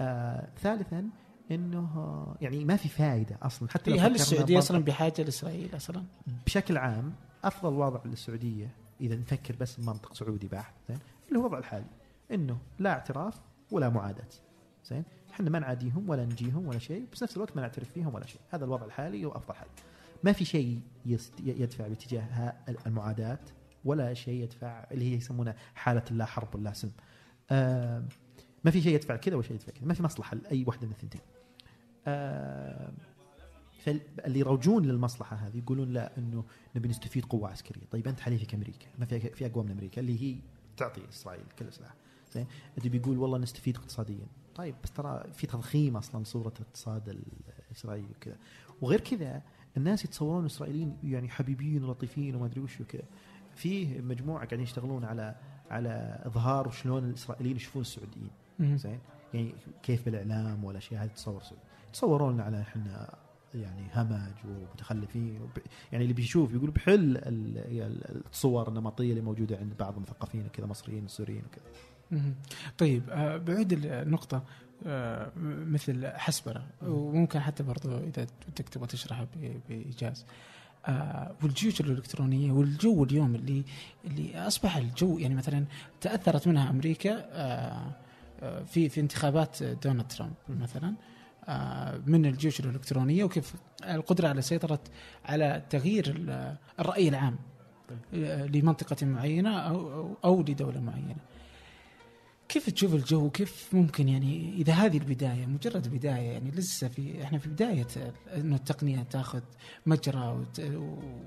[0.00, 1.08] آه ثالثا
[1.50, 6.04] إنه يعني ما في فائده أصلا حتى لو إيه، هل السعودية أصلا بحاجة لإسرائيل أصلا؟
[6.46, 7.12] بشكل عام
[7.44, 8.70] أفضل وضع للسعودية
[9.00, 11.86] إذا نفكر بس بمنطق سعودي بحت زين اللي هو الوضع الحالي
[12.32, 13.40] إنه لا اعتراف
[13.70, 14.28] ولا معاداة
[14.84, 18.26] زين إحنا ما نعاديهم ولا نجيهم ولا شيء بس نفس الوقت ما نعترف فيهم ولا
[18.26, 19.66] شيء هذا الوضع الحالي وأفضل حل
[20.24, 20.80] ما في شيء
[21.44, 22.54] يدفع باتجاه
[22.86, 23.38] المعاداة
[23.84, 26.92] ولا شيء يدفع اللي هي يسمونها حالة لا حرب ولا سلم.
[27.50, 28.04] آه
[28.64, 30.92] ما في شيء يدفع كذا ولا شيء يدفع كذا ما في مصلحة لأي واحدة من
[30.92, 31.20] الثنتين
[32.06, 32.92] آه
[33.78, 36.44] فاللي يروجون للمصلحة هذه يقولون لا إنه
[36.76, 40.22] نبي نستفيد قوة عسكرية، طيب أنت حليفك أمريكا، ما في في اقوى من أمريكا اللي
[40.22, 40.38] هي
[40.76, 41.94] تعطي إسرائيل كل السلاح.
[42.32, 42.46] زين؟
[42.78, 47.22] اللي بيقول والله نستفيد اقتصاديا، طيب بس ترى في تضخيم أصلا صورة الاقتصاد
[47.70, 48.36] الاسرائيلي وكذا.
[48.80, 49.42] وغير كذا
[49.76, 53.04] الناس يتصورون الاسرائيليين يعني حبيبين ولطيفين وما أدري وش وكذا.
[53.54, 55.36] فيه مجموعة قاعدين يشتغلون على
[55.70, 58.30] على إظهار شلون الإسرائيليين يشوفون السعوديين.
[58.60, 58.98] زين؟
[59.34, 61.58] يعني كيف بالإعلام والاشياء هذه تصور سوء
[61.92, 63.14] تصورون على إحنا
[63.54, 65.50] يعني همج ومتخلفين وب...
[65.92, 70.66] يعني اللي بيشوف يقول بحل ال- ال- الصور النمطية اللي موجودة عند بعض المثقفين كذا
[70.66, 71.64] مصريين سوريين وكذا.
[72.78, 74.42] طيب آه، بعود النقطة
[74.86, 75.32] آه،
[75.66, 80.26] مثل حسبرة وممكن حتى برضو إذا بدك تبغى تشرحها ب- بإيجاز.
[80.86, 83.62] آه، والجيوش الإلكترونية والجو اليوم اللي
[84.04, 85.64] اللي أصبح الجو يعني مثلا
[86.00, 87.90] تأثرت منها أمريكا آه،
[88.66, 90.32] في في انتخابات دونالد ترامب.
[90.48, 90.94] مثلا
[91.48, 94.80] آه، من الجيوش الإلكترونية وكيف القدرة على سيطرة
[95.24, 97.38] على تغيير ال- الرأي العام
[98.14, 101.16] آه، لمنطقة معينة أو أو, أو لدولة معينة.
[102.48, 107.38] كيف تشوف الجو؟ كيف ممكن يعني إذا هذه البداية مجرد بداية يعني لسه في إحنا
[107.38, 107.86] في بداية
[108.36, 109.40] إنه التقنية تاخذ
[109.86, 110.46] مجرى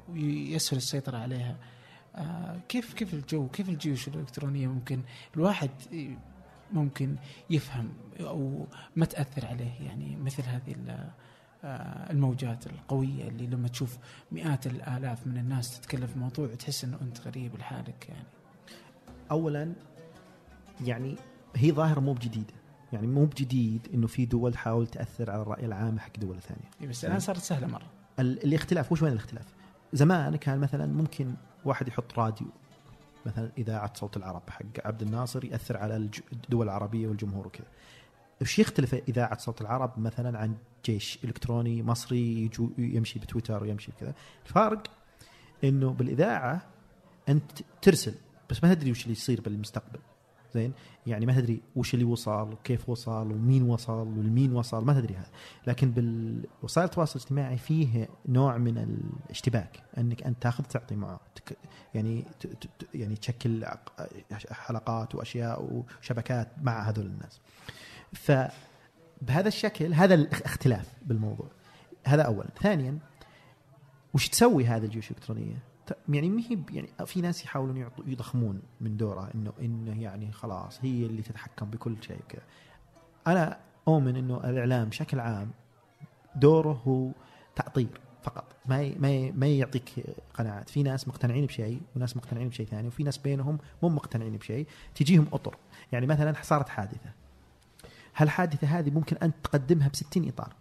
[0.10, 1.58] ويسهل السيطرة عليها.
[2.16, 5.02] آه كيف كيف الجو؟ كيف الجيوش الإلكترونية ممكن
[5.36, 5.70] الواحد
[6.74, 7.16] ممكن
[7.50, 10.76] يفهم أو ما تأثر عليه يعني مثل هذه
[11.64, 13.98] آه، الموجات القوية اللي لما تشوف
[14.32, 18.26] مئات الآلاف من الناس تتكلم في موضوع تحس إنه أنت غريب لحالك يعني.
[19.32, 19.74] اولا
[20.86, 21.16] يعني
[21.56, 22.54] هي ظاهرة مو بجديدة.
[22.94, 26.70] يعني مو بجديد إنه في دول تحاول تأثر على الرأي العام حق دول ثانية.
[26.82, 27.86] إيه بس الآن صارت سهلة مرة.
[28.20, 29.46] ال- الاختلاف وش وين الاختلاف؟
[29.94, 31.34] زمان كان مثلا ممكن
[31.66, 32.48] واحد يحط راديو
[33.26, 37.68] مثلا إذاعة صوت العرب حق عبد الناصر يأثر على الدول العربية والجمهور وكذا.
[38.42, 40.56] وش يختلف إذاعة صوت العرب مثلا عن
[40.86, 44.14] جيش إلكتروني مصري يمشي بتويتر ويمشي بكذا؟
[44.46, 44.84] الفارق
[45.64, 46.62] إنه بالإذاعة
[47.30, 48.16] أنت ترسل
[48.50, 50.00] بس ما تدري وش اللي يصير بالمستقبل.
[50.54, 50.74] زين؟
[51.08, 55.30] يعني ما تدري وش اللي وصل وكيف وصل ومين وصل والمين وصل ما تدري هذا.
[55.68, 61.20] لكن بالوسائل التواصل الاجتماعي فيه نوع من الاشتباك انك انت تاخذ تعطي معه
[61.96, 62.26] يعني
[62.94, 63.66] يعني تشكل
[64.52, 67.40] حلقات واشياء وشبكات مع هذول الناس.
[68.14, 71.48] فبهذا الشكل هذا الاختلاف بالموضوع.
[72.08, 72.50] هذا اولا.
[72.62, 73.00] ثانيا
[74.14, 75.71] وش تسوي هذه الجيوش الإلكترونية؟
[76.10, 81.06] يعني ما هي يعني في ناس يحاولون يضخمون من دوره انه إنه يعني خلاص هي
[81.06, 82.42] اللي تتحكم بكل شيء وكذا.
[83.28, 85.52] أنا أؤمن إنه الإعلام بشكل عام
[86.36, 87.12] دوره هو
[87.56, 87.88] تعطير
[88.24, 88.56] فقط.
[88.66, 89.90] ما ي- ما ي- ما يعطيك
[90.34, 90.70] قناعات.
[90.70, 94.68] في ناس مقتنعين بشيء وناس مقتنعين بشيء ثاني وفي ناس بينهم مو مقتنعين بشيء.
[94.96, 95.56] تجيهم أطر.
[95.92, 97.12] يعني مثلا صارت حادثة.
[98.16, 100.54] هالحادثة هذه ممكن انت تقدمها ب 60 إطار.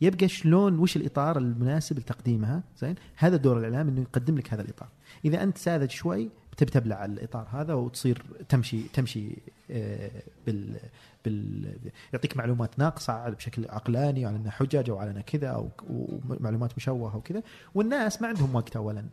[0.00, 4.88] يبقى شلون وش الإطار المناسب لتقديمها؟ زين؟ هذا دور الإعلام إنه يقدم لك هذا الإطار.
[5.24, 9.36] إذا أنت ساذج شوي بتبي تبلع الإطار هذا وتصير تمشي تمشي
[9.70, 10.10] آه،
[10.46, 10.76] بال
[11.24, 11.72] بال
[12.12, 17.16] يعطيك معلومات ناقصة بشكل عقلاني على إنها حجج أو على إنها كذا أو ومعلومات مشوهة
[17.16, 17.42] وكذا.
[17.74, 19.04] والناس ما عندهم وقت اولا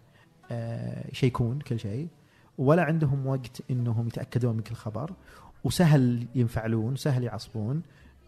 [0.52, 2.08] آه، يشيكون كل شيء
[2.58, 5.12] ولا عندهم وقت إنهم يتأكدون من كل خبر
[5.64, 7.82] وسهل ينفعلون سهل يعصبون.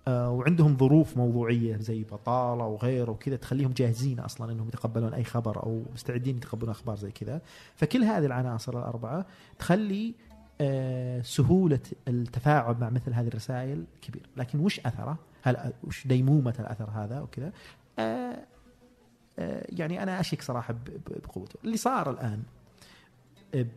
[0.07, 5.83] وعندهم ظروف موضوعية زي بطالة وغيره وكذا تخليهم جاهزين أصلا إنهم يتقبلون أي خبر أو
[5.93, 7.41] مستعدين يتقبلون أخبار زي كذا.
[7.75, 9.25] فكل هذه العناصر الأربعة
[9.59, 10.15] تخلي
[10.61, 14.29] آه، سهولة التفاعل مع مثل هذه الرسائل كبير.
[14.37, 17.51] لكن وش أثره؟ هل وش ديمومة الأثر هذا وكذا؟
[17.99, 18.45] آه،
[19.39, 20.75] آه، يعني أنا أشك صراحة
[21.09, 21.59] بقوته.
[21.63, 22.43] اللي صار الآن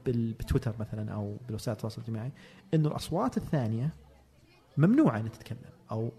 [0.07, 2.33] بتويتر مثلا أو بوسائل التواصل الاجتماعي
[2.75, 3.91] إنه الأصوات الثانية
[4.77, 5.72] ممنوعة ان تتكلم.
[5.91, 6.13] أو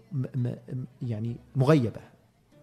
[1.02, 2.00] يعني مغيبة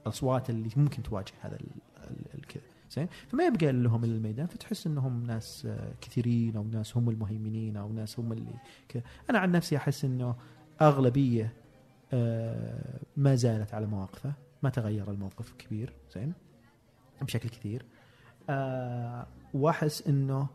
[0.04, 4.88] الأصوات اللي ممكن تواجه هذا ال- ال- الكذا زين؟ فما يبقى لهم إلا الميدان فتحس
[4.88, 8.54] إنهم ناس آه، كثيرين أو ناس هم المهيمنين أو ناس هم اللي
[8.90, 10.36] كذا أنا عن نفسي أحس إنه
[10.82, 11.54] أغلبية
[12.14, 14.34] آه، ما زالت على مواقفه
[14.64, 15.94] ما تغير الموقف كبير.
[16.14, 16.34] زين؟
[17.22, 17.86] بشكل كثير.
[18.50, 20.48] آه، وأحس إنه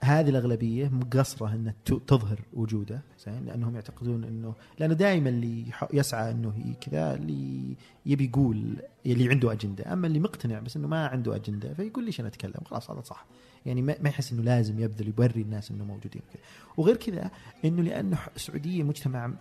[0.00, 6.74] هذه الأغلبية مقصره ت- تظهر وجوده زين؟ لأنهم يعتقدون إنه لأنه دائما اللي يسعى إنه
[6.80, 7.76] كذا اللي
[8.06, 8.76] يبي يقول
[9.06, 12.60] اللي عنده أجندة أما اللي مقتنع بس إنه ما عنده أجندة فيقول ليش أنا أتكلم؟
[12.64, 13.26] خلاص هذا صح.
[13.66, 16.42] يعني ما يحس إنه لازم يبذل يوري الناس إنه موجودين كذا
[16.76, 17.30] وغير كذا
[17.64, 19.32] إنه لأنه السعودية مجتمع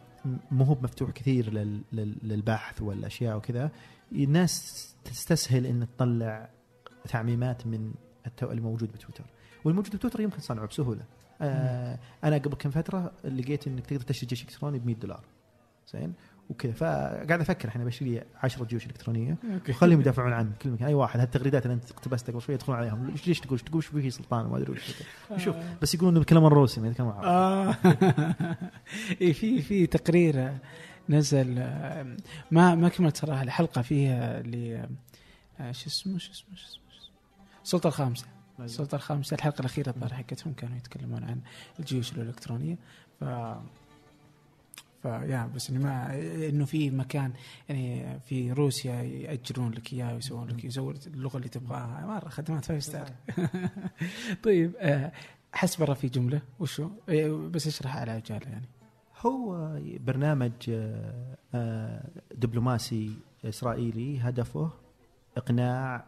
[0.52, 3.72] مو هو مفتوح كثير لل- لل- للبحث والأشياء وكذا.
[4.12, 6.50] الناس تستسهل ان تطلع
[7.10, 7.92] تعميمات من
[8.44, 9.24] الموجود بتويتر.
[9.68, 11.02] والموجود بتويتر يمكن صنعه بسهولة.
[11.42, 15.24] آه أنا قبل كم فترة لقيت إنك تقدر تشتري جيش إلكتروني ب 100 دولار.
[15.94, 16.14] زين؟
[16.50, 16.72] وكذا.
[16.72, 19.38] فقاعد أفكر الحين بشتري لي 10 جيوش إلكترونية.
[19.70, 20.88] وخليهم يدافعون عن كل مكان.
[20.88, 21.20] أي واحد.
[21.20, 23.16] هالتغريدات اللي أنت اقتبستها قبل شوي يدخلون عليهم.
[23.28, 24.94] ليش تقول تقول شو فيه سلطان وما أدري وش.
[25.38, 27.28] شوف بس يقولون انه بالكلام الروسي ما يتكلمون عربي.
[27.28, 27.76] آه.
[29.22, 30.52] إيه في في تقرير
[31.10, 32.18] نزل آه،
[32.52, 34.86] ما ما كملت صراحة الحلقة فيها ل
[35.60, 36.84] آه، شو اسمه شو اسمه شو اسمه
[37.64, 38.26] السلطه الخامسة.
[38.60, 41.42] السلطة الخامسة الحلقة الأخيرة الظاهر حقتهم كانوا يتكلمون عن
[41.80, 42.78] الجيوش الإلكترونية.
[43.20, 43.24] ف
[45.02, 46.16] فيا بس إنه ما
[46.50, 47.34] إنه في مكان
[47.70, 52.06] يعني في روسيا يأجرون لك إياه ويسوون لك يسوون اللغة اللي تبغاها.
[52.06, 53.10] مره خدمات five star
[54.44, 55.12] طيب آه،
[55.54, 56.42] حس برا في جملة.
[56.60, 58.70] وشو؟ إيه، بس أشرح على عجاله يعني.
[59.20, 64.72] هو برنامج آه، آه، دبلوماسي إسرائيلي هدفه
[65.38, 66.06] إقناع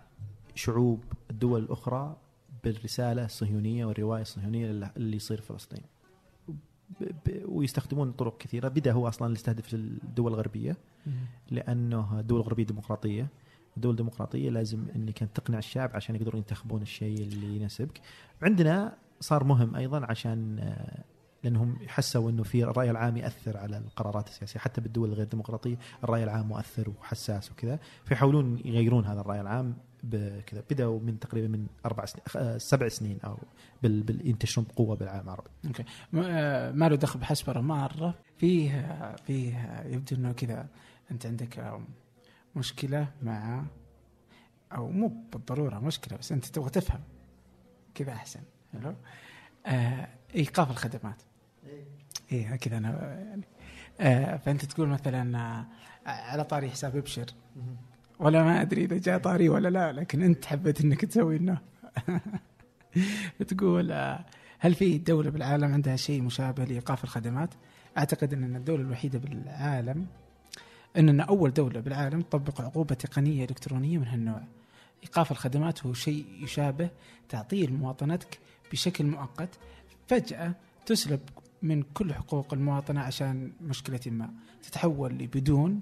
[0.56, 2.18] شعوب الدول الأخرى
[2.64, 5.82] بالرسالة الصهيونية والرواية الصهيونية اللي- اللي يصير في فلسطين.
[7.46, 10.78] ويستخدمون طرق كثيرة، بدأ هو أصلا يستهدف الدول الغربية
[11.52, 13.28] لأنه الدول الغربيه ديمقراطية.
[13.78, 18.02] الدول الديمقراطيه لازم إنك تقنع الشعب عشان يقدرون ينتخبون الشيء اللي يناسبك.
[18.42, 21.04] عندنا صار مهم أيضا عشان آه،
[21.44, 24.60] لأنهم حسوا إنه في الراي العام يأثر على القرارات السياسية.
[24.60, 27.80] حتى بالدول الغير ديمقراطية الرأي العام مؤثر وحساس وكذا.
[28.06, 29.78] فيحاولون يغيرون هذا الرأي العام.
[30.04, 33.38] بكذا بداوا من تقريبا من أربع سنين آه، سبع سنين أو
[33.84, 34.04] بال...
[34.04, 34.28] بال...
[34.28, 35.50] ينتشرون بقوة بالعالم العربي.
[36.12, 40.68] ما آه، ما له دخل بحسبره مره فيه فيه يبدو إنه كذا
[41.12, 41.82] أنت عندك آه،
[42.56, 43.66] مشكلة مع
[44.72, 47.02] أو مو بالضرورة مشكلة بس أنت تبغى تفهم
[47.96, 48.42] كذا أحسن.
[48.74, 48.96] حلو؟
[49.66, 51.22] آه ايقاف الخدمات.
[52.32, 52.56] إيه.
[52.56, 53.44] كذا أنا يعني.
[54.00, 55.66] آه فأنت تقول مثلا آه
[56.06, 57.26] على طاري حساب ابشر
[58.20, 61.58] ولا ما أدري إذا جاء طاري ولا لا لكن أنت حبيت إنك تسوي إنه.
[63.48, 64.26] تقول آه،
[64.60, 67.50] هل في دولة بالعالم عندها شيء مشابه لإيقاف الخدمات؟
[67.98, 70.08] أعتقد أننا الدولة الوحيدة بالعالم
[70.98, 74.42] أننا أول دولة بالعالم تطبق عقوبة تقنية إلكترونية من هالنوع.
[75.04, 76.90] إيقاف الخدمات هو شيء يشابه
[77.30, 78.40] تعطيل مواطنتك
[78.72, 79.50] بشكل مؤقت
[80.08, 80.54] فجأة
[80.86, 81.20] تسلب
[81.62, 84.30] من كل حقوق المواطنة عشان مشكلة ما
[84.64, 85.82] تتحول لبدون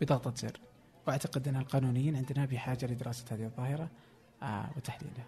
[0.00, 0.60] بضغطة زر.
[1.06, 3.88] وأعتقد أن القانونيين عندنا بحاجة لدراسة هذه الظاهرة
[4.42, 5.26] آه وتحليلها.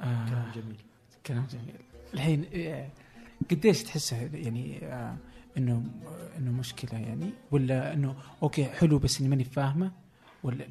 [0.00, 0.76] آه كلام جميل.
[1.26, 1.74] كلام جميل.
[2.14, 2.88] الحين آه،
[3.50, 5.16] قديش تحسه يعني آه،
[5.56, 5.84] إنه
[6.38, 9.92] إنه مشكلة يعني؟ ولا إنه أوكي حلو بس إني ماني فاهمة؟
[10.42, 10.66] ولا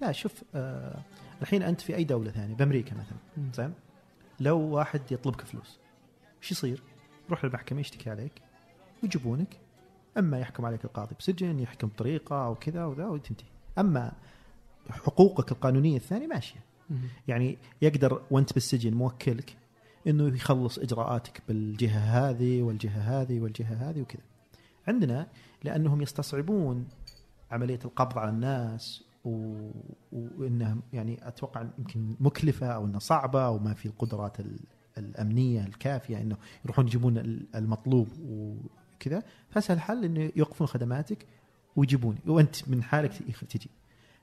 [0.00, 1.02] لا شوف آه
[1.42, 3.74] الحين أنت في أي دولة ثانية بأمريكا مثلا زين؟
[4.40, 5.78] لو واحد يطلبك فلوس
[6.42, 6.82] إيش يصير؟
[7.30, 8.32] روح للمحكمة يشتكي عليك
[9.02, 9.67] ويجيبونك.
[10.18, 13.48] أما يحكم عليك القاضي بسجن يحكم بطريقه أو كذا وذا وتنتهي
[13.78, 14.12] أما
[14.90, 16.60] حقوقك القانونية الثانية ماشية.
[17.28, 19.56] يعني يقدر وأنت بالسجن موكلك
[20.06, 21.98] إنه يخلص إجراءاتك بالجهة
[22.30, 24.22] هذه والجهة هذه والجهة هذه وكذا.
[24.88, 25.26] عندنا
[25.64, 26.88] لأنهم يستصعبون
[27.50, 29.56] عملية القبض على الناس و...
[30.12, 34.58] وانها يعني أتوقع يمكن مكلفة أو إنها صعبة أو ما في القدرات ال...
[34.98, 38.08] الأمنية الكافية إنه يروحون يجيبون ال- المطلوب
[39.00, 41.26] وكذا فأسهل حل إنه يوقفون خدماتك
[41.76, 43.12] ويجيبوني وأنت من حالك
[43.48, 43.70] تجي.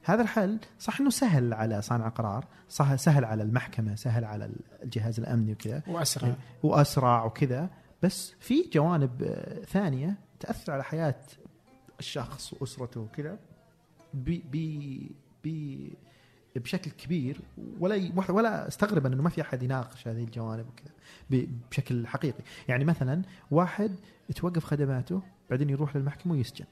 [0.03, 4.51] هذا الحل صح إنه سهل على صانع القرار، صح سهل على المحكمة، سهل على
[4.83, 6.35] الجهاز الأمني وكذا، وأسرع.
[6.63, 7.69] وأسرع وكذا،
[8.03, 9.23] بس في جوانب
[9.67, 11.21] ثانية تأثر على حياة
[11.99, 13.39] الشخص وأسرته وكذا
[14.13, 14.57] ب ب
[15.43, 15.89] ب
[16.55, 17.41] بشكل كبير.
[17.79, 20.93] ولا ولا أستغرب إنه ما في أحد يناقش هذه الجوانب وكذا
[21.71, 23.21] بشكل حقيقي، يعني مثلا
[23.51, 23.95] واحد
[24.33, 26.65] توقف خدماته بعدين يروح للمحكمة ويسجن.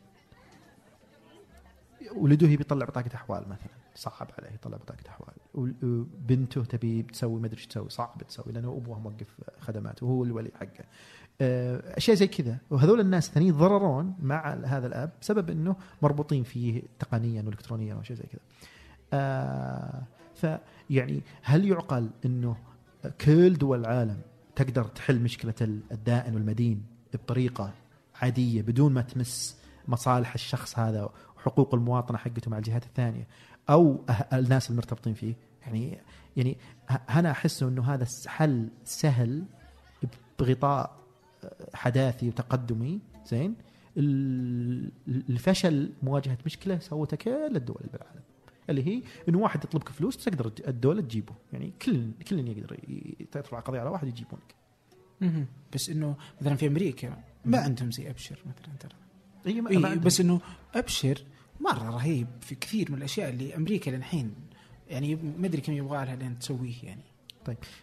[2.16, 5.34] ولده يبي يطلع بطاقة أحوال مثلا صعب عليه يطلع بطاقة أحوال.
[5.54, 10.52] وبنته تبي تسوي ما أدري إيش تسوي صعب تسوي لأنه ابوها موقف خدماته وهو الولي
[10.60, 10.86] حقه.
[11.42, 12.58] آه، أشياء زي كذا.
[12.70, 18.24] وهذول الناس الثانيين يتضررون مع هذا الأب بسبب إنه مربوطين فيه تقنيا والكترونيا وشيء زي
[18.24, 18.42] كذا.
[19.14, 20.04] آه،
[20.36, 22.58] فيعني هل يعقل إنه
[23.22, 24.22] كل دول العالم
[24.56, 25.54] تقدر تحل مشكلة
[25.92, 27.72] الدائن والمدين؟ بطريقة
[28.22, 29.58] عادية بدون ما تمس
[29.88, 33.28] مصالح الشخص هذا وحقوق المواطنة حقته مع الجهات الثانية
[33.70, 35.34] أو أه- الناس المرتبطين فيه.
[35.62, 35.98] يعني
[36.38, 36.58] يعني
[36.90, 39.44] ه- أنا أحس إنه هذا حل سهل
[40.40, 40.98] بغطاء
[41.74, 43.00] حداثي وتقدمي.
[43.26, 43.56] زين؟
[43.98, 48.22] ال- الفشل مواجهة مشكلة سوتها كل الدول بالعالم.
[48.70, 51.34] اللي هي إنه واحد يطلبك فلوس تقدر الدولة تجيبه.
[51.54, 52.78] يعني كل كل يقدر
[53.32, 54.56] ترفع قضية على واحد يجيبونك.
[55.74, 58.92] بس إنه مثلا في أمريكا ما عندهم زي أبشر مثلا ترى.
[59.48, 60.42] إيه عندهم- بس إنه
[60.76, 61.22] أبشر
[61.60, 64.34] مرة رهيب في كثير من الأشياء اللي أمريكا للحين
[64.90, 67.04] يعني ما أدري كم يبغى لها لين تسويه يعني.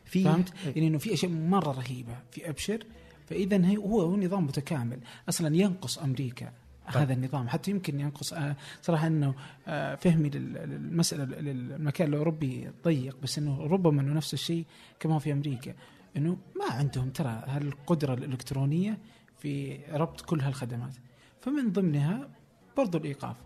[0.05, 0.73] في فهمت؟ إيه.
[0.77, 2.85] يعني إنه في أشياء مرة رهيبة في أبشر
[3.27, 4.99] فإذا هي هو هو نظام متكامل.
[5.29, 6.53] أصلا ينقص أمريكا
[6.95, 7.03] طيب.
[7.03, 7.49] هذا النظام.
[7.49, 9.35] حتى يمكن ينقص آه، صراحة إنه
[9.69, 14.65] آه، فهمي لل- للمسألة للمكان الأوروبي ضيق بس إنه ربما إنه نفس الشيء
[15.01, 15.75] كما هو في أمريكا.
[16.17, 18.99] إنه ما عندهم ترى هالقدرة الإلكترونية
[19.39, 20.95] في ربط كل هالخدمات.
[21.41, 22.29] فمن ضمنها
[22.77, 23.37] برضو الإيقاف.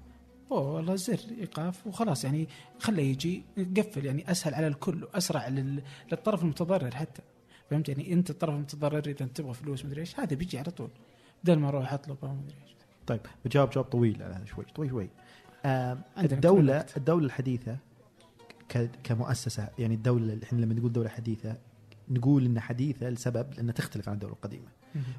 [0.52, 3.44] أوه والله زر إيقاف وخلاص يعني خله يجي
[3.76, 5.82] قفل يعني أسهل على الكل وأسرع لل-
[6.12, 7.22] للطرف المتضرر حتى.
[7.70, 10.90] فهمت؟ يعني أنت الطرف المتضرر إذا تبغى فلوس مدري إيش هذا بيجي على طول.
[11.44, 12.74] بدل ما أروح أطلب أو مدري إيش.
[13.06, 15.08] طيب بجاوب جواب طويل على هذا شوي شوي شوي.
[15.64, 16.96] آه عندنا كل الدولة الوقت.
[16.96, 17.76] الدولة الحديثة
[18.68, 21.56] ك- كمؤسسة يعني الدولة اللي إحنا لما نقول دولة حديثة
[22.09, 24.68] نقول انها حديثة لسبب لانها تختلف عن الدولة القديمة.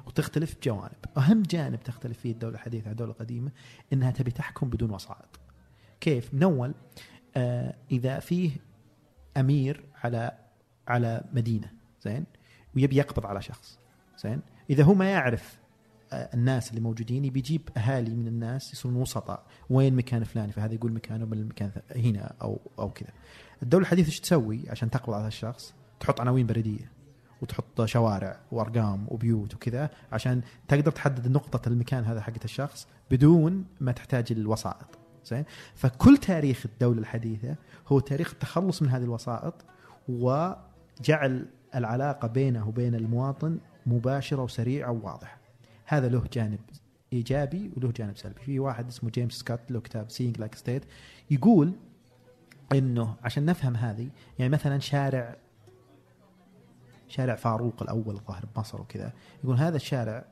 [0.06, 3.50] وتختلف بجوانب أهم جانب تختلف فيه الدولة الحديثة عن الدولة القديمة
[3.92, 5.40] إنها تبي تحكم بدون وسائط.
[6.00, 6.74] كيف؟ من أول
[7.36, 8.50] آه إذا فيه
[9.36, 10.32] أمير على
[10.88, 11.72] على مدينة
[12.02, 12.24] زين
[12.76, 13.78] ويبي يقبض على شخص
[14.18, 14.40] زين
[14.70, 15.58] إذا هو ما يعرف
[16.12, 19.46] آه، الناس اللي موجودين يبي يجيب أهالي من الناس يصيرون وسطاء.
[19.70, 23.10] وين مكان فلاني؟ فهذا يقول مكانه من المكان هنا أو أو كذا.
[23.62, 26.90] الدولة الحديثة إيش تسوي عشان تقبض على هذا الشخص؟ تحط عناوين بريدية
[27.42, 33.92] وتحط شوارع وأرقام وبيوت وكذا عشان تقدر تحدد نقطة المكان هذا حقت الشخص بدون ما
[33.92, 35.44] تحتاج الوسائط زين؟
[35.74, 37.56] فكل تاريخ الدولة الحديثة
[37.88, 39.54] هو تاريخ التخلص من هذه الوسائط
[40.08, 45.38] وجعل العلاقة بينه وبين المواطن مباشرة وسريعة وواضحة.
[45.86, 46.58] هذا له جانب
[47.12, 48.40] إيجابي وله جانب سلبي.
[48.40, 50.82] في واحد اسمه جيمس سكوت له كتاب Seeing Like a State
[51.30, 51.72] يقول
[52.72, 54.08] إنه عشان نفهم هذه
[54.38, 55.36] يعني مثلا شارع
[57.16, 59.12] شارع فاروق الأول الظاهر بمصر وكذا.
[59.44, 60.24] يقول هذا الشارع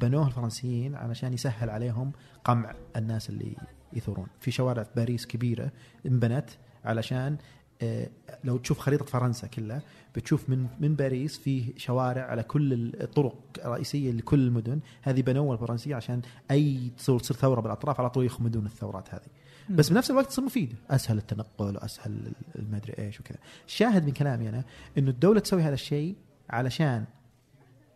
[0.00, 2.12] بنوه الفرنسيين علشان يسهل عليهم
[2.44, 3.56] قمع الناس اللي
[3.92, 4.26] يثورون.
[4.40, 5.70] في شوارع في باريس كبيرة
[6.06, 6.50] انبنت
[6.84, 7.36] علشان
[7.82, 8.08] آه،
[8.44, 9.82] لو تشوف خريطة فرنسا كلها
[10.16, 14.80] بتشوف من من باريس فيه شوارع على كل الطرق الرئيسية لكل المدن.
[15.02, 19.28] هذه بنوها الفرنسية عشان أي تصير تصير ثورة بالأطراف على طول يخمدون الثورات هذه.
[19.70, 23.38] بس بنفس الوقت تصير مفيده أسهل التنقل وأسهل المدري إيش وكذا.
[23.66, 24.64] الشاهد من كلامي أنا
[24.98, 26.16] إنه الدولة تسوي هذا الشيء
[26.50, 27.04] علشان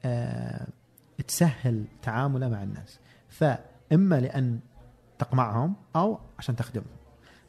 [0.05, 0.66] آه
[1.26, 2.98] تسهل تعامله مع الناس.
[3.28, 4.60] فإما لأن
[5.18, 6.86] تقمعهم أو عشان تخدمهم.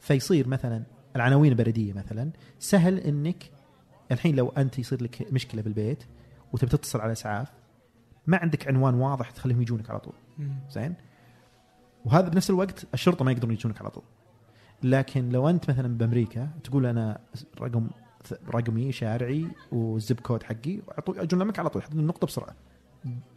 [0.00, 0.82] فيصير مثلا
[1.16, 3.50] العناوين البريدية مثلا سهل إنك
[4.12, 6.04] الحين لو أنت يصير لك مشكلة بالبيت
[6.52, 7.48] وتبي تتصل على إسعاف
[8.26, 10.14] ما عندك عنوان واضح تخليهم يجونك على طول.
[10.70, 10.94] زين؟
[12.04, 14.04] وهذا بنفس الوقت الشرطة ما يقدرون يجونك على طول.
[14.82, 17.20] لكن لو أنت مثلا بأمريكا تقول أنا
[17.60, 17.90] رقم
[18.54, 21.82] رقمي شارعي والزب كود حقي لك على طول.
[21.82, 22.54] يحددون النقطة بسرعة.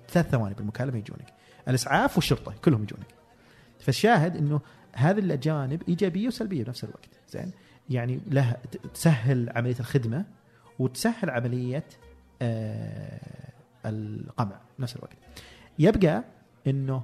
[0.09, 1.33] ثلاث ثواني بالمكالمة يجونك.
[1.67, 3.07] الإسعاف والشرطة كلهم يجونك.
[3.79, 4.61] فالشاهد إنه
[4.93, 7.09] هذه الجوانب إيجابية وسلبية بنفس الوقت.
[7.29, 7.51] زين؟
[7.89, 8.57] يعني له
[8.93, 10.25] تسهل عملية الخدمة
[10.79, 11.83] وتسهل عملية
[12.41, 13.19] آه
[13.85, 15.17] القمع بنفس الوقت.
[15.79, 16.23] يبقى
[16.67, 17.03] إنه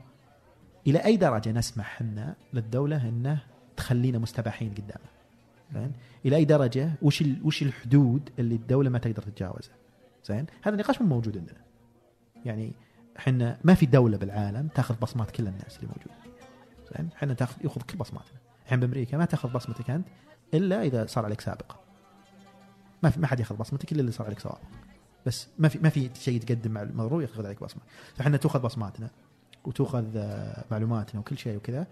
[0.88, 3.44] إلى أي درجة نسمح إحنا للدولة انه
[3.78, 5.10] تخلينا مستباحين قدامه؟
[5.74, 5.92] زين؟
[6.26, 9.76] إلى أي درجة؟ وش وش الحدود اللي الدولة ما تقدر تتجاوزها
[10.26, 11.62] زين؟ هذا النقاش مو موجود عندنا.
[12.46, 12.72] يعني
[13.20, 16.34] إحنا ما في دولة بالعالم تأخذ بصمات كل الناس اللي موجود
[16.96, 18.38] زين؟ إحنا تاخذ يأخذ كل بصماتنا.
[18.66, 20.08] الحين بأمريكا ما تأخذ بصمتك أنت
[20.54, 21.80] إلا إذا صار عليك سابقه
[23.04, 24.60] ما في ما حد يأخذ بصمتك إلا اللي صار عليك سوابق.
[25.26, 27.82] بس ما في ما في شيء تقدم مع الموضوع يأخذ عليك بصمة.
[28.16, 29.10] فإحنا تأخذ بصماتنا.
[29.66, 31.88] وتأخذ آه، معلوماتنا وكل شيء وكذا.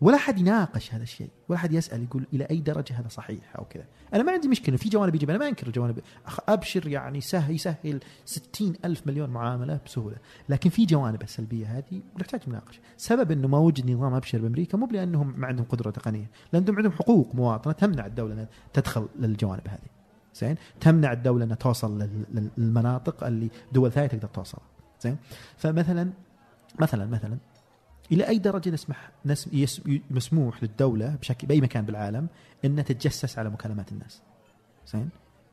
[0.00, 3.64] ولا حد يناقش هذا الشيء ولا حد يسأل يقول إلى أي درجة هذا صحيح أو
[3.64, 3.84] كذا.
[4.14, 6.00] أنا ما عندي مشكلة في جوانب ايجابيه أنا ما أنكر الجوانب
[6.48, 10.16] أبشر يعني سهل يسهل ستين ألف مليون معاملة بسهولة.
[10.48, 12.80] لكن في جوانب السلبية هذه ونحتاج مناقشة.
[12.96, 16.92] سبب إنه ما وجد نظام أبشر بأمريكا مو لانهم ما عندهم قدرة تقنية لانهم عندهم
[16.92, 19.88] حقوق مواطنة تمنع الدولة انها تدخل للجوانب هذه.
[20.34, 22.08] زين؟ تمنع الدولة انها توصل
[22.58, 24.58] للمناطق اللي دول ثانية تقدر توصل
[25.00, 25.16] زين؟
[25.56, 26.10] فمثلا
[26.80, 27.38] مثلا مثلا
[28.12, 29.10] إلى أي درجة نسمح
[30.10, 32.28] مسموح للدولة بشكل بأي مكان بالعالم
[32.64, 34.22] إنها تتجسس على مكالمات الناس.
[34.86, 35.08] زين؟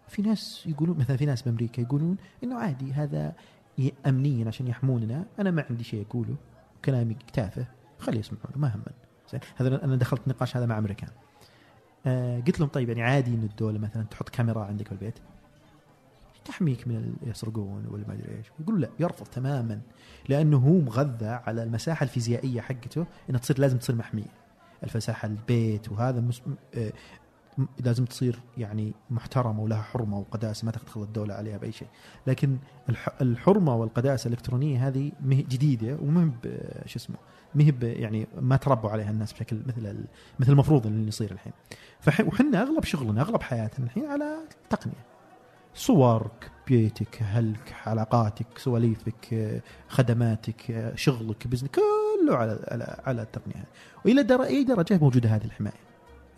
[0.08, 3.34] في ناس يقولون مثلا في ناس بأمريكا يقولون إنه عادي هذا
[4.06, 5.26] امنيا عشان يحموننا.
[5.40, 6.36] أنا ما عندي شيء أقوله
[6.86, 7.68] كلامي تافه
[8.00, 8.94] خلي يسمعونه ما همن
[9.32, 11.10] زين؟ هذا أنا دخلت نقاش هذا مع أمريكان.
[12.06, 15.20] آه قلت لهم طيب يعني عادي إن الدولة مثلا تحط كاميرا عندك في البيت
[16.46, 18.48] تحميك من يسرقون ولا ما أدري إيش.
[18.60, 19.82] يقول لا يرفض تماما
[20.30, 24.46] لأنه هو مغذى على المساحة الفيزيائية حقته إنها تصير لازم تصير محمية.
[24.84, 26.42] الفساحة البيت وهذا مس...
[26.76, 26.94] آه
[27.80, 31.88] لازم تصير يعني محترمة ولها حرمة وقداسة ما تدخل الدولة عليها بأي شيء.
[32.28, 32.58] لكن
[33.22, 36.32] الحرمة والقداسة الإلكترونية هذه جديدة وما
[36.86, 37.16] شو اسمه
[37.56, 39.96] ما يعني ما تربوا عليها الناس بشكل مثل
[40.40, 41.54] مثل المفروض اللي يصير الحين.
[42.28, 45.15] وحنا أغلب شغلنا أغلب حياتنا الحين على التقنيه
[45.76, 53.66] صورك بيتك أهلك علاقاتك سواليفك خدماتك شغلك بزنس كله على على على التقنية.
[54.06, 54.46] وإلى.
[54.46, 55.74] اي درجة موجودة هذه الحماية.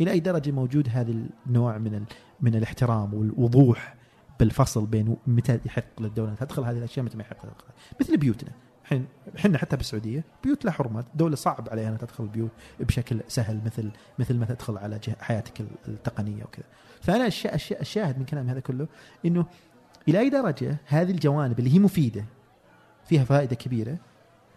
[0.02, 1.14] إلى أي درجة موجود هذا
[1.48, 2.04] النوع من ال...
[2.42, 3.96] من الاحترام والوضوح
[4.40, 7.38] بالفصل بين متى يحق للدولة تدخل هذه الأشياء متى ما يحق
[8.02, 8.52] مثل بيوتنا.
[8.92, 9.08] الحين
[9.38, 13.92] إحنا حتى بالسعودية بيوت لها حرمات دولة صعب عليها إنها تدخل البيوت بشكل سهل مثل
[14.20, 16.66] مثل ما تدخل على حياتك التقنية وكذا.
[17.02, 17.28] فأنا
[17.82, 18.88] الشاهد من كلام هذا كله
[19.26, 19.46] إنه
[20.08, 22.26] إلى أي درجة هذه الجوانب اللي هي مفيدة
[23.06, 23.98] فيها فائدة كبيرة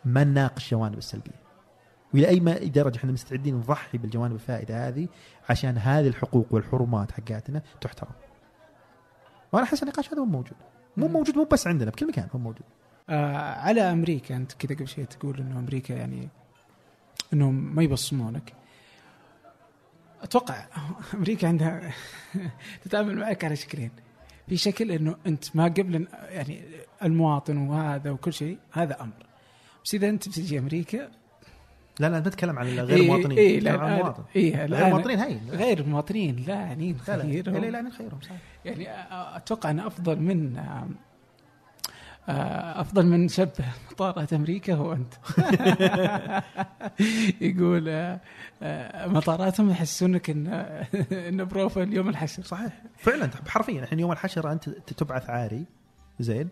[0.05, 1.41] ما نناقش الجوانب السلبية.
[2.15, 5.09] وإلى أي درجة إحنا مستعدين نضحي بالجوانب الفائدة هذه
[5.49, 8.13] عشان هذه الحقوق والحرمات حقاتنا تحترم.
[9.53, 10.57] وأنا أحس النقاش هذا هو موجود.
[10.97, 12.67] مو موجود مو بس عندنا بكل مكان هو موجود.
[13.11, 14.37] آه على أمريكا.
[14.37, 16.29] أنت كذا قبل شوي تقول إنه أمريكا يعني
[17.33, 18.53] إنهم ما يبصمونك.
[20.23, 20.67] أتوقع
[21.15, 21.93] أمريكا عندها
[22.85, 23.91] تتعامل معك على شكلين.
[24.49, 26.63] في شكل إنه أنت ما قبل يعني
[27.03, 29.27] المواطن وهذا وكل شيء هذا أمر.
[29.85, 31.11] بس إذا أنت بتجي أمريكا
[32.01, 34.23] لا لا نتكلم عن غير المواطنين إيه لا عن المواطن.
[34.37, 38.39] إيه غير المواطنين هي غير المواطنين لا يعني نخيرهم لا لا نخيرهم صحيح.
[38.65, 38.87] يعني
[39.37, 40.89] أتوقع انه أفضل من آه،
[42.81, 45.15] أفضل من شبه مطارات أمريكا هو أنت.
[47.41, 48.21] يقول آه،
[48.63, 50.47] آه، مطاراتهم يحسونك إن
[51.13, 52.43] إن بروفيل يوم الحشر.
[52.43, 52.83] صحيح.
[52.99, 55.65] فعلا حرفيا الحين يوم الحشر أنت تبعث عاري
[56.21, 56.49] زين؟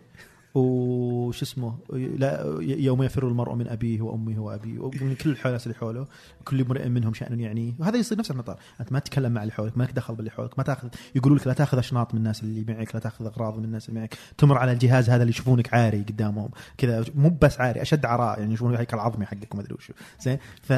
[0.55, 6.07] وش اسمه لا يوم يفر المرء من أبيه وأمه وأبيه ومن كل الناس اللي حوله
[6.45, 8.59] كل امرئ منهم شأن يعنيه وهذا يصير نفس المطار.
[8.79, 11.47] أنت ما تتكلم مع اللي حولك ما لك دخل باللي حولك ما تاخذ يقولوا لك
[11.47, 14.17] لا تاخذ أشناط من الناس اللي معك لا تاخذ أغراض من الناس اللي معك.
[14.37, 16.49] تمر على الجهاز هذا اللي يشوفونك عاري قدامهم.
[16.77, 20.37] كذا مو بس عاري أشد عراء يعني يشوفون الهيكل العظمي حقك وما أدري وشو زين؟
[20.61, 20.71] ف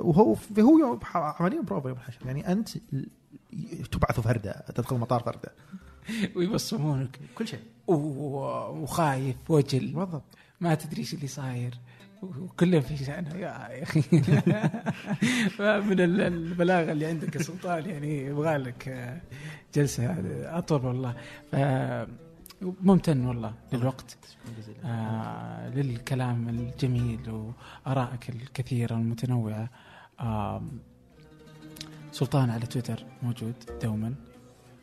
[0.00, 2.68] وهو هو عمليا بروفا يوم الحشر يعني أنت
[3.92, 5.52] تبعث فرده تدخل المطار فرده.
[6.36, 7.20] ويبصمونك.
[7.34, 7.60] كل شيء.
[7.86, 9.92] وخايف وجل.
[9.92, 10.22] بالضبط.
[10.60, 11.74] ما تدري إيش اللي صاير.
[12.22, 13.34] وكله في شأنه.
[13.34, 14.02] يا أخي.
[15.88, 19.12] من البلاغة اللي عندك يا سلطان يعني يبغى لك
[19.74, 20.16] جلسة.
[20.58, 21.14] أطول والله.
[22.62, 24.18] ممتن والله للوقت.
[24.84, 27.30] آه للكلام الجميل
[27.86, 29.70] وآرائك الكثيرة والمتنوعه
[30.20, 30.62] آه
[32.12, 34.14] سلطان على تويتر موجود دوما.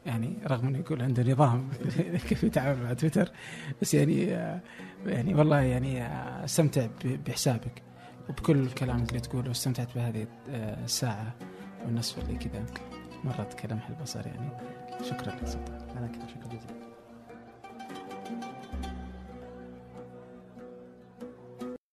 [0.06, 1.69] يعني رغم إنه يقول عنده نظام
[2.30, 3.32] كيف يتعامل مع تويتر
[3.82, 4.22] بس يعني
[5.06, 6.06] يعني والله يعني
[6.45, 7.82] استمتع بحسابك.
[8.30, 10.28] وبكل الكلام اللي تقوله واستمتعت بهذه
[10.84, 11.36] الساعة
[11.86, 12.65] والنصف اللي كذا
[13.23, 14.49] مرت كلمح البصر يعني.
[15.03, 15.98] شكرا لك سلطان.
[15.98, 16.90] أنا كذا شكرا جزيلا.